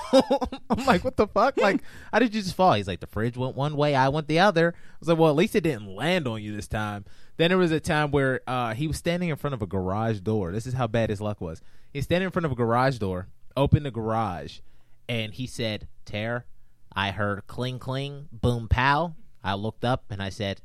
I'm 0.69 0.85
like, 0.85 1.05
what 1.05 1.17
the 1.17 1.27
fuck? 1.27 1.57
Like, 1.57 1.81
how 2.13 2.19
did 2.19 2.35
you 2.35 2.43
just 2.43 2.57
fall? 2.57 2.75
He's 2.75 2.89
like, 2.89 3.01
the 3.01 3.07
fridge 3.07 3.37
went 3.37 3.57
one 3.57 3.77
way, 3.77 3.95
I 3.95 4.09
went 4.09 4.29
the 4.29 4.41
other. 4.41 4.75
I 4.77 4.97
was 5.01 5.09
like, 5.09 5.19
well, 5.19 5.31
at 5.31 5.37
least 5.37 5.55
it 5.55 5.63
didn't 5.63 5.95
land 5.95 6.27
on 6.27 6.43
you 6.43 6.55
this 6.55 6.69
time. 6.69 7.05
Then 7.37 7.51
there 7.51 7.59
was 7.59 7.71
a 7.71 7.81
time 7.81 8.11
where 8.11 8.41
uh, 8.47 8.75
he 8.75 8.89
was 8.89 8.97
standing 8.97 9.29
in 9.29 9.37
front 9.37 9.55
of 9.55 9.63
a 9.63 9.67
garage 9.67 10.21
door. 10.21 10.53
This 10.53 10.67
is 10.67 10.75
how 10.75 10.87
bad 10.87 11.09
his 11.09 11.21
luck 11.21 11.41
was. 11.41 11.63
He's 11.93 12.05
standing 12.05 12.27
in 12.27 12.33
front 12.33 12.47
of 12.47 12.53
a 12.53 12.57
garage 12.57 12.99
door, 12.99 13.29
opened 13.57 13.87
the 13.87 13.91
garage, 13.91 14.59
and 15.09 15.33
he 15.33 15.47
said, 15.47 15.87
Tear, 16.05 16.45
I 16.93 17.13
heard 17.13 17.47
cling 17.47 17.79
cling, 17.79 18.29
boom 18.33 18.69
pow. 18.69 19.15
I 19.49 19.55
looked 19.55 19.85
up 19.85 20.05
and 20.11 20.23
I 20.23 20.29
said, 20.31 20.61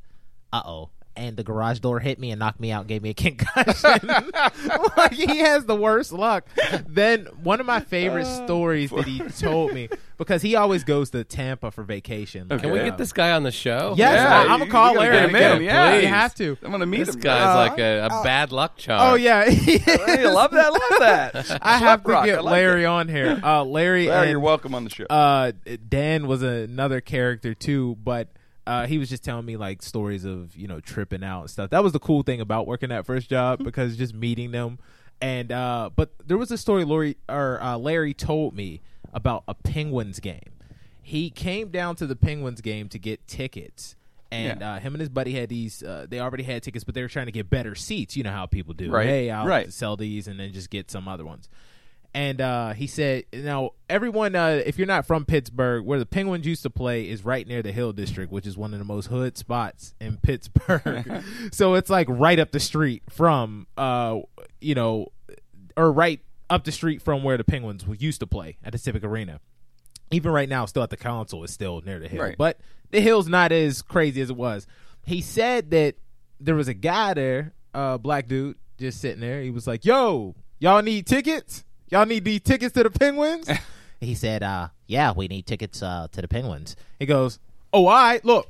uh 0.51 0.61
oh. 0.65 0.89
And 1.15 1.37
the 1.37 1.43
garage 1.43 1.77
door 1.77 1.99
hit 1.99 2.17
me 2.17 2.31
and 2.31 2.39
knocked 2.39 2.59
me 2.59 2.71
out 2.71 2.79
and 2.81 2.87
gave 2.87 3.03
me 3.03 3.11
a 3.11 3.13
concussion. 3.27 4.07
like 4.97 5.13
he 5.13 5.37
has 5.41 5.63
the 5.65 5.75
worst 5.75 6.11
luck. 6.11 6.45
Then 6.87 7.27
one 7.43 7.59
of 7.59 7.67
my 7.67 7.81
favorite 7.81 8.25
stories 8.25 8.89
that 8.89 9.05
he 9.05 9.19
told 9.39 9.73
me 9.73 9.89
because 10.17 10.41
he 10.41 10.55
always 10.55 10.83
goes 10.83 11.11
to 11.11 11.23
Tampa 11.23 11.69
for 11.69 11.83
vacation. 11.83 12.47
Okay. 12.51 12.63
Can 12.63 12.71
we 12.71 12.79
get 12.79 12.97
this 12.97 13.13
guy 13.13 13.29
on 13.33 13.43
the 13.43 13.51
show? 13.51 13.93
Yes, 13.95 14.15
Yeah, 14.15 14.37
I, 14.39 14.41
am 14.45 14.51
you- 14.53 14.57
gonna 14.59 14.71
call 14.71 14.93
you 14.93 14.99
Larry. 15.01 15.15
get 15.15 15.29
him 15.29 15.35
in, 15.35 15.51
again. 15.57 15.61
yeah. 15.61 15.95
you 15.99 16.07
have 16.07 16.33
to. 16.35 16.57
I'm 16.63 16.71
gonna 16.71 16.87
meet 16.87 17.05
This 17.05 17.13
him. 17.13 17.21
guy's 17.21 17.47
Uh, 17.47 17.55
like 17.69 17.77
a, 17.79 18.05
a 18.05 18.23
bad 18.23 18.51
luck 18.51 18.77
charm. 18.77 19.11
Oh 19.11 19.15
yeah, 19.15 19.43
I 19.47 20.23
love 20.25 20.49
that. 20.49 20.71
Love 20.71 20.99
that. 20.99 21.59
I 21.61 21.77
have 21.77 22.03
to 22.05 22.09
Rock, 22.09 22.23
I 22.23 22.25
get 22.25 22.43
like 22.43 22.51
Larry 22.53 22.83
it. 22.83 22.87
on 22.87 23.07
here. 23.07 23.39
Uh, 23.43 23.63
Larry, 23.63 24.07
Larry, 24.07 24.21
and, 24.23 24.29
you're 24.31 24.39
welcome 24.39 24.73
on 24.73 24.83
the 24.83 24.89
show. 24.89 25.05
uh 25.11 25.51
Dan 25.89 26.25
was 26.25 26.41
another 26.41 27.01
character 27.01 27.53
too, 27.53 27.97
but 28.03 28.29
uh, 28.65 28.87
he 28.87 28.97
was 28.97 29.09
just 29.09 29.23
telling 29.23 29.45
me 29.45 29.57
like 29.57 29.81
stories 29.81 30.25
of 30.25 30.55
you 30.55 30.67
know 30.67 30.79
tripping 30.79 31.23
out 31.23 31.41
and 31.41 31.49
stuff. 31.49 31.69
That 31.71 31.83
was 31.83 31.91
the 31.93 31.99
cool 31.99 32.23
thing 32.23 32.41
about 32.41 32.67
working 32.67 32.89
that 32.89 33.05
first 33.05 33.29
job 33.29 33.59
because 33.63 33.97
just 33.97 34.13
meeting 34.13 34.51
them. 34.51 34.79
And 35.21 35.51
uh, 35.51 35.89
but 35.95 36.11
there 36.25 36.37
was 36.37 36.51
a 36.51 36.57
story 36.57 36.83
Larry 36.83 37.17
or 37.29 37.61
uh, 37.61 37.77
Larry 37.77 38.13
told 38.13 38.55
me 38.55 38.81
about 39.13 39.43
a 39.47 39.53
Penguins 39.53 40.19
game. 40.19 40.51
He 41.01 41.29
came 41.29 41.69
down 41.69 41.95
to 41.97 42.07
the 42.07 42.15
Penguins 42.15 42.61
game 42.61 42.89
to 42.89 42.99
get 42.99 43.27
tickets. 43.27 43.95
And 44.31 44.61
Yeah. 44.61 44.73
uh, 44.75 44.79
him 44.79 44.95
and 44.95 44.99
his 44.99 45.09
buddy 45.09 45.33
had 45.33 45.49
these. 45.49 45.83
Uh, 45.83 46.07
they 46.09 46.19
already 46.19 46.43
had 46.43 46.63
tickets, 46.63 46.83
but 46.83 46.95
they 46.95 47.01
were 47.03 47.07
trying 47.07 47.27
to 47.27 47.31
get 47.31 47.49
better 47.51 47.75
seats. 47.75 48.17
You 48.17 48.23
know 48.23 48.31
how 48.31 48.47
people 48.47 48.73
do. 48.73 48.89
Right, 48.89 49.05
Hey, 49.05 49.29
I'll 49.29 49.45
right. 49.45 49.71
sell 49.71 49.95
these 49.95 50.27
and 50.27 50.39
then 50.39 50.51
just 50.53 50.69
get 50.71 50.89
some 50.89 51.07
other 51.07 51.23
ones 51.25 51.49
and 52.13 52.39
uh, 52.41 52.73
he 52.73 52.87
said, 52.87 53.23
"Now, 53.33 53.71
everyone, 53.89 54.35
uh, 54.35 54.61
if 54.65 54.77
you're 54.77 54.87
not 54.87 55.05
from 55.07 55.25
Pittsburgh, 55.25 55.83
where 55.85 55.97
the 55.99 56.05
Penguins 56.05 56.45
used 56.45 56.63
to 56.63 56.69
play 56.69 57.09
is 57.09 57.25
right 57.25 57.47
near 57.47 57.61
the 57.63 57.71
Hill 57.71 57.91
District, 57.93 58.31
which 58.31 58.45
is 58.45 58.55
one 58.57 58.73
of 58.73 58.79
the 58.79 58.85
most 58.85 59.07
hood 59.07 59.37
spots 59.37 59.93
in 59.99 60.17
Pittsburgh. 60.17 61.23
so 61.51 61.73
it's 61.75 61.89
like 61.89 62.07
right 62.09 62.37
up 62.39 62.51
the 62.51 62.59
street 62.59 63.03
from, 63.09 63.67
uh, 63.77 64.19
you 64.61 64.75
know, 64.75 65.07
or 65.75 65.91
right 65.91 66.19
up 66.49 66.63
the 66.65 66.71
street 66.71 67.01
from 67.01 67.23
where 67.23 67.37
the 67.37 67.43
Penguins 67.43 67.83
used 67.99 68.19
to 68.19 68.27
play 68.27 68.57
at 68.63 68.71
the 68.73 68.77
Civic 68.77 69.03
Arena. 69.03 69.39
Even 70.11 70.31
right 70.31 70.47
now, 70.49 70.65
still 70.65 70.83
at 70.83 70.91
the 70.91 70.97
Consol, 70.97 71.43
is 71.43 71.51
still 71.51 71.81
near 71.81 71.97
the 71.97 72.07
Hill, 72.07 72.21
Right. 72.21 72.35
but 72.37 72.59
the 72.91 73.01
Hill's 73.01 73.27
not 73.27 73.51
as 73.51 73.81
crazy 73.81 74.21
as 74.21 74.29
it 74.29 74.35
was. 74.35 74.67
He 75.05 75.21
said 75.21 75.71
that 75.71 75.95
there 76.39 76.53
was 76.53 76.67
a 76.67 76.75
guy 76.75 77.15
there, 77.15 77.53
a 77.73 77.97
black 77.97 78.27
dude, 78.27 78.57
just 78.77 79.01
sitting 79.01 79.21
there. 79.21 79.41
He 79.41 79.49
was 79.49 79.65
like, 79.65 79.83
"Yo, 79.85 80.35
y'all 80.59 80.83
need 80.83 81.07
tickets? 81.07 81.63
Y'all 81.93 82.07
need 82.07 82.25
these 82.25 82.41
tickets 82.41 82.73
to 82.73 82.81
the 82.81 82.89
Penguins?" 82.89 83.47
he 83.99 84.15
said, 84.15 84.41
uh, 84.41 84.69
"Yeah, 84.87 85.13
we 85.15 85.27
need 85.27 85.45
tickets 85.45 85.83
uh, 85.83 86.07
to 86.11 86.21
the 86.23 86.27
Penguins." 86.27 86.75
He 86.97 87.05
goes, 87.05 87.37
"Oh, 87.71 87.85
all 87.85 87.93
right. 87.93 88.25
Look, 88.25 88.49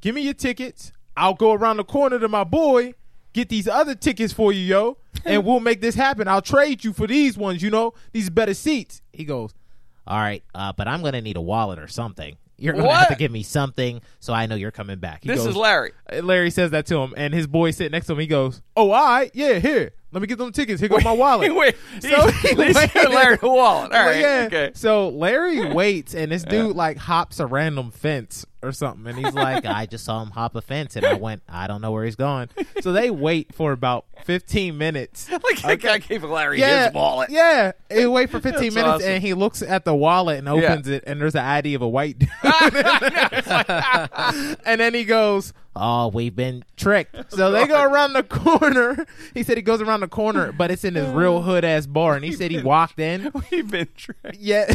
give 0.00 0.14
me 0.14 0.20
your 0.20 0.34
tickets. 0.34 0.92
I'll 1.16 1.34
go 1.34 1.52
around 1.52 1.78
the 1.78 1.84
corner 1.84 2.20
to 2.20 2.28
my 2.28 2.44
boy, 2.44 2.94
get 3.32 3.48
these 3.48 3.66
other 3.66 3.96
tickets 3.96 4.32
for 4.32 4.52
you, 4.52 4.60
yo, 4.60 4.98
and 5.24 5.44
we'll 5.44 5.58
make 5.58 5.80
this 5.80 5.96
happen. 5.96 6.28
I'll 6.28 6.42
trade 6.42 6.84
you 6.84 6.92
for 6.92 7.08
these 7.08 7.36
ones. 7.36 7.60
You 7.60 7.70
know, 7.70 7.92
these 8.12 8.30
better 8.30 8.54
seats." 8.54 9.02
He 9.12 9.24
goes, 9.24 9.52
"All 10.06 10.18
right, 10.18 10.44
uh, 10.54 10.72
but 10.74 10.86
I'm 10.86 11.02
gonna 11.02 11.22
need 11.22 11.36
a 11.36 11.42
wallet 11.42 11.80
or 11.80 11.88
something." 11.88 12.36
You're 12.56 12.74
gonna 12.74 12.94
have 12.94 13.08
to 13.08 13.16
give 13.16 13.32
me 13.32 13.42
something 13.42 14.00
so 14.20 14.32
I 14.32 14.46
know 14.46 14.54
you're 14.54 14.70
coming 14.70 15.00
back. 15.00 15.24
He 15.24 15.28
this 15.28 15.38
goes, 15.40 15.48
is 15.48 15.56
Larry. 15.56 15.90
Larry 16.22 16.52
says 16.52 16.70
that 16.70 16.86
to 16.86 16.98
him, 16.98 17.14
and 17.16 17.34
his 17.34 17.48
boy 17.48 17.72
sitting 17.72 17.90
next 17.90 18.06
to 18.06 18.12
him. 18.12 18.20
He 18.20 18.28
goes, 18.28 18.62
"Oh, 18.76 18.92
all 18.92 19.04
right, 19.04 19.30
yeah, 19.34 19.58
here. 19.58 19.92
Let 20.14 20.20
me 20.22 20.26
get 20.28 20.38
them 20.38 20.52
tickets. 20.52 20.80
Here 20.80 20.88
go 20.88 20.98
my 21.00 21.12
wallet." 21.12 21.54
Wait, 21.56 21.76
So 22.00 22.30
he, 22.30 22.48
he 22.48 22.64
he's 22.64 22.74
waited. 22.76 23.10
Larry 23.10 23.36
the 23.36 23.50
wallet. 23.50 23.92
All 23.92 24.06
right. 24.06 24.20
yeah. 24.20 24.44
Okay. 24.46 24.70
So 24.74 25.08
Larry 25.10 25.72
waits, 25.74 26.14
and 26.14 26.32
this 26.32 26.44
dude 26.44 26.74
like 26.76 26.96
hops 26.96 27.40
a 27.40 27.46
random 27.46 27.90
fence 27.90 28.46
or 28.64 28.72
something, 28.72 29.06
and 29.06 29.24
he's 29.24 29.34
like, 29.34 29.64
"I 29.66 29.86
just 29.86 30.04
saw 30.04 30.22
him 30.22 30.30
hop 30.30 30.54
a 30.56 30.60
fence, 30.62 30.96
and 30.96 31.04
I 31.06 31.14
went, 31.14 31.42
I 31.48 31.66
don't 31.66 31.80
know 31.80 31.92
where 31.92 32.04
he's 32.04 32.16
going." 32.16 32.48
So 32.80 32.92
they 32.92 33.10
wait 33.10 33.54
for 33.54 33.72
about 33.72 34.06
fifteen 34.24 34.78
minutes. 34.78 35.28
Like 35.44 35.60
that 35.62 35.80
guy 35.80 35.98
gave 35.98 36.24
Larry 36.24 36.58
Yeah, 36.60 36.86
his 36.86 36.94
wallet. 36.94 37.28
yeah. 37.30 37.72
He 37.92 38.06
wait 38.06 38.30
for 38.30 38.40
fifteen 38.40 38.72
That's 38.72 38.74
minutes, 38.74 38.94
awesome. 39.04 39.08
and 39.10 39.22
he 39.22 39.34
looks 39.34 39.62
at 39.62 39.84
the 39.84 39.94
wallet 39.94 40.38
and 40.38 40.48
opens 40.48 40.88
it, 40.88 41.04
and 41.06 41.20
there's 41.20 41.34
an 41.34 41.44
ID 41.44 41.74
of 41.74 41.82
a 41.82 41.88
white 41.88 42.18
dude. 42.18 42.28
and 44.64 44.80
then 44.80 44.94
he 44.94 45.04
goes, 45.04 45.52
"Oh, 45.76 46.08
we've 46.08 46.34
been 46.34 46.64
tricked." 46.76 47.32
So 47.32 47.50
they 47.50 47.66
go 47.66 47.82
around 47.82 48.12
the 48.14 48.22
corner. 48.22 49.06
He 49.34 49.42
said 49.42 49.56
he 49.56 49.62
goes 49.62 49.80
around 49.82 50.00
the 50.00 50.08
corner, 50.08 50.52
but 50.52 50.70
it's 50.70 50.84
in 50.84 50.94
this 50.94 51.08
real 51.14 51.42
hood 51.42 51.64
ass 51.64 51.86
bar. 51.86 52.14
And 52.16 52.24
he 52.24 52.32
said 52.32 52.50
he 52.50 52.62
walked 52.62 52.98
in. 52.98 53.30
We've 53.50 53.70
been 53.70 53.88
tricked. 53.96 54.36
Yeah, 54.38 54.72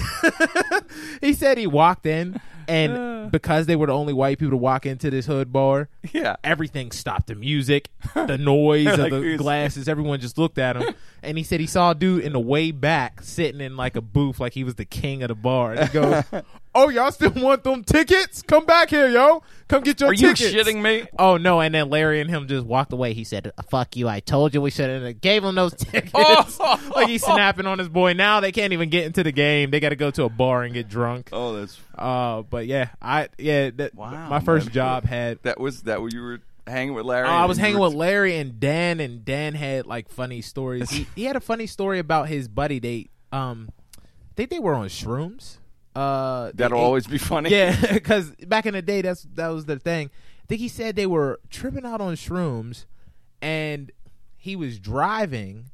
he 1.21 1.33
said 1.33 1.57
he 1.57 1.67
walked 1.67 2.05
in, 2.05 2.39
and 2.69 3.31
because 3.31 3.65
they 3.65 3.75
were 3.75 3.87
the 3.87 3.93
only 3.93 4.13
white 4.13 4.39
people 4.39 4.51
to 4.51 4.57
walk 4.57 4.85
into 4.85 5.09
this 5.09 5.25
hood 5.25 5.51
bar, 5.51 5.89
Yeah. 6.13 6.35
everything 6.43 6.91
stopped. 6.91 7.27
The 7.27 7.35
music, 7.35 7.89
the 8.13 8.37
noise 8.37 8.87
of 8.93 8.99
Like 8.99 9.11
the 9.11 9.37
glasses. 9.37 9.87
Everyone 9.89 10.19
just 10.19 10.37
looked 10.37 10.57
at 10.57 10.77
him, 10.77 10.95
and 11.23 11.37
he 11.37 11.43
said 11.43 11.59
he 11.59 11.67
saw 11.67 11.91
a 11.91 11.95
dude 11.95 12.23
in 12.23 12.33
the 12.33 12.39
way 12.39 12.71
back 12.71 13.21
sitting 13.21 13.61
in 13.61 13.75
like 13.77 13.95
a 13.95 14.01
booth, 14.01 14.39
like 14.39 14.53
he 14.53 14.63
was 14.63 14.75
the 14.75 14.85
king 14.85 15.21
of 15.23 15.27
the 15.29 15.35
bar. 15.35 15.73
And 15.73 15.89
he 15.89 15.93
goes, 15.93 16.23
Oh, 16.75 16.87
y'all 16.89 17.11
still 17.11 17.31
want 17.31 17.63
them 17.63 17.83
tickets? 17.83 18.43
Come 18.43 18.63
back 18.65 18.91
here, 18.91 19.07
yo. 19.09 19.41
Come 19.67 19.81
get 19.83 19.99
your 19.99 20.11
Are 20.11 20.13
you 20.13 20.33
tickets. 20.35 20.53
shitting 20.53 20.81
me? 20.81 21.07
Oh 21.17 21.37
no! 21.37 21.59
And 21.61 21.73
then 21.75 21.89
Larry 21.89 22.21
and 22.21 22.29
him 22.29 22.47
just 22.47 22.65
walked 22.65 22.93
away. 22.93 23.13
He 23.13 23.23
said, 23.23 23.51
"Fuck 23.69 23.95
you! 23.95 24.07
I 24.07 24.19
told 24.19 24.53
you 24.53 24.61
we 24.61 24.69
should 24.71 24.89
have 24.89 25.19
gave 25.21 25.43
him 25.43 25.55
those 25.55 25.73
tickets." 25.75 26.11
Oh. 26.13 26.91
like 26.95 27.07
he's 27.07 27.23
snapping 27.23 27.65
on 27.67 27.77
his 27.79 27.89
boy. 27.89 28.13
Now 28.13 28.39
they 28.39 28.51
can't 28.51 28.71
even 28.73 28.89
get 28.89 29.05
into 29.05 29.23
the 29.23 29.31
game. 29.31 29.69
They 29.71 29.79
got 29.79 29.89
to 29.89 29.95
go 29.95 30.09
to 30.11 30.23
a 30.23 30.29
bar 30.29 30.63
and 30.63 30.73
get 30.73 30.87
drunk. 30.87 31.29
Oh, 31.31 31.53
that's 31.55 31.79
Uh, 31.97 32.41
but 32.43 32.58
yeah, 32.65 32.89
I 33.01 33.29
yeah. 33.37 33.69
That, 33.71 33.95
Wow, 33.95 34.29
my 34.29 34.39
first 34.39 34.67
man. 34.67 34.73
job 34.73 35.05
had. 35.05 35.39
that 35.43 35.59
was 35.59 35.83
that. 35.83 36.01
What 36.01 36.13
you 36.13 36.21
were 36.21 36.41
hanging 36.67 36.93
with 36.93 37.05
Larry? 37.05 37.27
Oh, 37.27 37.31
I 37.31 37.45
was 37.45 37.57
hanging 37.57 37.79
with 37.79 37.93
Larry 37.93 38.37
and 38.37 38.59
Dan, 38.59 38.99
and 38.99 39.23
Dan 39.25 39.53
had 39.55 39.85
like 39.85 40.09
funny 40.09 40.41
stories. 40.41 40.89
He, 40.89 41.07
he 41.15 41.23
had 41.23 41.35
a 41.35 41.39
funny 41.41 41.67
story 41.67 41.99
about 41.99 42.27
his 42.27 42.47
buddy. 42.47 42.79
They 42.79 43.07
um, 43.31 43.69
I 43.97 44.01
think 44.35 44.49
they 44.49 44.59
were 44.59 44.73
on 44.73 44.87
shrooms. 44.87 45.57
Uh, 45.95 46.51
That'll 46.53 46.79
always 46.79 47.07
be 47.07 47.17
funny. 47.17 47.49
Yeah, 47.51 47.75
because 47.93 48.31
back 48.47 48.65
in 48.65 48.73
the 48.73 48.81
day, 48.81 49.01
that's 49.01 49.23
that 49.33 49.47
was 49.49 49.65
the 49.65 49.79
thing. 49.79 50.09
I 50.43 50.45
think 50.47 50.61
he 50.61 50.67
said 50.67 50.95
they 50.95 51.07
were 51.07 51.39
tripping 51.49 51.85
out 51.85 52.01
on 52.01 52.15
shrooms, 52.15 52.85
and 53.41 53.91
he 54.37 54.55
was 54.55 54.79
driving, 54.79 55.71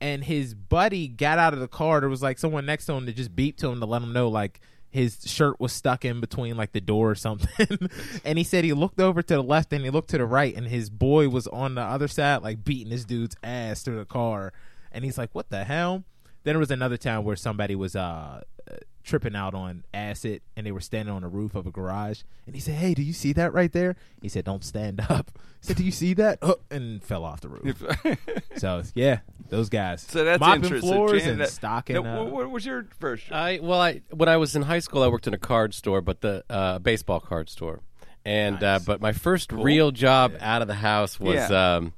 and 0.00 0.24
his 0.24 0.54
buddy 0.54 1.08
got 1.08 1.38
out 1.38 1.54
of 1.54 1.60
the 1.60 1.68
car. 1.68 2.00
There 2.00 2.08
was 2.08 2.22
like 2.22 2.38
someone 2.38 2.66
next 2.66 2.86
to 2.86 2.92
him 2.92 3.06
that 3.06 3.16
just 3.16 3.34
beeped 3.34 3.56
to 3.58 3.68
him 3.68 3.80
to 3.80 3.86
let 3.86 4.02
him 4.02 4.12
know 4.12 4.28
like 4.28 4.60
his 4.92 5.18
shirt 5.24 5.58
was 5.58 5.72
stuck 5.72 6.04
in 6.04 6.20
between 6.20 6.56
like 6.56 6.72
the 6.72 6.80
door 6.80 7.10
or 7.10 7.14
something. 7.14 7.88
and 8.24 8.36
he 8.36 8.44
said 8.44 8.62
he 8.62 8.74
looked 8.74 9.00
over 9.00 9.22
to 9.22 9.34
the 9.34 9.42
left 9.42 9.72
and 9.72 9.82
he 9.84 9.90
looked 9.90 10.10
to 10.10 10.18
the 10.18 10.26
right, 10.26 10.54
and 10.54 10.68
his 10.68 10.90
boy 10.90 11.30
was 11.30 11.46
on 11.48 11.74
the 11.74 11.80
other 11.80 12.06
side 12.06 12.42
like 12.42 12.62
beating 12.62 12.90
this 12.90 13.06
dude's 13.06 13.34
ass 13.42 13.82
through 13.82 13.96
the 13.98 14.04
car. 14.04 14.52
And 14.92 15.04
he's 15.04 15.16
like, 15.16 15.30
"What 15.34 15.48
the 15.48 15.64
hell?" 15.64 16.04
Then 16.44 16.54
there 16.54 16.58
was 16.58 16.70
another 16.70 16.96
time 16.96 17.24
where 17.24 17.36
somebody 17.36 17.74
was 17.74 17.94
uh 17.96 18.42
uh, 18.70 18.74
tripping 19.04 19.34
out 19.34 19.52
on 19.54 19.82
acid 19.92 20.40
and 20.56 20.64
they 20.64 20.70
were 20.70 20.80
standing 20.80 21.12
on 21.12 21.22
the 21.22 21.28
roof 21.28 21.54
of 21.56 21.66
a 21.66 21.70
garage. 21.72 22.22
And 22.46 22.54
he 22.54 22.60
said 22.60 22.74
hey 22.76 22.94
do 22.94 23.02
you 23.02 23.12
see 23.12 23.32
that 23.34 23.52
right 23.52 23.72
there? 23.72 23.96
He 24.20 24.28
said 24.28 24.44
don't 24.44 24.64
stand 24.64 25.00
up. 25.08 25.30
He 25.60 25.66
said 25.68 25.76
do 25.76 25.84
you 25.84 25.90
see 25.90 26.14
that? 26.14 26.38
Oh, 26.42 26.56
and 26.70 27.02
fell 27.02 27.24
off 27.24 27.40
the 27.40 27.48
roof. 27.48 27.82
So 28.56 28.82
yeah 28.94 29.20
those 29.48 29.68
guys 29.68 30.02
so 30.02 30.24
that's 30.24 30.40
mopping 30.40 30.62
interesting. 30.64 30.90
floors 30.92 31.22
Jan, 31.22 31.30
and 31.32 31.40
that- 31.40 31.50
stocking 31.50 32.02
Now, 32.02 32.20
uh, 32.20 32.24
what, 32.24 32.32
what 32.32 32.50
was 32.50 32.64
your 32.66 32.86
first? 33.00 33.26
job? 33.26 33.34
I 33.36 33.58
well, 33.60 33.80
I 33.80 34.00
when 34.10 34.28
I 34.28 34.36
was 34.36 34.54
in 34.56 34.62
high 34.62 34.78
school, 34.78 35.02
I 35.02 35.08
worked 35.08 35.26
in 35.26 35.34
a 35.34 35.38
card 35.38 35.74
store, 35.74 36.00
but 36.00 36.20
the 36.20 36.44
uh, 36.48 36.78
baseball 36.78 37.20
card 37.20 37.50
store, 37.50 37.80
and 38.24 38.62
uh, 38.62 38.78
but 38.86 39.00
my 39.00 39.12
first 39.12 39.52
real 39.52 39.90
job 39.90 40.34
out 40.40 40.62
of 40.62 40.68
the 40.68 40.74
house 40.76 41.18
was 41.20 41.34
Yeah. 41.50 41.74
um, 41.76 41.92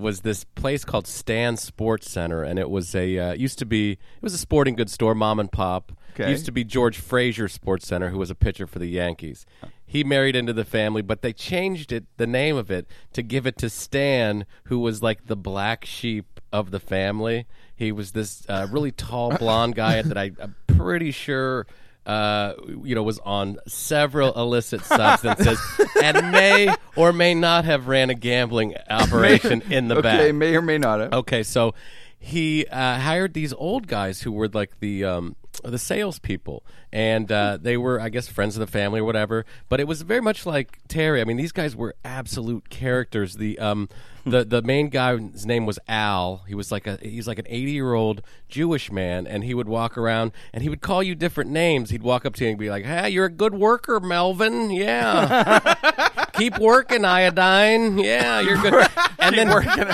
was 0.00 0.20
this 0.20 0.44
place 0.44 0.84
called 0.84 1.06
Stan 1.06 1.56
Sports 1.56 2.10
Center, 2.10 2.42
and 2.42 2.58
it 2.58 2.70
was 2.70 2.94
a 2.94 3.18
uh, 3.18 3.32
used 3.34 3.58
to 3.60 3.66
be 3.66 3.92
it 3.92 4.22
was 4.22 4.34
a 4.34 4.38
sporting 4.38 4.74
goods 4.74 4.92
store, 4.92 5.14
mom 5.14 5.38
and 5.38 5.50
pop. 5.50 5.92
It 6.26 6.30
used 6.30 6.46
to 6.46 6.52
be 6.52 6.64
George 6.64 6.98
Frazier 6.98 7.48
Sports 7.48 7.86
Center, 7.86 8.10
who 8.10 8.18
was 8.18 8.30
a 8.30 8.34
pitcher 8.34 8.66
for 8.66 8.78
the 8.78 8.88
Yankees. 8.88 9.46
He 9.86 10.04
married 10.04 10.36
into 10.36 10.52
the 10.52 10.64
family, 10.64 11.02
but 11.02 11.22
they 11.22 11.32
changed 11.32 11.92
it, 11.92 12.04
the 12.16 12.26
name 12.26 12.56
of 12.56 12.70
it, 12.70 12.86
to 13.12 13.22
give 13.22 13.46
it 13.46 13.56
to 13.58 13.70
Stan, 13.70 14.44
who 14.64 14.78
was 14.78 15.02
like 15.02 15.26
the 15.26 15.36
black 15.36 15.84
sheep 15.84 16.40
of 16.52 16.70
the 16.70 16.80
family. 16.80 17.46
He 17.74 17.90
was 17.90 18.12
this 18.12 18.44
uh, 18.48 18.66
really 18.70 18.92
tall 18.92 19.36
blonde 19.36 19.74
guy 19.74 20.02
that 20.02 20.18
I, 20.18 20.32
I'm 20.40 20.54
pretty 20.66 21.10
sure 21.10 21.66
uh, 22.06 22.54
you 22.84 22.94
know, 22.94 23.02
was 23.02 23.18
on 23.20 23.58
several 23.66 24.32
illicit 24.34 24.84
substances 24.84 25.60
and 26.02 26.32
may 26.32 26.74
or 26.96 27.12
may 27.12 27.34
not 27.34 27.64
have 27.64 27.88
ran 27.88 28.10
a 28.10 28.14
gambling 28.14 28.74
operation 28.88 29.62
in 29.70 29.88
the 29.88 29.96
okay, 29.96 30.28
back. 30.30 30.34
may 30.34 30.56
or 30.56 30.62
may 30.62 30.78
not 30.78 31.00
have. 31.00 31.12
Okay, 31.12 31.42
so 31.42 31.74
he 32.18 32.66
uh, 32.66 32.98
hired 32.98 33.34
these 33.34 33.52
old 33.52 33.86
guys 33.86 34.22
who 34.22 34.32
were 34.32 34.48
like 34.48 34.80
the 34.80 35.04
um, 35.04 35.36
the 35.64 35.78
salespeople, 35.78 36.64
and 36.92 37.30
uh, 37.30 37.58
they 37.60 37.76
were, 37.76 38.00
I 38.00 38.08
guess, 38.08 38.28
friends 38.28 38.56
of 38.56 38.60
the 38.60 38.66
family 38.66 39.00
or 39.00 39.04
whatever. 39.04 39.44
But 39.68 39.80
it 39.80 39.86
was 39.88 40.02
very 40.02 40.20
much 40.20 40.46
like 40.46 40.78
Terry. 40.88 41.20
I 41.20 41.24
mean, 41.24 41.36
these 41.36 41.52
guys 41.52 41.74
were 41.76 41.94
absolute 42.04 42.68
characters. 42.70 43.36
The 43.36 43.58
um, 43.58 43.88
the 44.24 44.44
the 44.44 44.62
main 44.62 44.88
guy's 44.88 45.46
name 45.46 45.66
was 45.66 45.78
Al. 45.88 46.42
He 46.46 46.54
was 46.54 46.70
like 46.70 46.86
a 46.86 46.98
he's 47.02 47.26
like 47.26 47.38
an 47.38 47.46
eighty 47.48 47.72
year 47.72 47.94
old 47.94 48.22
Jewish 48.48 48.90
man, 48.90 49.26
and 49.26 49.44
he 49.44 49.54
would 49.54 49.68
walk 49.68 49.96
around 49.96 50.32
and 50.52 50.62
he 50.62 50.68
would 50.68 50.80
call 50.80 51.02
you 51.02 51.14
different 51.14 51.50
names. 51.50 51.90
He'd 51.90 52.02
walk 52.02 52.26
up 52.26 52.34
to 52.36 52.44
you 52.44 52.50
and 52.50 52.58
be 52.58 52.70
like, 52.70 52.84
"Hey, 52.84 53.10
you're 53.10 53.26
a 53.26 53.30
good 53.30 53.54
worker, 53.54 54.00
Melvin. 54.00 54.70
Yeah." 54.70 56.08
keep 56.40 56.58
working, 56.58 57.04
iodine. 57.04 57.98
Yeah, 57.98 58.40
you're 58.40 58.60
good. 58.60 58.88
And 59.18 59.36
then, 59.36 59.48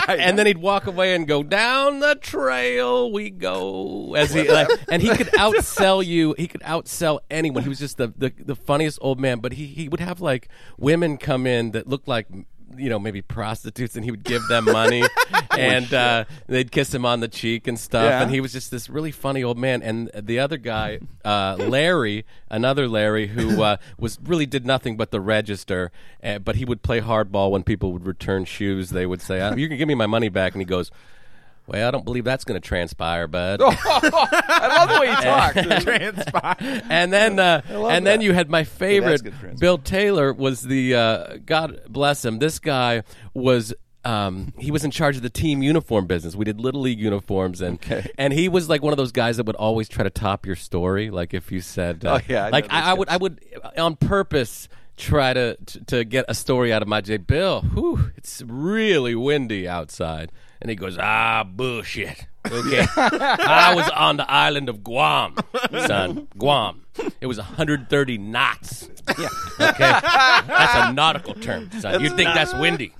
and 0.08 0.38
then 0.38 0.46
he'd 0.46 0.58
walk 0.58 0.86
away 0.86 1.14
and 1.14 1.26
go 1.26 1.42
down 1.42 2.00
the 2.00 2.14
trail 2.14 3.10
we 3.12 3.30
go. 3.30 4.14
As 4.14 4.32
he 4.32 4.48
like, 4.48 4.68
and 4.90 5.02
he 5.02 5.08
could 5.08 5.28
outsell 5.32 6.04
you. 6.04 6.34
He 6.38 6.46
could 6.46 6.62
outsell 6.62 7.20
anyone. 7.30 7.62
He 7.62 7.68
was 7.68 7.78
just 7.78 7.96
the, 7.96 8.12
the 8.16 8.32
the 8.38 8.56
funniest 8.56 8.98
old 9.02 9.18
man. 9.20 9.40
But 9.40 9.52
he 9.54 9.66
he 9.66 9.88
would 9.88 10.00
have 10.00 10.20
like 10.20 10.48
women 10.78 11.18
come 11.18 11.46
in 11.46 11.72
that 11.72 11.86
looked 11.86 12.08
like. 12.08 12.28
You 12.78 12.88
know, 12.88 12.98
maybe 12.98 13.22
prostitutes, 13.22 13.96
and 13.96 14.04
he 14.04 14.10
would 14.10 14.24
give 14.24 14.46
them 14.48 14.64
money, 14.64 15.02
and 15.50 15.92
uh, 15.92 16.24
they'd 16.46 16.70
kiss 16.70 16.92
him 16.94 17.04
on 17.04 17.20
the 17.20 17.28
cheek 17.28 17.66
and 17.66 17.78
stuff. 17.78 18.04
Yeah. 18.04 18.22
And 18.22 18.30
he 18.30 18.40
was 18.40 18.52
just 18.52 18.70
this 18.70 18.88
really 18.88 19.12
funny 19.12 19.42
old 19.42 19.58
man. 19.58 19.82
And 19.82 20.10
the 20.14 20.38
other 20.38 20.56
guy, 20.56 21.00
uh, 21.24 21.56
Larry, 21.58 22.24
another 22.50 22.88
Larry, 22.88 23.28
who 23.28 23.62
uh, 23.62 23.76
was 23.98 24.18
really 24.22 24.46
did 24.46 24.66
nothing 24.66 24.96
but 24.96 25.10
the 25.10 25.20
register, 25.20 25.90
uh, 26.22 26.38
but 26.38 26.56
he 26.56 26.64
would 26.64 26.82
play 26.82 27.00
hardball 27.00 27.50
when 27.50 27.62
people 27.62 27.92
would 27.92 28.06
return 28.06 28.44
shoes. 28.44 28.90
They 28.90 29.06
would 29.06 29.22
say, 29.22 29.40
uh, 29.40 29.54
"You 29.56 29.68
can 29.68 29.78
give 29.78 29.88
me 29.88 29.94
my 29.94 30.06
money 30.06 30.28
back," 30.28 30.52
and 30.52 30.60
he 30.60 30.66
goes. 30.66 30.90
Well, 31.66 31.86
I 31.86 31.90
don't 31.90 32.04
believe 32.04 32.24
that's 32.24 32.44
going 32.44 32.60
to 32.60 32.66
transpire, 32.66 33.26
bud. 33.26 33.60
I 33.62 34.76
love 34.78 34.88
the 34.88 35.00
way 35.00 35.08
he 35.08 35.14
talked. 35.16 35.54
dude. 35.56 35.82
transpire 35.82 36.82
and 36.88 37.12
then, 37.12 37.38
uh, 37.38 37.62
and 37.68 38.06
then 38.06 38.20
that. 38.20 38.22
you 38.22 38.32
had 38.32 38.48
my 38.48 38.64
favorite, 38.64 39.20
transpire. 39.22 39.54
Bill 39.58 39.78
Taylor 39.78 40.32
was 40.32 40.62
the 40.62 40.94
uh, 40.94 41.36
God 41.44 41.80
bless 41.88 42.24
him. 42.24 42.38
This 42.38 42.58
guy 42.58 43.02
was. 43.34 43.74
Um, 44.04 44.52
he 44.56 44.70
was 44.70 44.84
in 44.84 44.92
charge 44.92 45.16
of 45.16 45.22
the 45.22 45.30
team 45.30 45.64
uniform 45.64 46.06
business. 46.06 46.36
We 46.36 46.44
did 46.44 46.60
little 46.60 46.80
league 46.80 47.00
uniforms, 47.00 47.60
and 47.60 47.80
and 48.16 48.32
he 48.32 48.48
was 48.48 48.68
like 48.68 48.80
one 48.80 48.92
of 48.92 48.96
those 48.96 49.10
guys 49.10 49.36
that 49.38 49.46
would 49.46 49.56
always 49.56 49.88
try 49.88 50.04
to 50.04 50.10
top 50.10 50.46
your 50.46 50.54
story. 50.54 51.10
Like 51.10 51.34
if 51.34 51.50
you 51.50 51.60
said, 51.60 52.04
uh, 52.04 52.20
Oh, 52.20 52.24
yeah, 52.28 52.46
I 52.46 52.50
like 52.50 52.66
I, 52.70 52.92
I 52.92 52.94
would, 52.94 53.08
I 53.08 53.16
would 53.16 53.40
on 53.76 53.96
purpose 53.96 54.68
try 54.96 55.32
to, 55.32 55.56
to 55.56 55.84
to 55.84 56.04
get 56.04 56.24
a 56.28 56.34
story 56.34 56.72
out 56.72 56.82
of 56.82 56.88
my 56.88 57.00
J. 57.00 57.16
Bill, 57.18 57.62
whew, 57.62 58.10
it's 58.16 58.42
really 58.46 59.14
windy 59.14 59.68
outside, 59.68 60.32
and 60.60 60.70
he 60.70 60.76
goes, 60.76 60.98
ah, 60.98 61.44
bullshit. 61.44 62.26
Okay, 62.50 62.86
I 62.96 63.74
was 63.74 63.88
on 63.90 64.16
the 64.18 64.30
island 64.30 64.68
of 64.68 64.84
Guam, 64.84 65.36
son. 65.86 66.28
Guam. 66.38 66.82
It 67.20 67.26
was 67.26 67.38
130 67.38 68.18
knots. 68.18 68.88
Yeah. 69.18 69.28
Okay. 69.60 69.78
That's 70.00 70.88
a 70.88 70.92
nautical 70.92 71.34
term, 71.34 71.70
son. 71.80 72.00
You 72.00 72.10
think 72.10 72.32
that's 72.34 72.54
windy? 72.54 72.92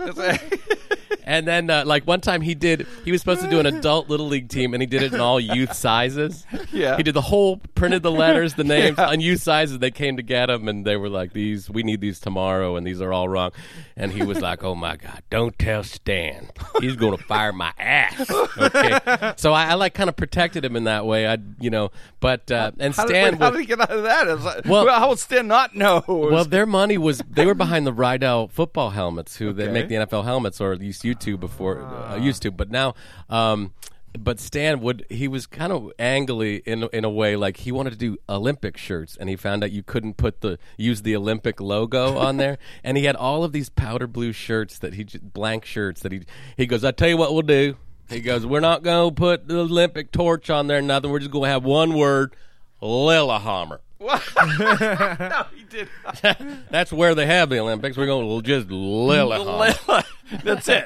And 1.24 1.46
then, 1.46 1.70
uh, 1.70 1.84
like 1.86 2.06
one 2.06 2.20
time, 2.20 2.40
he 2.40 2.54
did. 2.54 2.86
He 3.04 3.10
was 3.12 3.20
supposed 3.20 3.40
to 3.42 3.50
do 3.50 3.58
an 3.58 3.66
adult 3.66 4.08
little 4.08 4.26
league 4.28 4.48
team, 4.48 4.74
and 4.74 4.82
he 4.82 4.86
did 4.86 5.02
it 5.02 5.12
in 5.12 5.20
all 5.20 5.40
youth 5.40 5.72
sizes. 5.74 6.46
Yeah. 6.72 6.96
He 6.96 7.02
did 7.02 7.14
the 7.14 7.20
whole, 7.22 7.58
printed 7.74 8.02
the 8.02 8.12
letters, 8.12 8.54
the 8.54 8.64
names 8.64 8.98
on 8.98 9.20
youth 9.20 9.42
sizes. 9.42 9.78
They 9.78 9.90
came 9.90 10.16
to 10.18 10.22
get 10.22 10.50
him, 10.50 10.68
and 10.68 10.84
they 10.84 10.96
were 10.96 11.08
like, 11.08 11.32
"These, 11.32 11.68
we 11.70 11.82
need 11.82 12.00
these 12.00 12.20
tomorrow, 12.20 12.76
and 12.76 12.86
these 12.86 13.00
are 13.00 13.12
all 13.12 13.28
wrong." 13.28 13.50
And 13.96 14.12
he 14.12 14.22
was 14.24 14.40
like, 14.40 14.62
"Oh 14.62 14.74
my 14.74 14.96
god, 14.96 15.22
don't 15.30 15.58
tell 15.58 15.82
Stan. 15.84 16.50
He's 16.80 16.96
going 16.96 17.16
to 17.16 17.22
fire 17.24 17.52
my 17.52 17.72
ass." 17.78 18.30
Okay. 18.30 19.32
So 19.36 19.52
I, 19.52 19.66
I 19.68 19.74
like 19.74 19.94
kind 19.94 20.08
of 20.08 20.16
protected 20.16 20.64
him 20.64 20.76
in 20.76 20.84
that 20.84 21.06
way. 21.06 21.26
I, 21.26 21.38
you 21.60 21.70
know, 21.70 21.90
but 22.20 22.50
uh, 22.50 22.72
and 22.78 22.94
How 22.94 23.04
did, 23.04 23.10
Stan. 23.10 23.32
wait, 23.32 23.38
how 23.40 23.50
would- 23.50 23.56
did 23.56 23.60
he 23.60 23.66
get 23.66 23.80
out 23.80 23.90
of 23.90 24.02
that? 24.04 24.26
Was 24.26 24.44
like, 24.44 24.64
Well- 24.64 24.88
how 24.88 25.08
would 25.10 25.18
Stan 25.18 25.46
not 25.48 25.74
know? 25.74 26.02
well, 26.06 26.44
their 26.44 26.66
money 26.66 26.98
was 26.98 27.22
they 27.30 27.46
were 27.46 27.54
behind 27.54 27.86
the 27.86 27.92
Riddell 27.92 28.48
football 28.48 28.90
helmets, 28.90 29.36
who 29.36 29.52
they 29.52 29.68
make 29.68 29.88
the 29.88 29.94
NFL 29.96 30.24
helmets, 30.24 30.60
or 30.60 30.76
used 31.04 31.20
to 31.20 31.36
before 31.36 31.82
uh, 31.82 32.16
used 32.16 32.42
to, 32.42 32.50
but 32.50 32.70
now. 32.70 32.94
Um, 33.28 33.72
but 34.18 34.40
Stan 34.40 34.80
would 34.80 35.04
he 35.10 35.28
was 35.28 35.46
kind 35.46 35.72
of 35.72 35.92
angly 35.98 36.62
in 36.64 36.84
in 36.92 37.04
a 37.04 37.10
way 37.10 37.36
like 37.36 37.58
he 37.58 37.72
wanted 37.72 37.90
to 37.90 37.96
do 37.96 38.16
Olympic 38.28 38.76
shirts 38.76 39.16
and 39.18 39.28
he 39.28 39.36
found 39.36 39.62
out 39.62 39.70
you 39.72 39.82
couldn't 39.82 40.16
put 40.16 40.40
the 40.40 40.58
use 40.76 41.02
the 41.02 41.14
Olympic 41.14 41.60
logo 41.60 42.16
on 42.16 42.36
there. 42.36 42.58
And 42.82 42.96
he 42.96 43.04
had 43.04 43.16
all 43.16 43.44
of 43.44 43.52
these 43.52 43.68
powder 43.68 44.06
blue 44.06 44.32
shirts 44.32 44.78
that 44.78 44.94
he 44.94 45.04
blank 45.20 45.64
shirts 45.64 46.00
that 46.02 46.12
he 46.12 46.22
he 46.56 46.66
goes 46.66 46.84
I 46.84 46.92
tell 46.92 47.08
you 47.08 47.16
what 47.16 47.32
we'll 47.32 47.42
do. 47.42 47.76
He 48.08 48.20
goes 48.20 48.46
we're 48.46 48.60
not 48.60 48.82
going 48.82 49.10
to 49.10 49.14
put 49.14 49.48
the 49.48 49.60
Olympic 49.60 50.12
torch 50.12 50.50
on 50.50 50.66
there 50.66 50.80
nothing. 50.80 51.10
We're 51.10 51.18
just 51.18 51.30
going 51.30 51.44
to 51.44 51.50
have 51.50 51.64
one 51.64 51.94
word 51.94 52.34
Lillehammer 52.80 53.80
no, 54.00 55.46
he 55.54 55.64
did. 55.64 55.88
Not. 56.04 56.38
that's 56.70 56.92
where 56.92 57.14
they 57.14 57.26
have 57.26 57.48
the 57.48 57.58
Olympics. 57.58 57.96
We're 57.96 58.06
going 58.06 58.42
to 58.42 58.46
just 58.46 58.68
Lillehammer. 58.68 60.04
That's 60.44 60.68
it. 60.68 60.84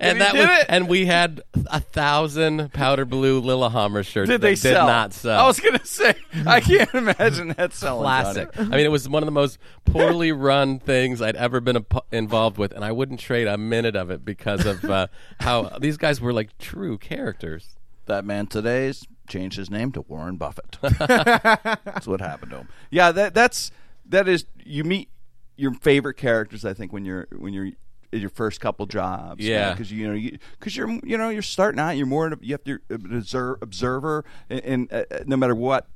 and 0.00 0.20
that 0.20 0.34
was, 0.34 0.44
it? 0.44 0.66
and 0.68 0.86
we 0.86 1.06
had 1.06 1.40
a 1.66 1.80
thousand 1.80 2.72
powder 2.74 3.06
blue 3.06 3.40
Lillehammer 3.40 4.02
shirts 4.02 4.28
Did 4.28 4.42
that 4.42 4.46
they 4.46 4.50
did 4.50 4.74
sell? 4.74 4.86
not 4.86 5.14
sell. 5.14 5.40
I 5.40 5.46
was 5.46 5.58
gonna 5.60 5.84
say, 5.84 6.14
I 6.46 6.60
can't 6.60 6.92
imagine 6.94 7.54
that 7.56 7.72
selling. 7.72 8.02
Classic. 8.02 8.50
I 8.58 8.64
mean, 8.64 8.80
it 8.80 8.90
was 8.90 9.08
one 9.08 9.22
of 9.22 9.26
the 9.26 9.32
most 9.32 9.58
poorly 9.86 10.32
run 10.32 10.78
things 10.78 11.22
I'd 11.22 11.36
ever 11.36 11.60
been 11.62 11.76
ap- 11.76 12.06
involved 12.12 12.58
with, 12.58 12.72
and 12.72 12.84
I 12.84 12.92
wouldn't 12.92 13.18
trade 13.18 13.46
a 13.46 13.56
minute 13.56 13.96
of 13.96 14.10
it 14.10 14.26
because 14.26 14.66
of 14.66 14.84
uh, 14.84 15.06
how 15.40 15.78
these 15.80 15.96
guys 15.96 16.20
were 16.20 16.34
like 16.34 16.58
true 16.58 16.98
characters. 16.98 17.77
That 18.08 18.24
man 18.24 18.46
today's 18.46 19.06
changed 19.28 19.56
his 19.56 19.70
name 19.70 19.92
to 19.92 20.00
Warren 20.02 20.36
Buffett. 20.36 20.78
that's 20.82 22.06
what 22.06 22.20
happened 22.20 22.50
to 22.50 22.56
him. 22.58 22.68
Yeah, 22.90 23.12
that 23.12 23.34
that's 23.34 23.70
that 24.06 24.26
is 24.28 24.44
you 24.64 24.84
meet 24.84 25.08
your 25.56 25.74
favorite 25.74 26.14
characters. 26.14 26.64
I 26.64 26.74
think 26.74 26.92
when 26.92 27.04
you're 27.04 27.28
when 27.36 27.52
you're 27.52 27.70
at 28.12 28.20
your 28.20 28.30
first 28.30 28.60
couple 28.60 28.86
jobs. 28.86 29.44
Yeah. 29.44 29.72
because 29.72 29.92
you, 29.92 30.08
know 30.12 30.30
because 30.58 30.76
you, 30.76 30.84
are 30.86 31.00
you 31.04 31.18
know 31.18 31.28
you're 31.28 31.42
starting 31.42 31.78
out. 31.78 31.90
You're 31.96 32.06
more 32.06 32.32
you 32.40 32.54
have 32.54 32.64
to 32.64 32.78
an 32.88 33.16
observer, 33.16 33.58
observer 33.62 34.24
and, 34.48 34.60
and 34.64 34.92
uh, 34.92 35.04
no 35.26 35.36
matter 35.36 35.54
what 35.54 35.86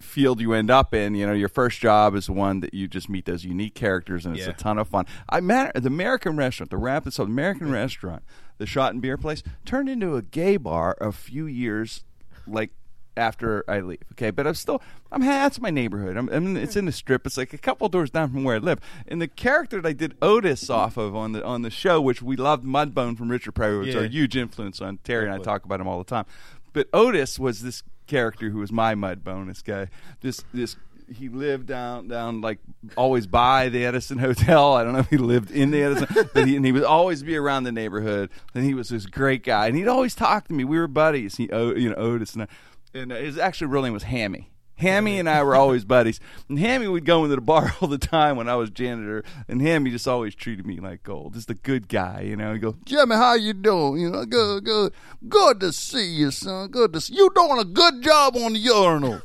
field 0.00 0.40
you 0.40 0.52
end 0.52 0.68
up 0.68 0.92
in, 0.92 1.14
you 1.14 1.24
know, 1.24 1.32
your 1.32 1.48
first 1.48 1.78
job 1.78 2.16
is 2.16 2.28
one 2.28 2.58
that 2.58 2.74
you 2.74 2.88
just 2.88 3.08
meet 3.08 3.24
those 3.24 3.44
unique 3.44 3.74
characters, 3.74 4.26
and 4.26 4.36
it's 4.36 4.44
Yeah. 4.46 4.50
a 4.52 4.56
ton 4.56 4.76
of 4.78 4.88
fun. 4.88 5.06
I 5.28 5.40
met 5.40 5.74
the 5.80 5.86
American 5.86 6.36
restaurant, 6.36 6.70
the 6.70 6.76
Rapids 6.76 7.16
South 7.16 7.28
American 7.28 7.70
restaurant, 7.70 8.24
the 8.62 8.66
Shot 8.66 8.92
and 8.92 9.02
Beer 9.02 9.18
place, 9.18 9.42
turned 9.64 9.88
into 9.88 10.14
a 10.14 10.22
gay 10.22 10.56
bar 10.56 10.96
a 11.00 11.10
few 11.10 11.46
years, 11.46 12.04
like 12.46 12.70
after 13.16 13.64
I 13.68 13.80
leave. 13.80 13.98
Okay, 14.12 14.30
but 14.30 14.46
I'm 14.46 14.54
still, 14.54 14.80
I'm 15.10 15.20
that's 15.20 15.60
my 15.60 15.70
neighborhood. 15.70 16.16
I'm, 16.16 16.28
I'm 16.28 16.56
it's 16.56 16.76
in 16.76 16.84
the 16.86 16.92
strip. 16.92 17.26
It's 17.26 17.36
like 17.36 17.52
a 17.52 17.58
couple 17.58 17.88
doors 17.88 18.10
down 18.10 18.30
from 18.30 18.44
where 18.44 18.54
I 18.56 18.58
live. 18.58 18.78
And 19.08 19.20
the 19.20 19.26
character 19.28 19.80
that 19.80 19.88
I 19.88 19.92
did 19.92 20.16
Otis 20.22 20.70
off 20.70 20.96
of 20.96 21.14
on 21.16 21.32
the 21.32 21.44
on 21.44 21.62
the 21.62 21.70
show, 21.70 22.00
which 22.00 22.22
we 22.22 22.36
loved, 22.36 22.64
Mudbone 22.64 23.18
from 23.18 23.30
Richard 23.30 23.52
Pryor, 23.52 23.80
which 23.80 23.94
Yeah. 23.94 24.02
are 24.02 24.04
a 24.04 24.08
huge 24.08 24.36
influence 24.36 24.80
on 24.80 24.98
Terry, 24.98 25.26
and 25.26 25.34
I 25.34 25.38
talk 25.38 25.64
about 25.64 25.80
him 25.80 25.88
all 25.88 25.98
the 25.98 26.04
time. 26.04 26.24
But 26.72 26.88
Otis 26.92 27.38
was 27.38 27.62
this 27.62 27.82
character 28.06 28.50
who 28.50 28.58
was 28.58 28.70
my 28.72 28.94
Mudbone. 28.94 29.48
This 29.48 29.62
guy, 29.62 29.88
this 30.20 30.42
this. 30.54 30.76
He 31.10 31.28
lived 31.28 31.66
down, 31.66 32.08
down 32.08 32.40
like 32.40 32.58
always 32.96 33.26
by 33.26 33.68
the 33.68 33.84
Edison 33.84 34.18
Hotel. 34.18 34.74
I 34.74 34.84
don't 34.84 34.92
know 34.92 35.00
if 35.00 35.10
he 35.10 35.16
lived 35.16 35.50
in 35.50 35.70
the 35.70 35.82
Edison, 35.82 36.28
but 36.34 36.46
he, 36.46 36.56
and 36.56 36.64
he 36.64 36.72
would 36.72 36.84
always 36.84 37.22
be 37.22 37.36
around 37.36 37.64
the 37.64 37.72
neighborhood. 37.72 38.30
And 38.54 38.64
he 38.64 38.74
was 38.74 38.88
this 38.88 39.06
great 39.06 39.44
guy, 39.44 39.66
and 39.66 39.76
he'd 39.76 39.88
always 39.88 40.14
talk 40.14 40.48
to 40.48 40.54
me. 40.54 40.64
We 40.64 40.78
were 40.78 40.88
buddies. 40.88 41.36
He, 41.36 41.44
you 41.44 41.90
know, 41.90 41.96
Otis 41.96 42.34
and 42.34 42.42
I, 42.42 42.48
and 42.94 43.10
his 43.10 43.38
actual 43.38 43.68
real 43.68 43.82
name 43.82 43.92
was 43.92 44.04
Hammy. 44.04 44.52
Hammy 44.82 45.18
and 45.18 45.28
I 45.28 45.42
were 45.44 45.54
always 45.54 45.84
buddies. 45.84 46.18
And 46.48 46.58
Hammy 46.58 46.88
would 46.88 47.04
go 47.04 47.24
into 47.24 47.36
the 47.36 47.42
bar 47.42 47.74
all 47.80 47.88
the 47.88 47.98
time 47.98 48.36
when 48.36 48.48
I 48.48 48.56
was 48.56 48.70
janitor, 48.70 49.24
and 49.48 49.62
Hammy 49.62 49.90
just 49.90 50.08
always 50.08 50.34
treated 50.34 50.66
me 50.66 50.80
like 50.80 51.02
gold. 51.02 51.34
Just 51.34 51.50
a 51.50 51.54
good 51.54 51.88
guy, 51.88 52.22
you 52.22 52.36
know. 52.36 52.52
He 52.52 52.58
go, 52.58 52.76
Jimmy, 52.84 53.16
how 53.16 53.34
you 53.34 53.52
doing? 53.52 54.00
You 54.00 54.10
know, 54.10 54.24
good, 54.26 54.64
good, 54.64 54.92
good 55.28 55.60
to 55.60 55.72
see 55.72 56.06
you, 56.06 56.30
son. 56.30 56.68
Good 56.68 56.92
to 56.92 57.00
see 57.00 57.14
you. 57.14 57.30
Doing 57.34 57.58
a 57.58 57.64
good 57.64 58.02
job 58.02 58.36
on 58.36 58.54
the 58.54 58.58
urinal. 58.58 59.22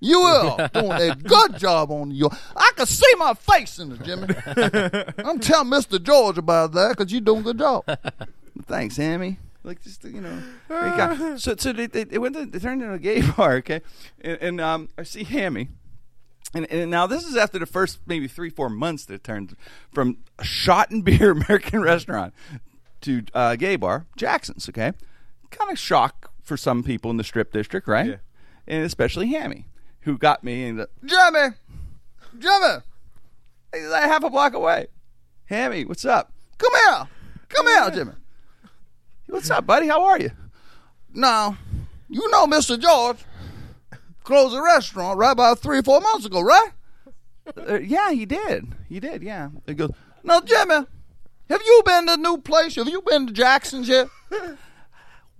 You 0.00 0.18
are 0.20 0.68
doing 0.68 0.92
a 0.92 1.14
good 1.14 1.58
job 1.58 1.90
on 1.90 2.10
you. 2.10 2.30
I 2.56 2.72
can 2.74 2.86
see 2.86 3.12
my 3.18 3.34
face 3.34 3.78
in 3.78 3.92
it, 3.92 4.02
Jimmy. 4.02 4.34
I'm 5.18 5.38
telling 5.38 5.68
Mister 5.68 5.98
George 5.98 6.38
about 6.38 6.72
that 6.72 6.96
because 6.96 7.12
you're 7.12 7.20
doing 7.20 7.40
a 7.40 7.42
good 7.42 7.58
job. 7.58 7.84
thanks, 8.66 8.96
Hammy. 8.96 9.38
Like 9.62 9.82
just 9.82 10.02
you 10.04 10.22
know, 10.22 10.42
great. 10.68 11.38
So 11.38 11.54
so 11.56 11.72
they, 11.72 11.86
they, 11.86 12.04
they 12.04 12.18
went 12.18 12.34
to, 12.34 12.46
they 12.46 12.58
turned 12.58 12.82
into 12.82 12.94
a 12.94 12.98
gay 12.98 13.20
bar, 13.36 13.56
okay, 13.56 13.82
and, 14.22 14.38
and 14.40 14.60
um, 14.60 14.88
I 14.96 15.02
see 15.02 15.24
Hammy. 15.24 15.68
And, 16.52 16.66
and 16.72 16.90
now 16.90 17.06
this 17.06 17.24
is 17.24 17.36
after 17.36 17.60
the 17.60 17.66
first 17.66 18.00
maybe 18.06 18.26
three 18.26 18.50
four 18.50 18.70
months 18.70 19.04
that 19.04 19.14
it 19.14 19.24
turned 19.24 19.54
from 19.92 20.18
a 20.38 20.44
shot 20.44 20.90
and 20.90 21.04
beer 21.04 21.30
American 21.30 21.82
restaurant 21.82 22.32
to 23.02 23.22
uh, 23.34 23.56
gay 23.56 23.76
bar 23.76 24.06
Jackson's. 24.16 24.66
Okay, 24.68 24.92
kind 25.50 25.70
of 25.70 25.78
shock 25.78 26.32
for 26.42 26.56
some 26.56 26.82
people 26.82 27.10
in 27.10 27.18
the 27.18 27.24
strip 27.24 27.52
district, 27.52 27.86
right? 27.86 28.06
Yeah. 28.06 28.16
And 28.66 28.84
especially 28.84 29.28
Hammy, 29.28 29.66
who 30.02 30.18
got 30.18 30.42
me 30.42 30.64
and 30.64 30.86
Jimmy, 31.04 31.48
Jimmy, 32.38 32.76
he's 33.74 33.88
like 33.88 34.04
half 34.04 34.24
a 34.24 34.30
block 34.30 34.54
away. 34.54 34.86
Hammy, 35.46 35.84
what's 35.84 36.04
up? 36.04 36.32
come 36.58 36.72
here, 36.74 37.08
come 37.48 37.66
here, 37.66 37.90
Jimmy. 37.90 38.12
What's 39.26 39.50
up, 39.50 39.66
buddy? 39.66 39.86
How 39.86 40.04
are 40.04 40.18
you? 40.20 40.30
Now, 41.12 41.56
you 42.08 42.28
know 42.30 42.46
Mister 42.46 42.76
George 42.76 43.18
closed 44.24 44.54
a 44.54 44.62
restaurant 44.62 45.18
right 45.18 45.32
about 45.32 45.58
three 45.58 45.78
or 45.78 45.82
four 45.82 46.00
months 46.00 46.26
ago, 46.26 46.40
right? 46.40 46.70
Uh, 47.56 47.78
yeah, 47.78 48.10
he 48.12 48.26
did. 48.26 48.66
He 48.88 49.00
did. 49.00 49.22
Yeah. 49.22 49.50
He 49.66 49.74
goes. 49.74 49.90
Now, 50.22 50.40
Jimmy, 50.40 50.86
have 51.48 51.62
you 51.64 51.82
been 51.84 52.06
to 52.06 52.12
the 52.12 52.16
new 52.18 52.38
place? 52.38 52.76
Have 52.76 52.88
you 52.88 53.02
been 53.02 53.26
to 53.26 53.32
Jackson's 53.32 53.88
yet? 53.88 54.08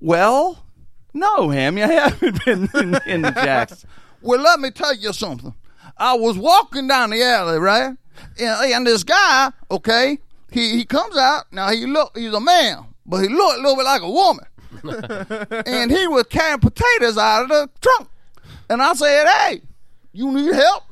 Well, 0.02 0.64
no, 1.12 1.50
Hammy, 1.50 1.82
I 1.82 1.92
haven't 1.92 2.42
been 2.44 2.70
in, 2.74 3.00
in 3.06 3.22
the 3.22 3.32
Jacks. 3.32 3.84
Well, 4.22 4.40
let 4.40 4.60
me 4.60 4.70
tell 4.70 4.94
you 4.94 5.12
something. 5.12 5.54
I 5.96 6.14
was 6.14 6.36
walking 6.36 6.86
down 6.88 7.10
the 7.10 7.22
alley, 7.22 7.58
right? 7.58 7.96
And, 8.38 8.72
and 8.72 8.86
this 8.86 9.02
guy, 9.02 9.52
okay, 9.70 10.18
he, 10.50 10.76
he 10.76 10.84
comes 10.84 11.16
out. 11.16 11.52
Now 11.52 11.70
he 11.70 11.86
look, 11.86 12.16
he's 12.16 12.32
a 12.32 12.40
man, 12.40 12.86
but 13.06 13.18
he 13.18 13.28
looked 13.28 13.58
a 13.58 13.62
little 13.62 13.76
bit 13.76 13.84
like 13.84 14.02
a 14.02 14.10
woman. 14.10 14.46
and 15.66 15.90
he 15.90 16.06
was 16.06 16.26
carrying 16.30 16.60
potatoes 16.60 17.18
out 17.18 17.42
of 17.42 17.48
the 17.48 17.70
trunk. 17.80 18.08
And 18.68 18.80
I 18.80 18.94
said, 18.94 19.26
"Hey, 19.26 19.62
you 20.12 20.30
need 20.32 20.54
help?" 20.54 20.84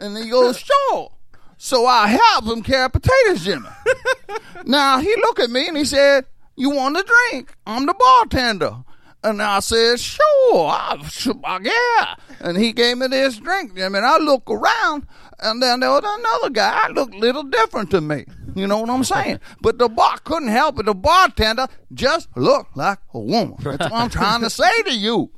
And 0.00 0.16
he 0.16 0.28
goes, 0.28 0.58
"Sure." 0.58 1.10
So 1.56 1.86
I 1.86 2.08
helped 2.08 2.48
him 2.48 2.62
carry 2.62 2.90
potatoes, 2.90 3.44
Jimmy. 3.44 3.68
now 4.64 4.98
he 4.98 5.14
looked 5.16 5.38
at 5.38 5.50
me 5.50 5.68
and 5.68 5.76
he 5.76 5.84
said, 5.84 6.26
"You 6.56 6.70
want 6.70 6.96
a 6.96 7.04
drink? 7.30 7.54
I'm 7.66 7.86
the 7.86 7.94
bartender." 7.94 8.78
And 9.24 9.40
I 9.40 9.60
said, 9.60 10.00
"Sure, 10.00 10.20
I, 10.68 11.60
yeah." 11.62 12.14
And 12.40 12.56
he 12.56 12.72
gave 12.72 12.98
me 12.98 13.06
this 13.06 13.38
drink, 13.38 13.76
Jimmy. 13.76 13.98
And 13.98 14.06
I 14.06 14.18
look 14.18 14.50
around, 14.50 15.06
and 15.38 15.62
then 15.62 15.80
there 15.80 15.90
was 15.90 16.02
another 16.04 16.50
guy. 16.50 16.86
I 16.86 16.88
looked 16.88 17.14
a 17.14 17.18
little 17.18 17.44
different 17.44 17.90
to 17.92 18.00
me. 18.00 18.24
You 18.54 18.66
know 18.66 18.78
what 18.78 18.90
I'm 18.90 19.04
saying? 19.04 19.40
But 19.60 19.78
the 19.78 19.88
bar 19.88 20.18
couldn't 20.24 20.48
help 20.48 20.78
it. 20.78 20.86
The 20.86 20.94
bartender 20.94 21.68
just 21.94 22.28
looked 22.36 22.76
like 22.76 22.98
a 23.14 23.18
woman. 23.18 23.56
That's 23.60 23.90
what 23.90 23.92
I'm 23.92 24.10
trying 24.10 24.40
to 24.42 24.50
say 24.50 24.82
to 24.82 24.92
you. 24.92 25.30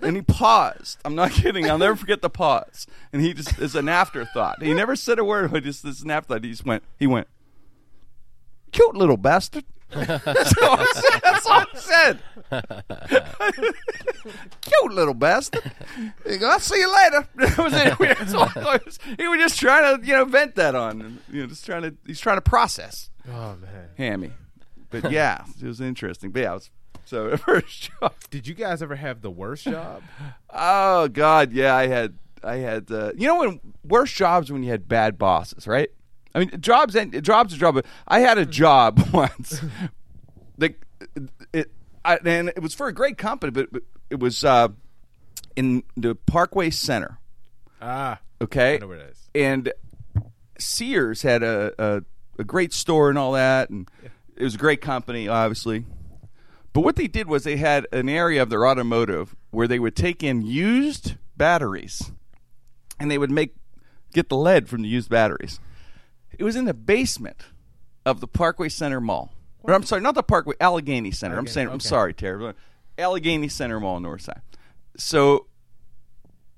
And 0.00 0.16
he 0.16 0.22
paused. 0.22 0.98
I'm 1.04 1.14
not 1.14 1.32
kidding. 1.32 1.68
I'll 1.68 1.78
never 1.78 1.96
forget 1.96 2.22
the 2.22 2.30
pause. 2.30 2.86
And 3.12 3.20
he 3.20 3.34
just 3.34 3.58
is 3.58 3.74
an 3.74 3.88
afterthought. 3.88 4.62
He 4.62 4.72
never 4.72 4.96
said 4.96 5.18
a 5.18 5.24
word. 5.24 5.50
But 5.50 5.64
just 5.64 5.82
this 5.82 6.02
an 6.02 6.10
afterthought. 6.10 6.44
He 6.44 6.50
just 6.50 6.64
went. 6.64 6.82
He 6.98 7.06
went. 7.06 7.26
Cute 8.70 8.94
little 8.94 9.18
bastard. 9.18 9.64
that's, 9.94 10.54
all 10.62 10.78
I 10.78 10.86
said. 10.94 11.20
That's 11.22 11.46
all 11.46 11.60
I 11.60 11.66
said. 11.74 12.18
Cute 14.62 14.92
little 14.92 15.12
bastard. 15.12 15.70
He 16.26 16.38
go, 16.38 16.48
I'll 16.48 16.60
see 16.60 16.78
you 16.78 16.90
later. 16.94 17.28
That 17.36 17.58
was 17.58 17.74
it. 17.74 17.98
That's 18.18 18.34
all 18.34 18.48
it 18.56 18.84
was. 18.86 18.98
He 19.18 19.28
was 19.28 19.38
just 19.38 19.60
trying 19.60 20.00
to, 20.00 20.06
you 20.06 20.14
know, 20.14 20.24
vent 20.24 20.54
that 20.54 20.74
on. 20.74 21.02
And, 21.02 21.18
you 21.30 21.42
know, 21.42 21.48
just 21.48 21.66
trying 21.66 21.82
to. 21.82 21.94
He's 22.06 22.20
trying 22.20 22.38
to 22.38 22.42
process. 22.42 23.10
Oh 23.28 23.56
man. 23.56 23.88
Hammy. 23.98 24.30
But 24.88 25.10
yeah, 25.10 25.44
it 25.60 25.66
was 25.66 25.80
interesting. 25.80 26.30
But 26.30 26.42
yeah, 26.42 26.52
it 26.52 26.54
was, 26.54 26.70
so 27.04 27.30
the 27.30 27.38
first 27.38 27.90
job. 28.00 28.14
Did 28.30 28.46
you 28.46 28.54
guys 28.54 28.82
ever 28.82 28.96
have 28.96 29.20
the 29.20 29.30
worst 29.30 29.64
job? 29.64 30.02
Oh 30.50 31.08
God, 31.08 31.52
yeah, 31.52 31.74
I 31.74 31.86
had, 31.86 32.16
I 32.42 32.56
had. 32.56 32.90
Uh, 32.90 33.12
you 33.16 33.26
know, 33.26 33.40
when 33.40 33.60
worst 33.84 34.14
jobs 34.14 34.50
when 34.50 34.62
you 34.62 34.70
had 34.70 34.88
bad 34.88 35.18
bosses, 35.18 35.66
right? 35.66 35.90
I 36.34 36.38
mean, 36.40 36.50
jobs 36.60 36.94
and 36.96 37.22
jobs 37.22 37.54
are 37.54 37.58
job. 37.58 37.84
I 38.08 38.20
had 38.20 38.38
a 38.38 38.46
job 38.46 39.00
once. 39.12 39.62
the 40.58 40.74
it, 41.52 41.70
I, 42.04 42.16
and 42.24 42.48
it 42.48 42.60
was 42.62 42.74
for 42.74 42.88
a 42.88 42.92
great 42.92 43.18
company, 43.18 43.50
but, 43.50 43.72
but 43.72 43.82
it 44.10 44.18
was 44.18 44.44
uh, 44.44 44.68
in 45.56 45.82
the 45.96 46.14
Parkway 46.14 46.70
Center. 46.70 47.18
ah, 47.80 48.18
Okay, 48.40 48.74
I 48.74 48.78
know 48.78 48.88
where 48.88 48.98
that 48.98 49.10
is. 49.10 49.28
and 49.34 49.72
Sears 50.58 51.22
had 51.22 51.42
a, 51.42 51.72
a 51.78 52.02
a 52.38 52.44
great 52.44 52.72
store 52.72 53.08
and 53.10 53.18
all 53.18 53.32
that, 53.32 53.70
and 53.70 53.88
it 54.36 54.42
was 54.42 54.54
a 54.54 54.58
great 54.58 54.80
company, 54.80 55.28
obviously. 55.28 55.84
But 56.72 56.80
what 56.80 56.96
they 56.96 57.06
did 57.06 57.28
was 57.28 57.44
they 57.44 57.56
had 57.58 57.86
an 57.92 58.08
area 58.08 58.42
of 58.42 58.48
their 58.48 58.66
automotive 58.66 59.36
where 59.50 59.68
they 59.68 59.78
would 59.78 59.94
take 59.94 60.22
in 60.22 60.42
used 60.42 61.16
batteries, 61.36 62.10
and 62.98 63.10
they 63.10 63.18
would 63.18 63.30
make 63.30 63.54
get 64.12 64.28
the 64.28 64.36
lead 64.36 64.68
from 64.68 64.82
the 64.82 64.88
used 64.88 65.10
batteries. 65.10 65.60
It 66.38 66.44
was 66.44 66.56
in 66.56 66.64
the 66.64 66.74
basement 66.74 67.42
of 68.04 68.20
the 68.20 68.26
Parkway 68.26 68.68
Center 68.68 69.00
Mall. 69.00 69.32
Or, 69.62 69.74
I'm 69.74 69.84
sorry, 69.84 70.02
not 70.02 70.14
the 70.14 70.22
Parkway, 70.22 70.56
Allegheny 70.60 71.12
Center. 71.12 71.34
I'm 71.34 71.40
Allegheny, 71.40 71.52
saying, 71.52 71.68
I'm 71.68 71.80
sorry, 71.80 72.14
Terry. 72.14 72.52
Allegheny 72.98 73.48
Center 73.48 73.78
Mall, 73.78 74.00
Northside. 74.00 74.40
So 74.96 75.46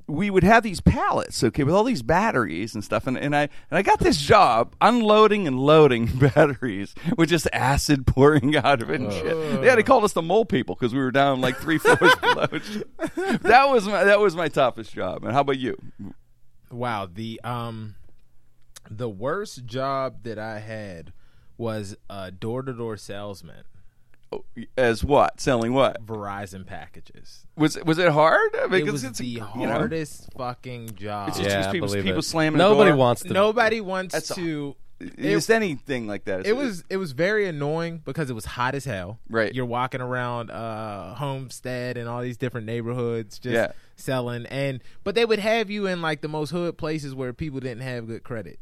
we 0.07 0.31
would 0.31 0.45
have 0.45 0.63
these 0.63 0.81
pallets, 0.81 1.43
okay, 1.43 1.65
with 1.65 1.75
all 1.75 1.85
these 1.85 2.03
batteries 2.03 2.75
and 2.75 2.85
stuff, 2.85 3.07
and, 3.07 3.17
and 3.17 3.35
I 3.35 3.43
and 3.43 3.79
I 3.79 3.83
got 3.83 4.01
this 4.01 4.19
job 4.21 4.75
unloading 4.81 5.47
and 5.47 5.59
loading 5.59 6.07
batteries 6.19 6.95
with 7.17 7.31
just 7.31 7.49
acid 7.53 8.07
pouring 8.07 8.57
out 8.57 8.83
of 8.83 8.91
it 8.91 9.01
and 9.01 9.13
shit. 9.13 9.61
They 9.63 9.69
had 9.69 9.77
to 9.77 9.83
call 9.83 10.05
us 10.05 10.13
the 10.13 10.23
mole 10.23 10.45
people 10.45 10.75
because 10.75 10.93
we 10.93 11.01
were 11.01 11.11
down 11.11 11.41
like 11.41 11.57
three 11.57 11.79
floors 11.79 12.15
below. 12.21 12.47
That 13.43 13.69
was 13.71 13.87
my 13.87 14.05
that 14.05 14.21
was 14.21 14.37
my 14.37 14.49
toughest 14.49 14.93
job. 14.93 15.25
And 15.25 15.33
how 15.33 15.41
about 15.41 15.59
you? 15.59 15.77
Wow, 16.71 17.09
the 17.13 17.41
um 17.45 17.95
the 18.91 19.09
worst 19.09 19.65
job 19.67 20.23
that 20.25 20.39
I 20.39 20.59
had 20.61 21.13
was 21.57 21.97
a 22.11 22.31
door-to-door 22.31 22.97
salesman, 22.97 23.65
As 24.77 25.05
what 25.05 25.41
selling 25.41 25.73
what 25.75 26.05
Verizon 26.05 26.67
packages. 26.67 27.47
was 27.57 27.79
was 27.85 27.99
it 27.99 28.09
hard? 28.11 28.51
I 28.57 28.67
mean, 28.67 28.81
It 28.81 28.85
'cause 28.85 28.93
was 28.93 29.05
it's, 29.05 29.19
the 29.21 29.27
you 29.27 29.41
know, 29.41 29.47
hardest 29.47 30.29
fucking 30.37 30.97
job. 30.97 31.29
It's 31.29 31.39
just- 31.39 31.51
Yeah, 31.51 31.69
I 31.69 31.73
people- 31.73 31.87
believe 31.89 32.03
people 32.05 32.19
it. 32.19 32.23
slamming 32.23 32.59
the 32.59 32.65
Nobody 32.65 32.91
door. 32.91 32.97
wants 32.99 33.23
to. 33.23 33.33
Nobody 33.33 33.81
wants 33.81 34.13
That's 34.13 34.35
to 34.35 34.75
just 35.21 35.51
anything 35.51 36.09
like 36.09 36.25
that. 36.25 36.47
It 36.47 36.57
was 36.57 36.83
it 36.91 36.97
was 36.97 37.13
very 37.13 37.47
annoying 37.47 38.03
because 38.05 38.29
it 38.29 38.33
was 38.33 38.45
hot 38.45 38.75
as 38.75 38.85
hell. 38.85 39.21
Right. 39.29 39.55
You're 39.55 39.67
walking 39.67 40.01
around 40.01 40.51
uh 40.51 41.15
Homestead 41.15 41.97
and 41.97 42.09
all 42.09 42.21
these 42.23 42.37
different 42.37 42.67
neighborhoods 42.67 43.39
just 43.39 43.55
Yeah. 43.55 43.73
selling 43.95 44.47
and 44.47 44.83
but 45.05 45.15
they 45.15 45.25
would 45.25 45.39
have 45.39 45.71
you 45.71 45.87
in 45.87 46.03
like 46.03 46.23
the 46.23 46.29
most 46.29 46.51
hood 46.51 46.77
places 46.77 47.15
where 47.15 47.33
people 47.33 47.61
didn't 47.61 47.83
have 47.83 48.09
good 48.09 48.25
credit. 48.25 48.59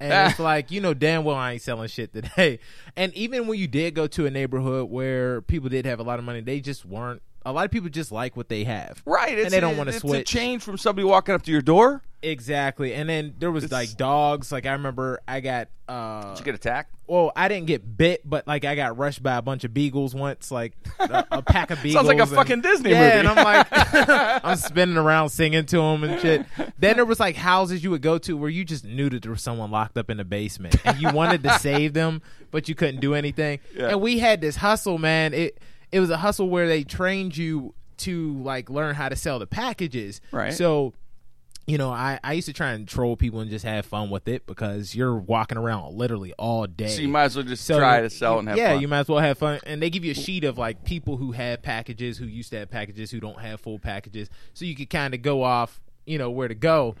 And 0.00 0.12
Ah. 0.12 0.30
it's 0.30 0.38
like, 0.38 0.70
you 0.70 0.80
know 0.80 0.94
damn 0.94 1.24
well 1.24 1.36
I 1.36 1.52
ain't 1.52 1.62
selling 1.62 1.88
shit 1.88 2.12
today. 2.12 2.58
And 2.96 3.14
even 3.14 3.46
when 3.46 3.58
you 3.58 3.68
did 3.68 3.94
go 3.94 4.06
to 4.08 4.26
a 4.26 4.30
neighborhood 4.30 4.90
where 4.90 5.40
people 5.42 5.68
did 5.68 5.84
have 5.86 6.00
a 6.00 6.02
lot 6.02 6.18
of 6.18 6.24
money, 6.24 6.40
they 6.40 6.60
just 6.60 6.84
weren't 6.84 7.22
a 7.46 7.52
lot 7.52 7.64
of 7.64 7.70
people 7.70 7.88
just 7.88 8.12
like 8.12 8.36
what 8.36 8.48
they 8.48 8.64
have. 8.64 9.02
right, 9.06 9.36
it's, 9.36 9.44
and 9.46 9.52
they 9.52 9.60
don't 9.60 9.76
want 9.76 9.88
to 9.88 9.94
it's 9.96 10.02
switch. 10.02 10.20
a 10.20 10.24
change 10.24 10.62
from 10.62 10.76
somebody 10.78 11.04
walking 11.06 11.34
up 11.34 11.42
to 11.42 11.50
your 11.50 11.62
door. 11.62 12.02
Exactly. 12.22 12.92
And 12.92 13.08
then 13.08 13.34
there 13.38 13.50
was 13.50 13.64
It's- 13.64 13.72
like 13.90 13.96
dogs. 13.96 14.52
Like 14.52 14.66
I 14.66 14.72
remember 14.72 15.20
I 15.26 15.40
got 15.40 15.68
uh 15.88 16.30
Did 16.34 16.38
you 16.40 16.44
get 16.44 16.54
attacked? 16.54 16.94
well, 17.06 17.32
I 17.34 17.48
didn't 17.48 17.66
get 17.66 17.96
bit, 17.96 18.20
but 18.28 18.46
like 18.46 18.64
I 18.66 18.74
got 18.76 18.98
rushed 18.98 19.22
by 19.22 19.36
a 19.36 19.42
bunch 19.42 19.64
of 19.64 19.72
beagles 19.72 20.14
once, 20.14 20.50
like 20.50 20.74
a, 20.98 21.24
a 21.30 21.42
pack 21.46 21.70
of 21.70 21.82
beagles. 21.82 21.94
Sounds 22.06 22.08
like 22.08 22.18
a 22.18 22.22
and- 22.24 22.30
fucking 22.30 22.60
Disney 22.60 22.90
yeah, 22.90 23.16
movie. 23.16 23.18
and 23.20 23.28
I'm 23.28 23.36
like, 23.42 23.66
I'm 24.44 24.56
spinning 24.56 24.98
around 24.98 25.30
singing 25.30 25.64
to 25.64 25.76
them 25.78 26.04
and 26.04 26.20
shit. 26.20 26.44
Then 26.78 26.96
there 26.96 27.06
was 27.06 27.18
like 27.20 27.36
houses 27.36 27.82
you 27.82 27.90
would 27.90 28.02
go 28.02 28.18
to 28.18 28.36
where 28.36 28.50
you 28.50 28.66
just 28.66 28.84
knew 28.84 29.08
that 29.08 29.22
there 29.22 29.32
was 29.32 29.42
someone 29.42 29.70
locked 29.70 29.96
up 29.96 30.10
in 30.10 30.18
the 30.18 30.24
basement, 30.24 30.76
and 30.84 31.00
you 31.00 31.10
wanted 31.10 31.42
to 31.44 31.58
save 31.58 31.94
them, 31.94 32.20
but 32.50 32.68
you 32.68 32.74
couldn't 32.74 33.00
do 33.00 33.14
anything. 33.14 33.60
And 33.78 33.98
we 34.02 34.18
had 34.18 34.42
this 34.42 34.56
hustle, 34.56 34.98
man. 34.98 35.32
It 35.32 35.58
it 35.92 36.00
was 36.00 36.10
a 36.10 36.16
hustle 36.18 36.48
where 36.48 36.66
they 36.68 36.84
trained 36.84 37.36
you 37.36 37.74
to 37.98 38.34
like 38.42 38.70
learn 38.70 38.94
how 38.94 39.08
to 39.08 39.16
sell 39.16 39.38
the 39.38 39.46
packages. 39.46 40.20
Right. 40.32 40.52
So 40.52 40.94
you 41.66 41.78
know, 41.78 41.90
I, 41.90 42.18
I 42.24 42.32
used 42.32 42.46
to 42.46 42.52
try 42.52 42.72
and 42.72 42.88
troll 42.88 43.16
people 43.16 43.38
and 43.40 43.48
just 43.48 43.64
have 43.64 43.86
fun 43.86 44.10
with 44.10 44.26
it 44.26 44.44
because 44.44 44.92
you're 44.94 45.14
walking 45.14 45.56
around 45.56 45.94
literally 45.94 46.32
all 46.36 46.66
day. 46.66 46.88
So 46.88 47.00
you 47.02 47.08
might 47.08 47.24
as 47.24 47.36
well 47.36 47.44
just 47.44 47.64
So 47.64 47.78
try 47.78 48.00
to 48.00 48.10
sell 48.10 48.40
and 48.40 48.48
have 48.48 48.56
fun. 48.56 48.64
yeah, 48.64 48.72
fun. 48.72 48.80
you 48.80 48.88
might 48.88 49.00
as 49.00 49.08
well 49.08 49.20
have 49.20 49.38
fun. 49.38 49.60
And 49.64 49.80
they 49.80 49.88
give 49.88 50.04
you 50.04 50.10
a 50.10 50.14
sheet 50.14 50.42
of 50.42 50.58
like 50.58 50.82
people 50.84 51.16
who 51.16 51.30
have 51.30 51.62
packages, 51.62 52.18
who 52.18 52.24
used 52.24 52.50
to 52.50 52.58
have 52.58 52.70
packages, 52.70 53.12
who 53.12 53.20
don't 53.20 53.38
have 53.40 53.60
full 53.60 53.78
packages, 53.78 54.28
so 54.52 54.64
you 54.64 54.74
could 54.74 54.90
kind 54.90 55.14
of 55.14 55.22
go 55.22 55.44
off, 55.44 55.80
you 56.06 56.18
know, 56.18 56.30
where 56.30 56.48
to 56.48 56.56
go. 56.56 56.96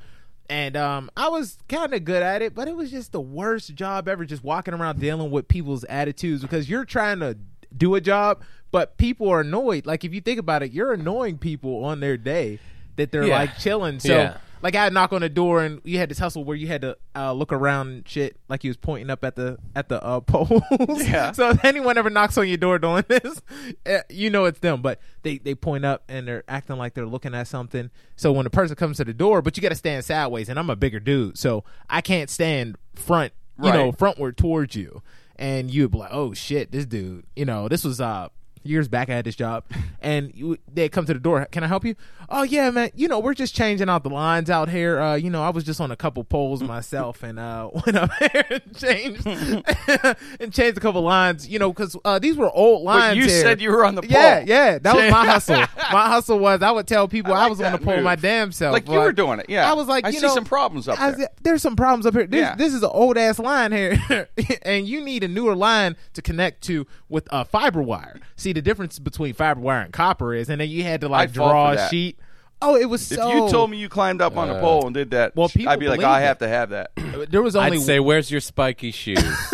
And 0.48 0.76
um, 0.76 1.10
I 1.16 1.30
was 1.30 1.58
kind 1.68 1.92
of 1.92 2.04
good 2.04 2.22
at 2.22 2.40
it, 2.42 2.54
but 2.54 2.68
it 2.68 2.76
was 2.76 2.92
just 2.92 3.10
the 3.10 3.20
worst 3.20 3.74
job 3.74 4.06
ever. 4.08 4.24
Just 4.24 4.44
walking 4.44 4.74
around 4.74 5.00
dealing 5.00 5.32
with 5.32 5.48
people's 5.48 5.82
attitudes 5.84 6.42
because 6.42 6.70
you're 6.70 6.84
trying 6.84 7.18
to 7.20 7.36
do 7.76 7.94
a 7.94 8.00
job, 8.00 8.42
but 8.70 8.96
people 8.96 9.28
are 9.28 9.40
annoyed. 9.40 9.86
Like 9.86 10.04
if 10.04 10.12
you 10.14 10.20
think 10.20 10.38
about 10.38 10.62
it, 10.62 10.72
you're 10.72 10.92
annoying 10.92 11.38
people 11.38 11.84
on 11.84 12.00
their 12.00 12.16
day 12.16 12.58
that 12.96 13.12
they're 13.12 13.24
Yeah. 13.24 13.38
like 13.38 13.58
chilling. 13.58 13.98
So 14.00 14.14
Yeah. 14.14 14.36
like 14.62 14.74
I 14.74 14.88
knock 14.90 15.12
on 15.12 15.22
the 15.22 15.28
door 15.28 15.62
and 15.64 15.80
you 15.84 15.98
had 15.98 16.10
this 16.10 16.18
hustle 16.18 16.44
where 16.44 16.56
you 16.56 16.66
had 16.66 16.82
to 16.82 16.96
uh, 17.16 17.32
look 17.32 17.50
around 17.52 17.88
and 17.88 18.08
shit 18.08 18.36
like 18.48 18.62
he 18.62 18.68
was 18.68 18.76
pointing 18.76 19.08
up 19.10 19.24
at 19.24 19.34
the 19.36 19.58
at 19.74 19.88
the 19.88 20.02
uh, 20.04 20.20
poles. 20.26 20.62
Yeah. 21.08 21.32
so 21.32 21.50
if 21.50 21.64
anyone 21.64 21.96
ever 21.96 22.10
knocks 22.10 22.36
on 22.36 22.46
your 22.46 22.58
door 22.58 22.78
doing 22.78 23.04
this, 23.08 23.40
eh, 23.86 24.02
you 24.10 24.28
know 24.30 24.44
it's 24.44 24.58
them. 24.60 24.82
But 24.82 25.00
they 25.22 25.38
they 25.38 25.54
point 25.54 25.84
up 25.84 26.02
and 26.08 26.28
they're 26.28 26.44
acting 26.48 26.76
like 26.76 26.94
they're 26.94 27.06
looking 27.06 27.34
at 27.34 27.46
something. 27.48 27.90
So 28.16 28.32
when 28.32 28.44
the 28.44 28.50
person 28.50 28.76
comes 28.76 28.98
to 28.98 29.04
the 29.04 29.14
door, 29.14 29.40
but 29.42 29.56
you 29.56 29.62
got 29.62 29.70
to 29.70 29.74
stand 29.74 30.04
sideways, 30.04 30.48
and 30.48 30.58
I'm 30.58 30.68
a 30.70 30.76
bigger 30.76 31.00
dude, 31.00 31.38
so 31.38 31.64
I 31.88 32.00
can't 32.02 32.28
stand 32.28 32.76
front. 32.94 33.32
You 33.62 33.70
know, 33.72 33.86
Right. 33.86 33.98
frontward 33.98 34.36
towards 34.36 34.74
you, 34.74 35.02
and 35.40 35.70
you'd 35.70 35.90
be 35.90 35.98
like, 35.98 36.10
"Oh 36.12 36.34
shit, 36.34 36.70
this 36.70 36.86
dude." 36.86 37.24
You 37.34 37.46
know, 37.46 37.68
this 37.68 37.82
was 37.82 38.00
uh 38.00 38.28
years 38.62 38.88
back. 38.88 39.08
I 39.10 39.14
had 39.14 39.24
this 39.24 39.36
job, 39.36 39.64
and 40.00 40.32
you, 40.34 40.58
they 40.72 40.88
come 40.88 41.06
to 41.06 41.14
the 41.14 41.20
door. 41.20 41.46
Can 41.50 41.64
I 41.64 41.66
help 41.66 41.84
you? 41.84 41.94
Oh 42.28 42.42
yeah, 42.42 42.70
man. 42.70 42.90
You 42.94 43.08
know, 43.08 43.18
we're 43.18 43.34
just 43.34 43.54
changing 43.54 43.88
out 43.88 44.02
the 44.02 44.10
lines 44.10 44.50
out 44.50 44.68
here. 44.68 45.00
Uh, 45.00 45.14
you 45.16 45.30
know, 45.30 45.42
I 45.42 45.50
was 45.50 45.64
just 45.64 45.80
on 45.80 45.90
a 45.90 45.96
couple 45.96 46.22
poles 46.24 46.62
myself, 46.62 47.22
and 47.22 47.38
uh, 47.38 47.70
went 47.86 47.96
up 47.96 48.10
there 48.20 48.44
and 48.50 48.76
changed 48.76 49.26
and 50.40 50.52
changed 50.52 50.78
a 50.78 50.80
couple 50.80 51.02
lines. 51.02 51.48
You 51.48 51.58
know, 51.58 51.72
because 51.72 51.96
uh, 52.04 52.18
these 52.18 52.36
were 52.36 52.50
old 52.50 52.82
lines. 52.82 53.16
you 53.16 53.24
here. 53.24 53.42
said 53.42 53.60
you 53.60 53.70
were 53.70 53.84
on 53.84 53.94
the 53.94 54.02
Yeah, 54.06 54.38
pole. 54.40 54.48
yeah. 54.48 54.78
That 54.78 54.94
was 54.96 55.10
my 55.10 55.26
hustle. 55.26 55.56
My 55.92 56.06
hustle 56.06 56.38
was 56.38 56.62
I 56.62 56.70
would 56.70 56.86
tell 56.86 57.08
people 57.08 57.34
I 57.34 57.46
I, 57.46 57.48
was 57.48 57.60
on 57.60 57.72
the 57.72 57.78
pole 57.78 57.96
move. 57.96 58.04
my 58.04 58.14
damn 58.14 58.52
self. 58.52 58.72
Like 58.72 58.86
you 58.88 58.94
were 58.98 59.10
doing 59.12 59.40
it, 59.40 59.46
yeah. 59.48 59.68
I 59.68 59.72
was 59.74 59.88
like, 59.88 60.04
I 60.06 60.12
see 60.12 60.20
know, 60.20 60.32
some 60.32 60.44
problems 60.44 60.86
up 60.86 60.98
there. 60.98 61.16
said, 61.16 61.28
There's 61.42 61.62
some 61.62 61.74
problems 61.74 62.06
up 62.06 62.14
here. 62.14 62.26
This, 62.28 62.40
Yeah. 62.40 62.54
this 62.54 62.72
is 62.74 62.82
an 62.84 62.90
old 62.92 63.18
ass 63.18 63.40
line 63.40 63.72
here, 63.72 64.28
and 64.62 64.86
you 64.86 65.00
need 65.00 65.24
a 65.24 65.28
newer 65.28 65.56
line 65.56 65.96
to 66.12 66.22
connect 66.22 66.62
to 66.64 66.86
with 67.08 67.26
a 67.32 67.44
fiber 67.44 67.82
wire. 67.82 68.20
See 68.36 68.49
the 68.52 68.62
difference 68.62 68.98
between 68.98 69.34
fiber 69.34 69.60
wire 69.60 69.80
and 69.82 69.92
copper 69.92 70.34
is, 70.34 70.48
and 70.48 70.60
then 70.60 70.68
you 70.68 70.82
had 70.84 71.00
to 71.02 71.08
like 71.08 71.28
I'd 71.30 71.34
draw 71.34 71.72
a 71.72 71.88
sheet. 71.88 72.18
Oh, 72.62 72.76
it 72.76 72.84
was 72.90 73.10
If 73.10 73.16
so. 73.18 73.28
you 73.46 73.50
told 73.50 73.70
me 73.70 73.78
you 73.78 73.88
climbed 73.88 74.20
up 74.20 74.36
on 74.36 74.50
a 74.50 74.60
pole 74.60 74.84
and 74.84 74.92
did 74.92 75.12
that, 75.12 75.34
well, 75.34 75.48
people 75.48 75.70
I'd 75.72 75.80
be 75.80 75.88
like, 75.88 76.00
believe 76.00 76.12
I 76.12 76.20
it. 76.20 76.26
have 76.26 76.38
to 76.38 76.48
have 76.48 76.70
that. 76.70 76.90
there 77.30 77.40
was 77.42 77.56
only 77.56 77.78
I'd 77.78 77.82
say, 77.82 78.00
"Where's 78.00 78.30
your 78.30 78.40
spiky 78.42 78.90
shoes?" 78.90 79.18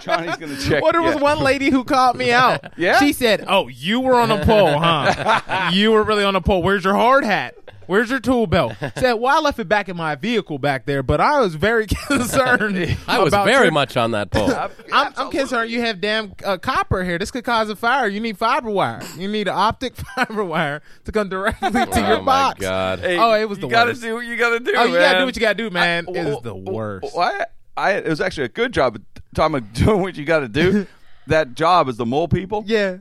Johnny's 0.00 0.36
gonna 0.36 0.56
check. 0.58 0.82
Well, 0.82 0.92
there 0.92 1.02
was 1.02 1.14
yeah. 1.16 1.20
one 1.20 1.40
lady 1.40 1.70
who 1.70 1.84
called 1.84 2.16
me 2.16 2.32
out. 2.32 2.60
Yeah? 2.78 2.98
She 2.98 3.12
said, 3.12 3.44
"Oh, 3.46 3.68
you 3.68 4.00
were 4.00 4.14
on 4.14 4.30
a 4.30 4.44
pole, 4.44 4.78
huh? 4.78 5.70
you 5.74 5.92
were 5.92 6.02
really 6.02 6.24
on 6.24 6.34
a 6.36 6.40
pole. 6.40 6.62
Where's 6.62 6.84
your 6.84 6.94
hard 6.94 7.22
hat? 7.24 7.54
Where's 7.86 8.10
your 8.10 8.18
tool 8.20 8.46
belt?" 8.46 8.72
Said, 8.96 9.12
"Well, 9.14 9.36
I 9.36 9.40
left 9.40 9.58
it 9.58 9.68
back 9.68 9.88
in 9.88 9.96
my 9.96 10.14
vehicle 10.14 10.58
back 10.58 10.86
there, 10.86 11.02
but 11.02 11.20
I 11.20 11.40
was 11.40 11.54
very 11.54 11.86
concerned. 12.08 12.96
I 13.06 13.18
was 13.18 13.32
about 13.32 13.44
very 13.46 13.64
your- 13.66 13.72
much 13.72 13.96
on 13.96 14.12
that 14.12 14.30
pole. 14.30 14.50
I'm, 14.92 15.12
I'm 15.16 15.30
concerned 15.30 15.70
you 15.70 15.80
have 15.82 16.00
damn 16.00 16.32
uh, 16.44 16.56
copper 16.56 17.04
here. 17.04 17.18
This 17.18 17.30
could 17.30 17.44
cause 17.44 17.68
a 17.68 17.76
fire. 17.76 18.08
You 18.08 18.20
need 18.20 18.38
fiber 18.38 18.70
wire. 18.70 19.02
You 19.18 19.28
need 19.28 19.48
an 19.48 19.54
optic 19.54 19.94
fiber 19.96 20.44
wire 20.44 20.82
to 21.04 21.12
come 21.12 21.28
directly 21.28 21.70
to 21.70 21.88
oh 21.92 22.08
your 22.08 22.18
my 22.18 22.24
box. 22.24 22.60
god! 22.60 23.00
Hey, 23.00 23.18
Oh, 23.18 23.32
it 23.34 23.48
was 23.48 23.58
the 23.58 23.66
you 23.66 23.68
the 23.68 23.74
gotta 23.74 23.90
worst. 23.90 24.02
do 24.02 24.14
what 24.14 24.24
you 24.26 24.36
gotta 24.36 24.60
do. 24.60 24.72
Oh, 24.76 24.84
you 24.84 24.94
gotta 24.94 25.18
do 25.20 25.24
what 25.26 25.36
you 25.36 25.40
gotta 25.40 25.54
do, 25.54 25.70
man. 25.70 26.06
I- 26.08 26.12
it 26.18 26.24
was 26.24 26.42
the 26.42 26.54
worst. 26.54 27.14
well, 27.14 27.44
I, 27.76 27.92
it 27.92 28.08
was 28.08 28.20
actually 28.20 28.44
a 28.44 28.48
good 28.50 28.72
job. 28.72 29.00
Talking 29.34 29.56
about 29.56 29.72
doing 29.72 30.00
what 30.00 30.16
you 30.16 30.24
got 30.24 30.40
to 30.40 30.48
do. 30.48 30.86
that 31.26 31.54
job 31.54 31.88
is 31.88 31.96
the 31.96 32.06
mole 32.06 32.28
people. 32.28 32.64
Yeah. 32.66 32.98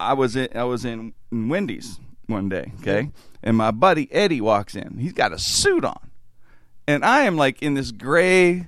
I 0.00 0.14
was 0.14 0.34
in 0.34 0.48
I 0.54 0.64
was 0.64 0.84
in 0.84 1.14
Wendy's 1.30 2.00
one 2.26 2.48
day, 2.48 2.72
okay, 2.80 3.10
and 3.42 3.56
my 3.56 3.70
buddy 3.70 4.12
Eddie 4.12 4.40
walks 4.40 4.74
in. 4.74 4.98
He's 4.98 5.12
got 5.12 5.32
a 5.32 5.38
suit 5.38 5.84
on, 5.84 6.10
and 6.88 7.04
I 7.04 7.22
am 7.22 7.36
like 7.36 7.62
in 7.62 7.74
this 7.74 7.92
gray 7.92 8.66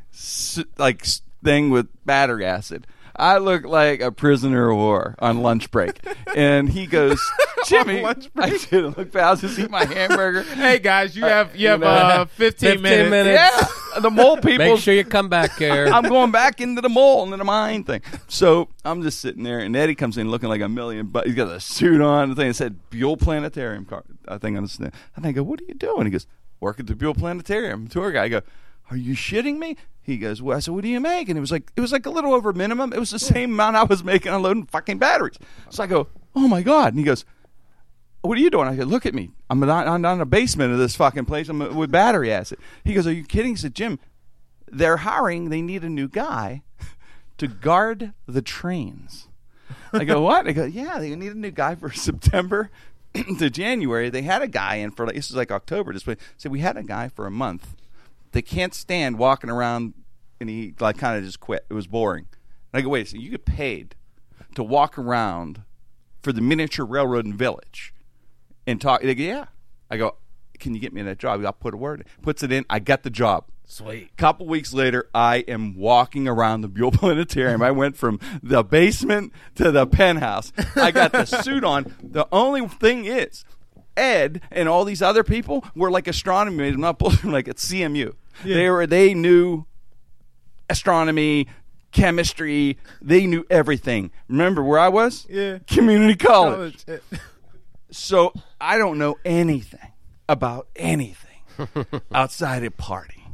like 0.79 1.05
thing 1.43 1.71
with 1.71 1.89
battery 2.07 2.47
acid. 2.47 2.87
I 3.17 3.39
look 3.39 3.65
like 3.65 4.01
a 4.01 4.11
prisoner 4.11 4.71
of 4.71 4.77
war 4.77 5.15
on 5.19 5.43
lunch 5.43 5.71
break, 5.71 6.01
and 6.37 6.69
he 6.69 6.87
goes, 6.87 7.21
"Jimmy, 7.67 8.03
lunch 8.03 8.29
I 8.37 8.51
didn't 8.51 8.99
look 8.99 9.13
fast. 9.13 9.43
Just 9.43 9.59
eat 9.59 9.71
my 9.71 9.85
hamburger." 9.85 10.43
Hey 10.55 10.79
guys, 10.79 11.15
you 11.17 11.25
have 11.25 11.55
you 11.55 11.69
have 11.69 11.81
know, 11.81 11.87
uh, 11.87 12.25
15, 12.25 12.81
15 12.81 12.83
minutes. 12.83 13.11
minutes. 13.11 13.73
Yeah, 13.95 14.01
the 14.01 14.11
mole 14.11 14.37
people. 14.43 14.59
Make 14.59 14.79
sure 14.81 14.95
you 14.95 15.05
come 15.05 15.29
back 15.29 15.57
here. 15.57 15.87
I'm 15.87 16.05
going 16.05 16.31
back 16.31 16.61
into 16.61 16.81
the 16.81 16.89
mole, 16.89 17.25
into 17.25 17.37
the 17.37 17.45
mine 17.45 17.85
thing. 17.85 18.03
So 18.29 18.69
I'm 18.85 19.03
just 19.03 19.21
sitting 19.21 19.43
there, 19.43 19.61
and 19.61 19.77
Eddie 19.77 19.95
comes 19.95 20.19
in 20.19 20.31
looking 20.31 20.49
like 20.49 20.61
a 20.61 20.69
million, 20.69 21.07
but 21.09 21.27
he's 21.27 21.35
got 21.37 21.49
a 21.49 21.61
suit 21.61 22.01
on. 22.01 22.31
The 22.31 22.35
thing 22.35 22.49
that 22.49 22.55
said 22.55 22.79
Buhl 22.91 23.17
Planetarium 23.17 23.85
car. 23.85 24.05
I 24.27 24.39
think 24.39 24.57
on 24.57 24.63
the 24.65 24.69
stand. 24.69 24.93
And 25.17 25.27
I 25.27 25.33
go, 25.33 25.43
"What 25.43 25.61
are 25.61 25.65
you 25.65 25.75
doing?" 25.75 26.07
He 26.07 26.11
goes, 26.11 26.27
"Work 26.61 26.81
at 26.81 26.87
the 26.87 26.95
Buhl 26.97 27.15
Planetarium." 27.15 27.89
Tour 27.89 28.11
guy. 28.13 28.25
I 28.25 28.29
go, 28.29 28.41
"Are 28.91 28.97
you 28.97 29.15
shitting 29.15 29.59
me?" 29.59 29.77
He 30.05 30.19
goes, 30.19 30.41
"Well," 30.41 30.57
I 30.57 30.61
said, 30.61 30.75
"What 30.75 30.83
do 30.83 30.89
you 30.89 31.01
make?" 31.01 31.29
And 31.29 31.37
it 31.37 31.41
was 31.41 31.51
like 31.51 31.73
it 31.75 31.81
was 31.81 31.91
like 31.91 32.07
a 32.07 32.11
little 32.11 32.33
over 32.33 32.53
minimum. 32.53 32.93
It 32.93 33.01
was 33.01 33.11
the 33.11 33.19
same 33.19 33.55
amount 33.55 33.77
I 33.77 33.85
was 33.85 34.05
making 34.05 34.33
unloading 34.33 34.67
fucking 34.67 34.99
batteries. 34.99 35.39
So 35.71 35.83
I 35.83 35.87
go, 35.87 36.09
"Oh 36.37 36.47
my 36.47 36.63
god!" 36.63 36.89
And 36.93 36.99
he 36.99 37.05
goes. 37.05 37.25
What 38.21 38.39
are 38.39 38.41
you 38.41 38.49
doing? 38.49 38.67
I 38.67 38.75
go, 38.75 38.85
look 38.85 39.05
at 39.05 39.13
me. 39.13 39.33
I'm 39.51 39.61
not, 39.61 39.87
I'm 39.87 40.01
not 40.01 40.15
in 40.15 40.19
the 40.19 40.25
basement 40.25 40.73
of 40.73 40.79
this 40.79 40.97
fucking 40.97 41.27
place. 41.27 41.51
I'm 41.51 41.61
uh, 41.61 41.75
with 41.75 41.91
battery 41.91 42.33
acid. 42.33 42.59
He 42.83 42.95
goes, 42.95 43.07
are 43.07 43.13
you 43.13 43.23
kidding? 43.23 43.51
He 43.51 43.57
said, 43.57 43.75
Jim, 43.75 43.99
they're 44.67 44.97
hiring. 44.97 45.51
They 45.51 45.61
need 45.61 45.85
a 45.85 45.91
new 45.91 46.09
guy 46.09 46.63
to 47.37 47.47
guard 47.47 48.15
the 48.27 48.41
trains. 48.41 49.29
I 49.93 50.05
go, 50.05 50.23
what? 50.23 50.49
I 50.49 50.53
go, 50.53 50.65
yeah, 50.65 50.99
they 50.99 51.15
need 51.15 51.33
a 51.33 51.39
new 51.39 51.51
guy 51.51 51.75
for 51.75 51.93
September 51.93 52.71
to 53.39 53.51
January. 53.51 54.09
They 54.09 54.23
had 54.23 54.41
a 54.41 54.49
guy 54.49 54.77
in 54.77 54.91
for 54.91 55.05
like, 55.05 55.17
this 55.17 55.29
is 55.29 55.37
like 55.37 55.53
October. 55.53 55.93
This 55.93 56.07
way, 56.07 56.17
so 56.39 56.49
we 56.49 56.61
had 56.61 56.79
a 56.79 56.83
guy 56.83 57.09
for 57.09 57.27
a 57.27 57.31
month. 57.31 57.77
They 58.35 58.43
can't 58.43 58.75
stand 58.75 59.17
walking 59.17 59.49
around, 59.49 59.95
and 60.41 60.51
he 60.51 60.75
like 60.81 60.99
kind 60.99 61.17
of 61.17 61.25
just 61.25 61.39
quit. 61.39 61.65
It 61.71 61.75
was 61.75 61.87
boring. 61.87 62.27
And 62.73 62.81
I 62.81 62.83
go, 62.83 62.89
wait 62.89 63.07
a 63.07 63.11
second, 63.11 63.21
you 63.23 63.31
get 63.31 63.45
paid 63.45 63.95
to 64.57 64.65
walk 64.65 64.99
around 64.99 65.63
for 66.21 66.33
the 66.33 66.41
miniature 66.41 66.85
railroad 66.85 67.25
and 67.25 67.35
village 67.35 67.95
and 68.67 68.81
talk. 68.81 69.03
They 69.03 69.15
go, 69.15 69.23
yeah. 69.23 69.45
I 69.89 69.97
go, 69.99 70.17
can 70.59 70.75
you 70.75 70.81
get 70.81 70.93
me 70.93 71.01
that 71.03 71.19
job? 71.19 71.45
I'll 71.45 71.53
put 71.53 71.75
a 71.75 71.77
word. 71.77 72.01
in. 72.01 72.07
Puts 72.23 72.43
it 72.43 72.51
in. 72.51 72.65
I 72.69 72.81
got 72.81 73.05
the 73.05 73.11
job. 73.11 73.45
Sweet. 73.67 74.17
Couple 74.17 74.47
weeks 74.47 74.75
later, 74.75 75.09
I 75.15 75.39
am 75.49 75.77
walking 75.77 76.27
around 76.27 76.63
the 76.63 76.69
Buhl 76.69 76.91
Planetarium. 76.91 77.63
I 77.63 77.71
went 77.71 77.97
from 77.97 78.19
the 78.43 78.65
basement 78.65 79.33
to 79.55 79.71
the 79.71 79.87
penthouse. 79.87 80.53
I 80.77 80.91
got 80.91 81.13
the 81.13 81.25
suit 81.25 81.63
on. 81.63 81.95
The 82.03 82.27
only 82.33 82.67
thing 82.67 83.05
is, 83.05 83.45
Ed 83.97 84.41
and 84.51 84.69
all 84.69 84.85
these 84.85 85.03
other 85.03 85.25
people 85.25 85.65
were 85.75 85.91
like 85.91 86.07
astronomy 86.09 86.57
majors. 86.57 86.75
I'm 86.75 86.81
not 86.81 86.99
bullshitting, 86.99 87.33
like 87.33 87.49
at 87.49 87.57
CMU. 87.57 88.15
They 88.45 88.69
were. 88.69 88.87
They 88.87 89.15
knew 89.15 89.67
astronomy, 90.69 91.47
chemistry. 91.93 92.79
They 93.01 93.27
knew 93.27 93.45
everything. 93.49 94.11
Remember 94.29 94.63
where 94.63 94.79
I 94.79 94.89
was? 94.89 95.27
Yeah. 95.29 95.59
Community 95.67 96.17
college. 96.17 96.85
College. 96.85 97.03
So 97.91 98.33
I 98.61 98.77
don't 98.77 98.99
know 98.99 99.17
anything 99.25 99.93
about 100.29 100.69
anything 100.75 101.39
outside 102.13 102.65
of 102.65 102.77
party, 102.77 103.25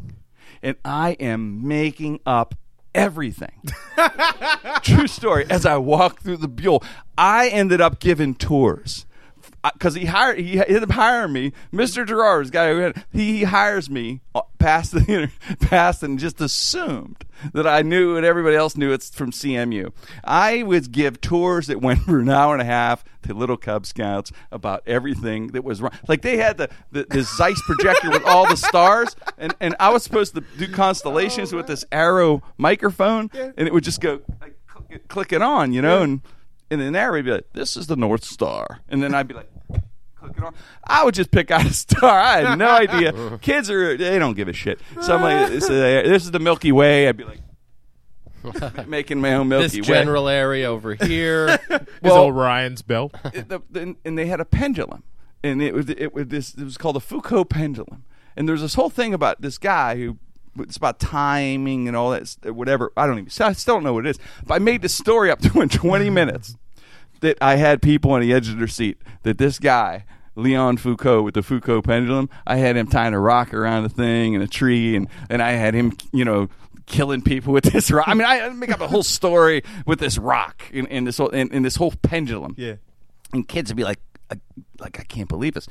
and 0.62 0.76
I 0.84 1.12
am 1.12 1.66
making 1.66 2.20
up 2.26 2.54
everything. 2.94 3.62
True 4.82 5.06
story. 5.06 5.46
As 5.48 5.64
I 5.64 5.76
walked 5.78 6.22
through 6.22 6.38
the 6.38 6.48
Buhl, 6.48 6.82
I 7.16 7.48
ended 7.48 7.80
up 7.80 8.00
giving 8.00 8.34
tours 8.34 9.06
because 9.72 9.94
he 9.94 10.06
hired 10.06 10.38
he 10.38 10.58
ended 10.58 10.82
up 10.82 10.90
hiring 10.90 11.32
me. 11.32 11.52
Mr. 11.72 12.06
Gerard, 12.06 12.44
this 12.44 12.50
guy 12.50 12.72
who 12.72 12.78
had, 12.78 13.04
he 13.12 13.44
hires 13.44 13.90
me 13.90 14.20
uh, 14.34 14.42
past 14.58 14.92
the 14.92 15.30
past 15.60 16.02
and 16.02 16.18
just 16.18 16.40
assumed 16.40 17.24
that 17.52 17.66
I 17.66 17.82
knew 17.82 18.16
and 18.16 18.24
everybody 18.24 18.56
else 18.56 18.76
knew 18.76 18.92
it's 18.92 19.10
from 19.10 19.32
CMU. 19.32 19.92
I 20.24 20.62
would 20.62 20.92
give 20.92 21.20
tours 21.20 21.66
that 21.66 21.80
went 21.80 22.00
for 22.04 22.20
an 22.20 22.30
hour 22.30 22.54
and 22.54 22.62
a 22.62 22.66
half 22.66 23.04
to 23.22 23.34
little 23.34 23.56
Cub 23.56 23.86
Scouts 23.86 24.32
about 24.50 24.82
everything 24.86 25.48
that 25.48 25.64
was 25.64 25.82
wrong. 25.82 25.92
Like 26.08 26.22
they 26.22 26.38
had 26.38 26.56
the, 26.56 26.70
the 26.90 27.06
this 27.10 27.34
Zeiss 27.36 27.60
projector 27.62 28.10
with 28.10 28.24
all 28.24 28.48
the 28.48 28.56
stars, 28.56 29.14
and, 29.36 29.54
and 29.60 29.76
I 29.78 29.90
was 29.90 30.02
supposed 30.02 30.34
to 30.34 30.42
do 30.58 30.68
constellations 30.68 31.52
with 31.52 31.66
this 31.66 31.84
arrow 31.92 32.42
microphone, 32.56 33.30
and 33.34 33.66
it 33.66 33.72
would 33.72 33.84
just 33.84 34.00
go 34.00 34.20
like, 34.40 34.58
click, 34.66 35.08
click 35.08 35.32
it 35.32 35.42
on, 35.42 35.72
you 35.72 35.82
know, 35.82 36.02
and 36.02 36.22
and 36.70 36.80
then 36.80 36.92
there 36.92 37.12
would 37.12 37.24
be 37.24 37.32
like, 37.32 37.52
"This 37.52 37.76
is 37.76 37.86
the 37.86 37.96
North 37.96 38.24
Star," 38.24 38.80
and 38.88 39.02
then 39.02 39.14
I'd 39.14 39.28
be 39.28 39.34
like, 39.34 39.50
"Click 40.16 40.32
it 40.36 40.42
on." 40.44 40.54
I 40.84 41.04
would 41.04 41.14
just 41.14 41.30
pick 41.30 41.50
out 41.50 41.64
a 41.66 41.72
star. 41.72 42.18
I 42.18 42.42
had 42.42 42.58
no 42.58 42.68
idea. 42.68 43.38
Kids 43.42 43.70
are 43.70 43.96
they 43.96 44.18
don't 44.18 44.34
give 44.34 44.48
a 44.48 44.52
shit. 44.52 44.80
So 45.02 45.14
I'm 45.16 45.22
like, 45.22 45.48
"This 45.50 45.64
is, 45.64 45.68
this 45.70 46.24
is 46.24 46.30
the 46.30 46.38
Milky 46.40 46.72
Way." 46.72 47.08
I'd 47.08 47.16
be 47.16 47.24
like, 47.24 47.40
making 48.86 49.20
my 49.20 49.34
own 49.34 49.48
This 49.48 49.74
Milky 49.74 49.80
Way. 49.90 49.98
general 49.98 50.28
area 50.28 50.70
over 50.70 50.94
here. 50.94 51.58
Is 51.70 51.80
Well- 52.02 52.24
Orion's 52.24 52.82
belt. 52.82 53.14
It- 53.34 53.48
the- 53.48 53.60
the- 53.70 53.96
and 54.04 54.16
they 54.18 54.26
had 54.26 54.40
a 54.40 54.44
pendulum, 54.46 55.02
and 55.44 55.60
it 55.62 55.74
was 55.74 55.90
it 55.90 56.14
was 56.14 56.28
this 56.28 56.54
it 56.54 56.64
was 56.64 56.78
called 56.78 56.96
the 56.96 57.00
Foucault 57.00 57.44
pendulum. 57.46 58.04
And 58.36 58.48
there's 58.48 58.62
this 58.62 58.74
whole 58.74 58.90
thing 58.90 59.12
about 59.12 59.42
this 59.42 59.58
guy 59.58 59.96
who 59.96 60.16
it's 60.58 60.76
about 60.76 60.98
timing 60.98 61.86
and 61.86 61.96
all 61.96 62.10
that 62.10 62.54
whatever. 62.54 62.92
I 62.96 63.06
don't 63.06 63.18
even 63.18 63.46
I 63.46 63.52
still 63.52 63.74
don't 63.74 63.84
know 63.84 63.92
what 63.92 64.06
it 64.06 64.10
is. 64.10 64.18
But 64.46 64.54
I 64.54 64.58
made 64.58 64.80
this 64.82 64.94
story 64.94 65.30
up 65.30 65.40
to 65.42 65.60
in 65.60 65.68
20 65.68 66.08
minutes 66.10 66.56
that 67.20 67.38
I 67.40 67.56
had 67.56 67.80
people 67.82 68.12
on 68.12 68.20
the 68.20 68.32
edge 68.32 68.48
of 68.48 68.58
their 68.58 68.68
seat 68.68 68.98
that 69.22 69.38
this 69.38 69.58
guy. 69.58 70.04
Leon 70.36 70.76
Foucault 70.78 71.22
with 71.22 71.34
the 71.34 71.42
Foucault 71.42 71.82
pendulum. 71.82 72.30
I 72.46 72.56
had 72.56 72.76
him 72.76 72.86
tying 72.86 73.12
a 73.14 73.20
rock 73.20 73.52
around 73.52 73.84
a 73.84 73.88
thing 73.90 74.34
and 74.34 74.42
a 74.42 74.46
tree, 74.46 74.94
and, 74.96 75.08
and 75.28 75.42
I 75.42 75.50
had 75.50 75.74
him, 75.74 75.92
you 76.12 76.24
know, 76.24 76.48
killing 76.86 77.20
people 77.20 77.52
with 77.52 77.64
this 77.72 77.90
rock. 77.90 78.06
I 78.08 78.14
mean, 78.14 78.24
I 78.26 78.48
make 78.50 78.70
up 78.70 78.80
a 78.80 78.86
whole 78.88 79.02
story 79.02 79.62
with 79.86 79.98
this 79.98 80.16
rock 80.18 80.62
and, 80.72 80.88
and 80.88 81.06
this 81.06 81.18
whole 81.18 81.30
and, 81.30 81.52
and 81.52 81.64
this 81.64 81.76
whole 81.76 81.92
pendulum 82.02 82.54
Yeah. 82.56 82.76
and 83.34 83.46
kids 83.46 83.70
would 83.70 83.76
be 83.76 83.84
like, 83.84 83.98
I, 84.30 84.36
like 84.78 85.00
I 85.00 85.02
can't 85.02 85.28
believe 85.28 85.54
this. 85.54 85.66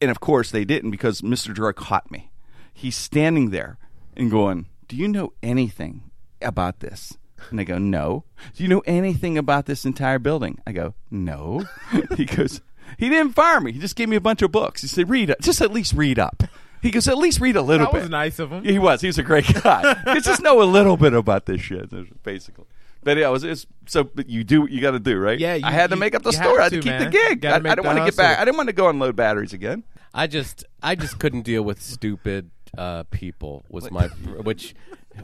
And 0.00 0.10
of 0.12 0.20
course 0.20 0.52
they 0.52 0.64
didn't 0.64 0.92
because 0.92 1.20
Mr. 1.20 1.54
Gerard 1.54 1.76
caught 1.76 2.10
me. 2.10 2.30
He's 2.72 2.96
standing 2.96 3.50
there 3.50 3.78
and 4.16 4.30
going, 4.30 4.66
"Do 4.88 4.96
you 4.96 5.08
know 5.08 5.32
anything 5.42 6.02
about 6.40 6.80
this?" 6.80 7.18
And 7.50 7.60
I 7.60 7.64
go, 7.64 7.78
"No." 7.78 8.24
"Do 8.54 8.62
you 8.62 8.68
know 8.68 8.82
anything 8.86 9.36
about 9.38 9.66
this 9.66 9.84
entire 9.84 10.18
building?" 10.18 10.58
I 10.66 10.72
go, 10.72 10.94
"No." 11.10 11.64
he 12.16 12.24
goes, 12.24 12.60
"He 12.98 13.08
didn't 13.08 13.32
fire 13.34 13.60
me. 13.60 13.72
He 13.72 13.78
just 13.78 13.96
gave 13.96 14.08
me 14.08 14.16
a 14.16 14.20
bunch 14.20 14.42
of 14.42 14.50
books." 14.52 14.82
He 14.82 14.88
said, 14.88 15.08
"Read 15.10 15.30
it. 15.30 15.40
Just 15.40 15.60
at 15.60 15.72
least 15.72 15.92
read 15.92 16.18
up." 16.18 16.42
He 16.82 16.90
goes, 16.90 17.08
"At 17.08 17.18
least 17.18 17.40
read 17.40 17.56
a 17.56 17.62
little 17.62 17.86
bit. 17.86 17.92
That 17.92 17.98
bit." 17.98 18.02
was 18.02 18.10
nice 18.10 18.38
of 18.38 18.50
him. 18.52 18.64
He 18.64 18.78
was. 18.78 19.00
He 19.00 19.06
was 19.06 19.18
a 19.18 19.22
great 19.22 19.46
guy. 19.62 20.02
you 20.14 20.20
just 20.20 20.42
know 20.42 20.62
a 20.62 20.64
little 20.64 20.96
bit 20.96 21.12
about 21.14 21.46
this 21.46 21.60
shit, 21.60 21.90
basically. 22.22 22.64
But 23.02 23.18
yeah, 23.18 23.28
it 23.28 23.32
was, 23.32 23.44
it's 23.44 23.66
so. 23.86 24.04
But 24.04 24.28
you 24.28 24.42
do 24.44 24.62
what 24.62 24.70
you 24.70 24.80
got 24.80 24.90
to 24.92 24.98
do, 25.00 25.16
right? 25.18 25.38
Yeah, 25.38 25.54
you- 25.54 25.64
I 25.64 25.70
had 25.70 25.90
to 25.90 25.96
you- 25.96 26.00
make 26.00 26.14
up 26.14 26.22
the 26.22 26.30
you 26.30 26.36
story. 26.36 26.50
have 26.50 26.58
I 26.60 26.62
had 26.64 26.70
to, 26.70 26.76
to, 26.76 26.82
keep 26.82 26.90
man. 26.92 27.04
the 27.04 27.10
gig. 27.10 27.40
Gotta 27.40 27.56
I, 27.56 27.58
make 27.60 27.72
I 27.72 27.74
didn't 27.76 27.84
the 27.84 27.88
want 27.88 27.98
to 27.98 28.04
get 28.04 28.16
back. 28.16 28.26
hustle. 28.30 28.42
I 28.42 28.44
didn't 28.44 28.56
want 28.56 28.68
to 28.68 28.72
go 28.72 28.88
unload 28.88 29.14
batteries 29.16 29.52
again. 29.52 29.84
I 30.12 30.26
just 30.26 30.64
I 30.82 30.94
just 30.96 31.18
couldn't 31.18 31.42
deal 31.42 31.62
with 31.62 31.80
stupid 31.82 32.50
uh, 32.76 33.04
people 33.10 33.64
was 33.68 33.90
my 33.90 34.06
which 34.42 34.74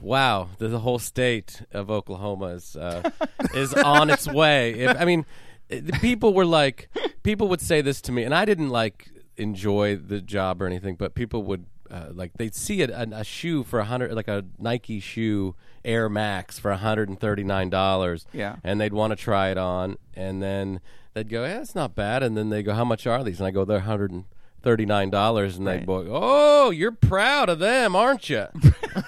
wow 0.01 0.49
the, 0.59 0.68
the 0.68 0.78
whole 0.80 0.99
state 0.99 1.62
of 1.72 1.90
Oklahoma 1.90 2.47
is 2.47 2.76
uh, 2.76 3.11
is 3.55 3.74
on 3.74 4.11
its 4.11 4.26
way. 4.26 4.72
If, 4.74 5.01
I 5.01 5.05
mean, 5.05 5.26
the 5.68 5.93
people 6.01 6.32
were 6.34 6.47
like 6.47 6.88
people 7.22 7.49
would 7.49 7.61
say 7.61 7.80
this 7.80 8.01
to 8.03 8.12
me, 8.12 8.22
and 8.24 8.34
I 8.34 8.45
didn't 8.45 8.70
like 8.70 9.09
enjoy 9.36 9.97
the 9.97 10.20
job 10.20 10.62
or 10.62 10.66
anything, 10.66 10.97
but 10.97 11.14
people 11.14 11.43
would. 11.45 11.66
Uh, 11.90 12.09
like 12.14 12.32
they'd 12.38 12.55
see 12.55 12.80
a, 12.80 12.88
a, 13.03 13.07
a 13.20 13.24
shoe 13.24 13.62
for 13.62 13.78
a 13.78 13.84
hundred, 13.84 14.14
like 14.14 14.26
a 14.26 14.43
Nike 14.59 14.99
shoe 14.99 15.55
Air 15.84 16.09
Max 16.09 16.59
for 16.59 16.72
hundred 16.72 17.11
and 17.11 17.20
thirty 17.20 17.45
nine 17.45 17.68
dollars, 17.68 18.24
Yeah. 18.32 18.57
and 18.64 18.80
they'd 18.80 18.95
want 18.95 19.11
to 19.11 19.16
try 19.16 19.51
it 19.51 19.59
on, 19.59 19.99
and 20.14 20.43
then 20.43 20.80
they'd 21.12 21.28
go, 21.28 21.45
"Yeah, 21.45 21.61
it's 21.61 21.74
not 21.74 21.95
bad," 21.95 22.22
and 22.22 22.34
then 22.34 22.49
they 22.49 22.62
go, 22.62 22.72
"How 22.72 22.86
much 22.86 23.07
are 23.07 23.22
these?" 23.22 23.40
And 23.40 23.47
I 23.47 23.51
go, 23.51 23.66
"They're 23.66 23.80
hundred 23.80 24.11
and 24.11 24.24
thirty 24.62 24.86
nine 24.86 25.10
dollars," 25.10 25.56
and 25.58 25.66
they 25.66 25.78
Right. 25.78 25.86
go, 25.86 26.06
"Oh, 26.10 26.70
you're 26.70 26.92
proud 26.92 27.48
of 27.48 27.58
them, 27.58 27.94
aren't 27.96 28.28
you?" 28.30 28.46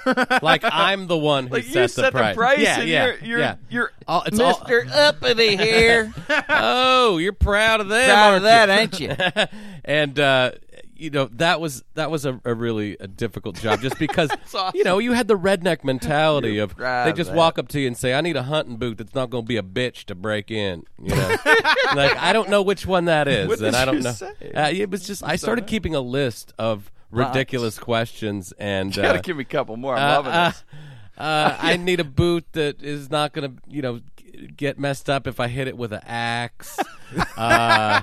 like 0.42 0.62
I'm 0.64 1.06
the 1.06 1.16
one 1.18 1.46
who 1.48 1.54
Like 1.54 1.64
set, 1.64 1.82
you 1.82 1.88
set 1.88 2.12
the 2.12 2.32
price. 2.34 2.58
Yeah, 2.58 2.80
and 2.80 2.88
yeah, 2.88 3.04
you're 3.06 3.16
you're, 3.24 3.38
yeah. 3.38 3.54
you're 3.68 3.92
Oh, 4.08 4.22
it's 4.26 4.38
all- 4.40 4.58
Mister 4.60 4.86
Uppity 4.92 5.56
here. 5.58 6.12
oh, 6.48 7.18
you're 7.18 7.32
proud 7.32 7.80
of 7.80 7.88
them, 7.88 8.08
Proud 8.08 8.24
aren't 8.24 8.36
of 8.38 8.42
that, 8.44 9.00
you? 9.00 9.08
ain't 9.10 9.36
you? 9.38 9.58
and 9.84 10.18
uh, 10.20 10.52
you 10.96 11.10
know 11.10 11.28
that 11.32 11.60
was 11.60 11.84
that 11.94 12.10
was 12.10 12.24
a, 12.24 12.40
a 12.44 12.54
really 12.54 12.96
a 13.00 13.06
difficult 13.06 13.56
job, 13.60 13.80
just 13.80 13.98
because 13.98 14.30
awesome. 14.54 14.72
you 14.74 14.84
know 14.84 14.98
you 14.98 15.12
had 15.12 15.28
the 15.28 15.36
redneck 15.38 15.84
mentality 15.84 16.58
of 16.58 16.76
they 16.76 17.12
just 17.14 17.30
that. 17.30 17.36
walk 17.36 17.58
up 17.58 17.68
to 17.68 17.80
you 17.80 17.86
and 17.86 17.96
say, 17.96 18.14
"I 18.14 18.20
need 18.20 18.36
a 18.36 18.44
hunting 18.44 18.76
boot 18.76 18.98
that's 18.98 19.14
not 19.14 19.30
going 19.30 19.44
to 19.44 19.48
be 19.48 19.56
a 19.56 19.62
bitch 19.62 20.04
to 20.04 20.14
break 20.14 20.50
in." 20.50 20.84
You 21.02 21.14
know, 21.14 21.28
like 21.94 22.16
I 22.16 22.32
don't 22.32 22.48
know 22.48 22.62
which 22.62 22.86
one 22.86 23.06
that 23.06 23.28
is, 23.28 23.48
What 23.48 23.60
and 23.60 23.76
I 23.76 23.84
don't 23.84 24.02
know. 24.02 24.14
Uh, 24.54 24.70
it 24.72 24.90
was 24.90 25.06
just 25.06 25.22
I 25.22 25.36
started 25.36 25.66
keeping 25.66 25.94
a 25.94 26.00
list 26.00 26.52
of 26.58 26.90
ridiculous 27.10 27.78
questions, 27.78 28.52
and 28.58 28.94
You 28.94 29.02
gotta 29.02 29.18
uh, 29.18 29.22
give 29.22 29.36
me 29.36 29.42
a 29.42 29.46
couple 29.46 29.76
more. 29.76 29.96
I'm 29.96 30.02
uh, 30.02 30.14
loving 30.16 30.32
uh, 30.32 30.50
this. 30.50 30.64
uh, 31.18 31.56
I 31.60 31.76
need 31.76 32.00
a 32.00 32.04
boot 32.04 32.44
that 32.52 32.82
is 32.82 33.10
not 33.10 33.32
going 33.32 33.50
to, 33.50 33.62
you 33.68 33.82
know, 33.82 34.00
get 34.56 34.78
messed 34.78 35.10
up 35.10 35.26
if 35.26 35.40
I 35.40 35.48
hit 35.48 35.68
it 35.68 35.76
with 35.76 35.92
an 35.92 36.02
axe. 36.06 36.78
uh, 37.36 38.02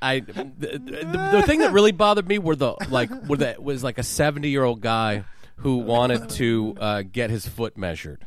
I 0.00 0.20
the, 0.20 0.78
the, 0.78 1.28
the 1.32 1.42
thing 1.46 1.60
that 1.60 1.72
really 1.72 1.92
bothered 1.92 2.28
me 2.28 2.38
were 2.38 2.56
the 2.56 2.74
like 2.90 3.10
were 3.28 3.38
that 3.38 3.62
was 3.62 3.82
like 3.82 3.98
a 3.98 4.02
seventy 4.02 4.50
year 4.50 4.64
old 4.64 4.80
guy 4.80 5.24
who 5.56 5.78
wanted 5.78 6.28
to 6.30 6.76
uh, 6.80 7.02
get 7.02 7.30
his 7.30 7.46
foot 7.46 7.76
measured. 7.76 8.26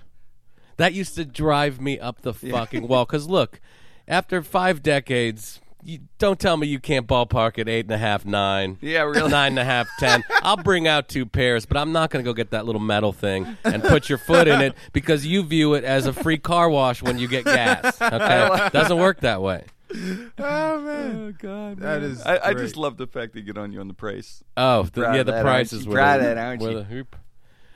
That 0.77 0.93
used 0.93 1.15
to 1.15 1.25
drive 1.25 1.79
me 1.79 1.99
up 1.99 2.21
the 2.21 2.33
fucking 2.33 2.87
wall. 2.87 3.05
Because 3.05 3.27
look, 3.27 3.61
after 4.07 4.41
five 4.41 4.83
decades. 4.83 5.60
You, 5.83 5.99
don't 6.19 6.39
tell 6.39 6.57
me 6.57 6.67
you 6.67 6.79
can't 6.79 7.07
ballpark 7.07 7.57
at 7.57 7.67
eight 7.67 7.85
and 7.85 7.93
a 7.93 7.97
half, 7.97 8.25
nine. 8.25 8.77
Yeah, 8.81 9.01
really. 9.01 9.29
Nine 9.31 9.53
and 9.53 9.59
a 9.59 9.63
half, 9.63 9.87
ten. 9.99 10.23
I'll 10.43 10.57
bring 10.57 10.87
out 10.87 11.07
two 11.07 11.25
pairs, 11.25 11.65
but 11.65 11.77
I'm 11.77 11.91
not 11.91 12.11
going 12.11 12.23
to 12.23 12.29
go 12.29 12.33
get 12.33 12.51
that 12.51 12.65
little 12.65 12.81
metal 12.81 13.11
thing 13.11 13.57
and 13.63 13.81
put 13.83 14.09
your 14.09 14.17
foot 14.17 14.47
in 14.47 14.61
it 14.61 14.75
because 14.93 15.25
you 15.25 15.43
view 15.43 15.73
it 15.73 15.83
as 15.83 16.05
a 16.05 16.13
free 16.13 16.37
car 16.37 16.69
wash 16.69 17.01
when 17.01 17.17
you 17.17 17.27
get 17.27 17.45
gas. 17.45 17.99
Okay, 18.11 18.69
doesn't 18.73 18.97
work 18.97 19.21
that 19.21 19.41
way. 19.41 19.65
Oh 19.93 20.79
man, 20.81 21.35
God, 21.39 21.79
That 21.79 22.01
is 22.01 22.21
I, 22.21 22.49
I 22.49 22.53
just 22.53 22.77
love 22.77 22.97
the 22.97 23.07
fact 23.07 23.33
they 23.33 23.41
get 23.41 23.57
on 23.57 23.71
you 23.71 23.79
on 23.79 23.87
the 23.87 23.93
price. 23.93 24.43
Oh, 24.57 24.83
the, 24.83 25.01
yeah, 25.01 25.23
the 25.23 25.31
that, 25.31 25.43
prices 25.43 25.79
aren't 25.79 25.89
were 25.89 25.95
Proud 25.95 26.21
the, 26.21 26.29
of 26.29 26.35
that, 26.35 26.37
aren't 26.37 26.61
you? 26.61 26.73
the 26.73 26.83
hoop. 26.83 27.15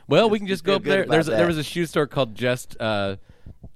Well, 0.07 0.29
we 0.29 0.39
can 0.39 0.47
just 0.47 0.63
go 0.63 0.75
up 0.75 0.83
there. 0.83 1.05
There's 1.05 1.27
a, 1.27 1.31
there 1.31 1.47
was 1.47 1.57
a 1.57 1.63
shoe 1.63 1.85
store 1.85 2.07
called 2.07 2.35
Just 2.35 2.79
uh, 2.79 3.15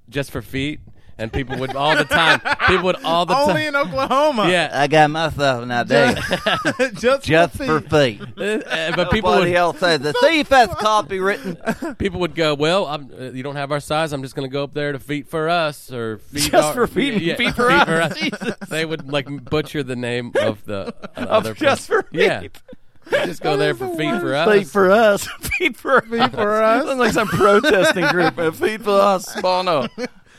Just 0.09 0.31
for 0.31 0.41
Feet, 0.41 0.79
and 1.19 1.31
people 1.31 1.57
would 1.59 1.75
all 1.75 1.95
the 1.95 2.05
time. 2.05 2.39
People 2.67 2.85
would 2.85 3.03
all 3.03 3.25
the 3.25 3.35
only 3.37 3.65
time. 3.65 3.67
in 3.67 3.75
Oklahoma. 3.75 4.49
Yeah, 4.49 4.71
I 4.73 4.87
got 4.87 5.09
myself 5.11 5.63
an 5.63 5.71
idea. 5.71 6.15
just, 6.95 7.23
Just 7.27 7.57
for 7.57 7.81
for 7.81 7.81
feet. 7.81 8.21
uh, 8.21 8.93
but 8.95 9.11
people 9.11 9.31
Somebody 9.31 9.51
would 9.51 9.57
else 9.57 9.79
said 9.79 10.01
the 10.01 10.13
thief 10.13 10.47
has 10.49 10.69
copywritten. 10.69 11.97
people 11.97 12.19
would 12.21 12.35
go, 12.35 12.53
well, 12.55 12.85
I'm, 12.87 13.11
uh, 13.17 13.23
you 13.31 13.43
don't 13.43 13.55
have 13.57 13.71
our 13.71 13.79
size. 13.79 14.13
I'm 14.13 14.23
just 14.23 14.35
going 14.35 14.49
to 14.49 14.51
go 14.53 14.63
up 14.63 14.73
there 14.73 14.91
to 14.93 14.99
feet 14.99 15.27
for 15.27 15.49
us 15.49 15.91
or 15.91 16.19
feet 16.19 16.51
Just 16.51 16.67
our- 16.69 16.73
for 16.73 16.87
feet 16.87 17.21
yeah, 17.21 17.35
feet 17.35 17.55
for 17.55 17.69
us. 17.69 18.17
They 18.69 18.85
would 18.85 19.11
like 19.11 19.27
butcher 19.49 19.83
the 19.83 19.95
name 19.95 20.31
of 20.41 20.63
the 20.65 20.93
uh, 21.03 21.07
Of 21.15 21.27
other 21.27 21.53
just 21.53 21.87
for 21.87 22.03
feet. 22.03 22.21
Yeah, 22.21 22.43
just 23.25 23.41
go 23.41 23.57
there 23.57 23.73
for 23.73 23.87
feet 23.97 24.19
for 24.21 24.35
us. 24.35 24.51
Feet 24.53 24.67
for 24.67 24.91
us. 24.91 25.27
Feet 25.57 25.75
for 25.75 26.01
feet 26.01 26.31
for 26.31 26.61
us. 26.61 26.85
Sounds 26.85 26.99
like 26.99 27.11
some 27.13 27.27
protesting 27.27 28.07
group. 28.07 28.35
Feet 28.55 28.81
for 28.81 28.91
us, 29.01 29.41
Bono. 29.41 29.87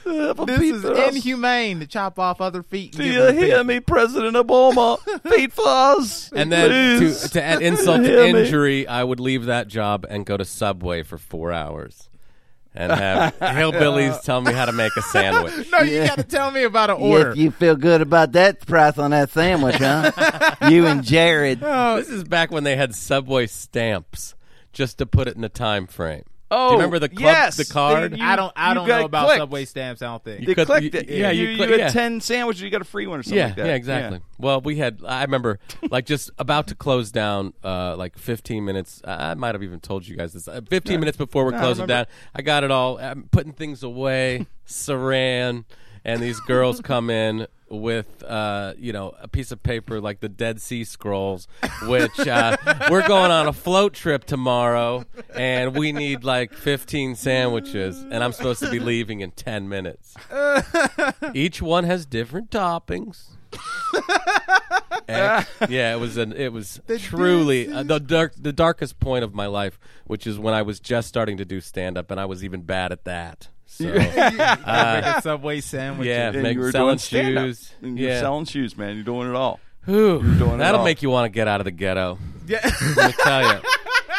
For 0.03 0.47
This 0.47 0.61
is 0.61 0.85
inhumane 0.85 1.81
to 1.81 1.87
chop 1.87 2.19
off 2.19 2.41
other 2.41 2.63
feet. 2.63 2.95
And 2.95 3.05
Do 3.05 3.05
give 3.05 3.35
you 3.35 3.41
hear 3.47 3.57
feet. 3.59 3.67
me, 3.67 3.81
President 3.81 4.35
Obama? 4.37 4.99
Feet 5.31 5.53
for 5.53 5.65
us. 5.67 6.33
And 6.33 6.51
then 6.51 7.01
to, 7.01 7.29
to 7.31 7.43
add 7.43 7.63
insult 7.63 8.03
to 8.03 8.09
Hear 8.09 8.33
me. 8.33 8.41
injury, 8.41 8.89
I 8.89 9.05
would 9.05 9.21
leave 9.21 9.45
that 9.47 9.69
job 9.69 10.07
and 10.09 10.25
go 10.25 10.37
to 10.37 10.45
Subway 10.45 11.03
for 11.03 11.19
four 11.19 11.53
hours 11.53 12.09
and 12.75 12.93
have 12.93 13.37
hillbillies 13.41 14.23
tell 14.23 14.41
me 14.41 14.53
how 14.53 14.65
to 14.65 14.73
make 14.73 14.97
a 14.97 15.03
sandwich. 15.03 15.71
No, 15.73 15.81
you 15.81 16.05
got 16.07 16.19
to 16.19 16.23
tell 16.25 16.51
me 16.51 16.63
about 16.63 16.91
an 16.91 16.97
order. 16.97 17.31
If 17.33 17.37
you 17.37 17.51
feel 17.51 17.77
good 17.77 18.01
about 18.01 18.33
that 18.33 18.65
price 18.67 18.97
on 18.97 19.11
that 19.11 19.31
sandwich, 19.31 19.77
huh? 19.77 20.13
you 20.71 20.87
and 20.87 21.03
Jared. 21.05 21.61
Oh, 21.63 21.97
This 21.97 22.09
is 22.09 22.25
back 22.25 22.51
when 22.53 22.65
they 22.65 22.77
had 22.77 22.95
Subway 22.95 23.47
stamps 23.49 24.35
just 24.73 24.99
to 24.99 25.07
put 25.07 25.27
it 25.29 25.37
in 25.37 25.43
a 25.45 25.49
time 25.49 25.87
frame. 25.89 26.23
Oh, 26.53 26.69
Do 26.69 26.73
you 26.73 26.79
remember 26.79 26.99
the 26.99 27.09
club, 27.09 27.21
yes. 27.21 27.57
the 27.57 27.65
card? 27.65 28.19
You- 28.19 28.25
I 28.25 28.35
don't. 28.35 28.53
I 28.57 28.75
don't 28.75 28.89
know 28.89 29.05
about 29.05 29.27
clicked. 29.27 29.39
Subway 29.41 29.65
stamps. 29.65 30.03
I 30.03 30.07
don't 30.07 30.25
think. 30.25 30.47
They 30.47 30.55
could- 30.55 30.67
clicked 30.67 30.95
you- 30.95 31.01
it. 31.01 31.09
yeah, 31.09 31.31
you, 31.31 31.45
you 31.49 31.51
you, 31.65 31.71
had 31.71 31.79
yeah. 31.79 31.89
ten 31.91 32.21
sandwiches, 32.21 32.63
you 32.63 32.71
got 32.71 32.81
a 32.81 32.85
free 32.85 33.07
one 33.07 33.21
or 33.21 33.23
something 33.23 33.39
yeah, 33.39 33.47
like 33.47 33.57
that. 33.57 33.67
yeah, 33.67 33.75
exactly. 33.75 34.21
Well, 34.39 34.61
we 34.61 34.77
had. 34.77 35.01
I 35.07 35.23
remember, 35.23 35.61
like, 35.91 36.07
just 36.07 36.31
about 36.39 36.67
to 36.69 36.75
close 36.75 37.13
down, 37.13 37.55
uh, 37.63 37.95
like 37.97 38.19
15 38.19 38.65
minutes. 38.65 39.01
I 39.05 39.31
I 39.31 39.35
might 39.35 39.55
have 39.55 39.63
even 39.63 39.79
told 39.81 40.09
you 40.09 40.17
guys 40.17 40.33
this. 40.33 40.49
Uh, 40.49 40.61
15 40.69 40.99
minutes 40.99 41.17
before 41.17 41.45
we're 41.45 41.51
No, 41.53 41.59
I 41.59 41.61
closing 41.61 41.87
down. 41.87 42.07
I 42.35 42.43
got 42.43 42.65
it 42.65 42.71
all. 42.71 42.99
I'm 42.99 43.29
putting 43.31 43.53
things 43.53 43.83
away. 43.83 44.47
Saran, 44.67 45.65
and 46.05 46.21
these 46.23 46.41
girls 46.41 46.81
come 46.81 47.11
in 47.11 47.47
with, 47.69 48.23
uh, 48.25 48.75
you 48.79 48.93
know, 48.93 49.15
a 49.21 49.29
piece 49.29 49.53
of 49.53 49.63
paper 49.63 50.01
like 50.01 50.21
the 50.21 50.29
Dead 50.29 50.61
Sea 50.61 50.83
Scrolls, 50.85 51.47
which 51.85 52.19
uh, 52.27 52.57
we're 52.91 53.07
going 53.07 53.31
on 53.31 53.47
a 53.47 53.53
float 53.53 53.95
trip 53.95 54.25
tomorrow, 54.25 55.05
and 55.35 55.77
we 55.77 55.93
need 55.93 56.25
like 56.25 56.53
15 56.53 57.15
sandwiches, 57.15 58.03
and 58.03 58.25
I'm 58.25 58.33
supposed 58.33 58.61
to 58.61 58.71
be 58.71 58.81
leaving 58.81 59.21
in 59.21 59.31
10 59.31 59.69
minutes. 59.69 60.15
Each 61.35 61.63
one 61.63 61.85
has 61.85 62.07
different 62.07 62.51
toppings. 62.51 63.29
Ex- 65.09 65.49
yeah, 65.69 65.95
it 65.95 65.99
was 65.99 66.17
an 66.17 66.33
it 66.33 66.53
was 66.53 66.81
truly 66.99 67.73
uh, 67.73 67.83
the 67.83 67.99
dark 67.99 68.35
the 68.37 68.53
darkest 68.53 69.01
point 69.01 69.25
of 69.25 69.35
my 69.35 69.47
life, 69.47 69.79
which 70.07 70.27
is 70.27 70.39
when 70.39 70.55
I 70.55 70.63
was 70.63 70.79
just 70.79 71.09
starting 71.09 71.37
to 71.39 71.45
do 71.45 71.61
stand 71.61 71.99
up, 71.99 72.11
and 72.11 72.21
I 72.21 72.27
was 72.27 72.45
even 72.45 72.63
bad 72.63 72.93
at 72.93 73.05
that. 73.05 73.49
So 73.81 73.93
Making 75.05 75.21
Subway 75.23 75.61
sandwiches. 75.61 76.09
yeah, 76.09 76.29
And 76.31 76.43
make, 76.43 76.55
you 76.55 76.61
were 76.61 76.73
selling 76.73 76.99
shoes. 76.99 77.73
You're 77.81 77.97
Yeah, 77.97 78.21
selling 78.21 78.45
shoes, 78.45 78.77
man. 78.77 78.95
You're 78.97 79.05
doing 79.05 79.29
it 79.29 79.35
all. 79.35 79.61
Whew, 79.87 80.21
doing 80.39 80.59
that'll 80.59 80.81
all. 80.81 80.85
make 80.85 81.03
you 81.03 81.11
want 81.11 81.25
to 81.27 81.35
get 81.35 81.49
out 81.49 81.61
of 81.61 81.65
the 81.65 81.71
ghetto. 81.71 82.19
Yeah. 82.47 82.61
Let 82.97 83.07
me 83.09 83.15
tell 83.23 83.55
you. 83.55 83.61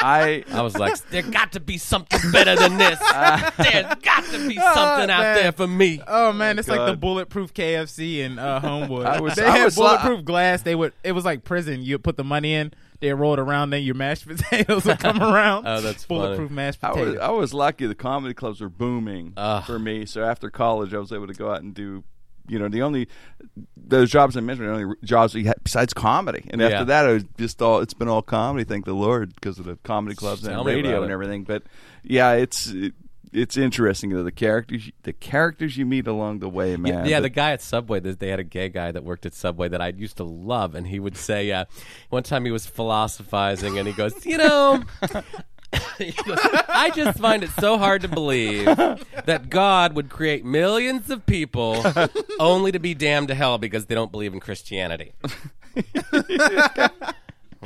I 0.03 0.43
I 0.51 0.61
was 0.63 0.75
like, 0.77 0.97
there 1.11 1.21
got 1.21 1.51
to 1.51 1.59
be 1.59 1.77
something 1.77 2.19
better 2.31 2.55
than 2.55 2.77
this. 2.79 2.97
There's 2.99 3.95
got 4.01 4.23
to 4.31 4.47
be 4.47 4.55
something 4.55 5.09
out 5.11 5.21
man. 5.21 5.35
there 5.35 5.51
for 5.51 5.67
me. 5.67 6.01
Oh 6.07 6.33
man, 6.33 6.57
it's 6.57 6.67
like 6.67 6.87
the 6.87 6.97
bulletproof 6.97 7.53
KFC 7.53 8.17
in 8.19 8.39
uh, 8.39 8.59
Homewood. 8.59 9.05
I 9.05 9.19
was- 9.21 9.35
they 9.35 9.43
I 9.45 9.57
had 9.57 9.65
was- 9.65 9.75
bulletproof 9.75 10.25
glass. 10.25 10.63
They 10.63 10.73
would. 10.73 10.93
It 11.03 11.11
was 11.11 11.23
like 11.25 11.43
prison. 11.43 11.83
You 11.83 11.99
put 11.99 12.17
the 12.17 12.23
money 12.23 12.55
in. 12.55 12.73
They 13.01 13.13
rolled 13.13 13.39
around. 13.39 13.71
Then 13.71 13.83
your 13.83 13.95
mashed 13.95 14.27
potatoes 14.27 14.85
would 14.85 14.99
come 14.99 15.21
around. 15.21 15.65
Oh, 15.67 15.81
that's 15.81 16.05
funny. 16.05 16.19
bulletproof 16.21 16.51
mashed 16.51 16.79
I 16.83 16.89
potatoes. 16.91 17.13
was 17.15 17.19
I 17.21 17.29
was 17.31 17.53
lucky. 17.53 17.85
The 17.87 17.95
comedy 17.95 18.33
clubs 18.33 18.61
were 18.61 18.69
booming 18.69 19.33
Ugh. 19.35 19.63
for 19.65 19.77
me. 19.79 20.05
So 20.05 20.23
after 20.23 20.49
college, 20.49 20.93
I 20.93 20.99
was 20.99 21.11
able 21.11 21.27
to 21.27 21.33
go 21.33 21.51
out 21.51 21.61
and 21.61 21.73
do. 21.73 22.03
You 22.47 22.57
know, 22.59 22.67
the 22.67 22.81
only 22.81 23.07
those 23.77 24.09
jobs 24.11 24.35
I 24.35 24.41
mentioned 24.41 24.67
the 24.67 24.73
only 24.73 24.95
jobs 25.03 25.33
we 25.35 25.45
had 25.45 25.55
besides 25.63 25.93
comedy. 25.93 26.43
And 26.49 26.61
after 26.61 26.77
Yeah. 26.77 26.83
that, 26.85 27.09
it 27.09 27.13
was 27.13 27.23
just 27.37 27.61
all. 27.61 27.79
It's 27.79 27.93
been 27.93 28.07
all 28.07 28.21
comedy. 28.23 28.63
Thank 28.65 28.85
the 28.85 28.93
Lord 28.93 29.33
because 29.35 29.59
of 29.59 29.65
the 29.65 29.77
comedy 29.83 30.15
clubs 30.15 30.41
Tell 30.41 30.59
and 30.61 30.67
me 30.67 30.73
radio 30.75 30.91
about 30.91 31.03
and 31.03 31.11
it. 31.11 31.13
everything. 31.13 31.43
But 31.43 31.63
yeah, 32.03 32.33
it's 32.33 32.67
it, 32.67 32.93
it's 33.33 33.55
interesting 33.57 34.09
though 34.11 34.23
the 34.23 34.31
characters 34.31 34.91
the 35.03 35.13
characters 35.13 35.77
you 35.77 35.85
meet 35.85 36.07
along 36.07 36.39
the 36.39 36.49
way, 36.49 36.75
man. 36.77 37.05
Yeah, 37.05 37.19
The- 37.19 37.23
the 37.23 37.29
guy 37.29 37.51
at 37.51 37.61
Subway, 37.61 37.99
they 37.99 38.29
had 38.29 38.39
a 38.39 38.43
gay 38.43 38.69
guy 38.69 38.91
that 38.91 39.03
worked 39.03 39.25
at 39.25 39.33
Subway 39.33 39.69
that 39.69 39.81
I 39.81 39.89
used 39.89 40.17
to 40.17 40.23
love, 40.23 40.75
and 40.75 40.87
he 40.87 40.99
would 40.99 41.15
say, 41.17 41.51
uh, 41.51 41.65
one 42.09 42.23
time 42.23 42.45
he 42.45 42.51
was 42.51 42.65
philosophizing, 42.65 43.77
and 43.77 43.87
he 43.87 43.93
goes, 43.93 44.25
you 44.25 44.37
know, 44.37 44.83
I 45.73 46.91
just 46.93 47.19
find 47.19 47.43
it 47.43 47.49
so 47.51 47.77
hard 47.77 48.01
to 48.01 48.07
believe 48.09 48.65
that 48.65 49.45
God 49.49 49.93
would 49.95 50.09
create 50.09 50.43
millions 50.43 51.09
of 51.09 51.25
people 51.25 51.81
only 52.39 52.71
to 52.73 52.79
be 52.79 52.93
damned 52.93 53.29
to 53.29 53.35
hell 53.35 53.57
because 53.57 53.85
they 53.85 53.95
don't 53.95 54.11
believe 54.11 54.33
in 54.33 54.39
Christianity. 54.41 55.13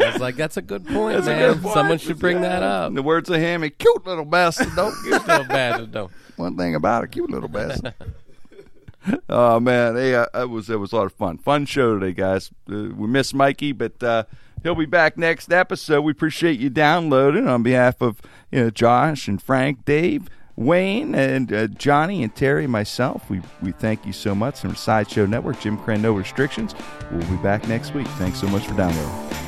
I 0.05 0.11
was 0.11 0.21
like, 0.21 0.35
that's 0.35 0.57
a 0.57 0.61
good 0.61 0.85
point, 0.87 1.15
That's 1.15 1.27
man. 1.27 1.53
good 1.53 1.61
point. 1.63 1.73
Someone 1.73 1.97
should 1.97 2.19
bring 2.19 2.41
that 2.41 2.63
up. 2.63 2.89
In 2.89 2.93
the 2.95 3.03
words 3.03 3.29
of 3.29 3.37
Hammy, 3.37 3.69
cute 3.69 4.05
little 4.05 4.25
bastard. 4.25 4.75
Don't 4.75 4.95
give 5.03 5.21
So 5.23 5.43
bad, 5.43 5.93
no. 5.93 6.09
one 6.35 6.57
thing 6.57 6.75
about 6.75 7.03
it, 7.03 7.11
cute 7.11 7.29
little 7.29 7.49
bastard. 7.49 7.93
oh 9.29 9.59
man, 9.59 9.95
hey, 9.95 10.15
uh, 10.15 10.25
it 10.33 10.49
was 10.49 10.69
it 10.69 10.79
was 10.79 10.91
a 10.91 10.95
lot 10.95 11.05
of 11.05 11.13
fun. 11.13 11.37
Fun 11.37 11.65
show 11.65 11.99
today, 11.99 12.13
guys. 12.13 12.51
Uh, 12.71 12.89
we 12.95 13.07
miss 13.07 13.33
Mikey, 13.33 13.71
but 13.71 14.01
uh, 14.01 14.23
he'll 14.63 14.75
be 14.75 14.85
back 14.85 15.17
next 15.17 15.51
episode. 15.51 16.01
We 16.01 16.11
appreciate 16.11 16.59
you 16.59 16.69
downloading 16.69 17.47
on 17.47 17.61
behalf 17.63 18.01
of 18.01 18.21
you 18.51 18.61
know 18.63 18.69
Josh 18.69 19.27
and 19.27 19.41
Frank, 19.41 19.85
Dave. 19.85 20.29
Wayne 20.57 21.13
and 21.15 21.51
uh, 21.51 21.67
Johnny 21.67 22.23
and 22.23 22.33
Terry 22.33 22.63
and 22.63 22.71
myself, 22.71 23.29
we, 23.29 23.41
we 23.61 23.73
thank 23.73 24.05
you 24.05 24.13
so 24.13 24.33
much. 24.33 24.61
From 24.61 24.73
Sideshow 24.73 25.25
Network, 25.25 25.59
Jim 25.59 25.77
Krenn, 25.77 25.99
No 25.99 26.13
Restrictions. 26.13 26.73
We'll 27.11 27.29
be 27.29 27.35
back 27.43 27.67
next 27.67 27.93
week. 27.93 28.07
Thanks 28.07 28.39
so 28.39 28.47
much 28.47 28.65
for 28.65 28.73
downloading. 28.73 29.44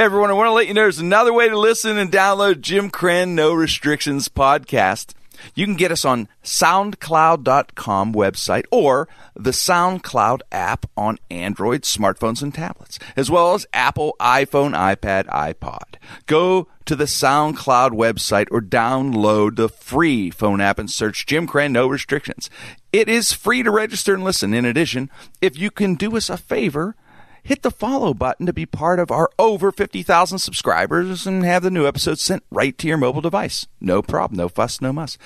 Hey 0.00 0.06
everyone, 0.06 0.30
I 0.30 0.32
want 0.32 0.46
to 0.46 0.52
let 0.52 0.66
you 0.66 0.72
know 0.72 0.80
there's 0.80 0.98
another 0.98 1.30
way 1.30 1.50
to 1.50 1.58
listen 1.58 1.98
and 1.98 2.10
download 2.10 2.62
Jim 2.62 2.90
Krenn 2.90 3.34
No 3.34 3.52
Restrictions 3.52 4.30
podcast. 4.30 5.12
You 5.54 5.66
can 5.66 5.74
get 5.74 5.92
us 5.92 6.06
on 6.06 6.26
SoundCloud.com 6.42 8.14
website 8.14 8.64
or 8.70 9.08
the 9.34 9.50
SoundCloud 9.50 10.40
app 10.50 10.86
on 10.96 11.18
Android 11.30 11.82
smartphones 11.82 12.40
and 12.40 12.54
tablets, 12.54 12.98
as 13.14 13.30
well 13.30 13.52
as 13.52 13.66
Apple, 13.74 14.16
iPhone, 14.18 14.72
iPad, 14.72 15.26
iPod. 15.26 15.96
Go 16.24 16.66
to 16.86 16.96
the 16.96 17.04
SoundCloud 17.04 17.90
website 17.90 18.48
or 18.50 18.62
download 18.62 19.56
the 19.56 19.68
free 19.68 20.30
phone 20.30 20.62
app 20.62 20.78
and 20.78 20.90
search 20.90 21.26
Jim 21.26 21.46
Krenn 21.46 21.72
No 21.72 21.86
Restrictions. 21.86 22.48
It 22.90 23.10
is 23.10 23.34
free 23.34 23.62
to 23.62 23.70
register 23.70 24.14
and 24.14 24.24
listen. 24.24 24.54
In 24.54 24.64
addition, 24.64 25.10
if 25.42 25.58
you 25.58 25.70
can 25.70 25.94
do 25.94 26.16
us 26.16 26.30
a 26.30 26.38
favor, 26.38 26.96
hit 27.42 27.62
the 27.62 27.70
follow 27.70 28.14
button 28.14 28.46
to 28.46 28.52
be 28.52 28.66
part 28.66 28.98
of 28.98 29.10
our 29.10 29.30
over 29.38 29.72
50,000 29.72 30.38
subscribers 30.38 31.26
and 31.26 31.44
have 31.44 31.62
the 31.62 31.70
new 31.70 31.86
episodes 31.86 32.22
sent 32.22 32.42
right 32.50 32.76
to 32.78 32.88
your 32.88 32.96
mobile 32.96 33.20
device. 33.20 33.66
No 33.80 34.02
problem, 34.02 34.38
no 34.38 34.48
fuss, 34.48 34.80
no 34.80 34.92
muss. 34.92 35.18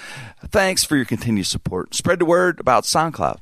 Thanks 0.46 0.84
for 0.84 0.96
your 0.96 1.04
continued 1.04 1.46
support. 1.46 1.94
Spread 1.94 2.18
the 2.18 2.24
word 2.24 2.60
about 2.60 2.84
SoundCloud. 2.84 3.38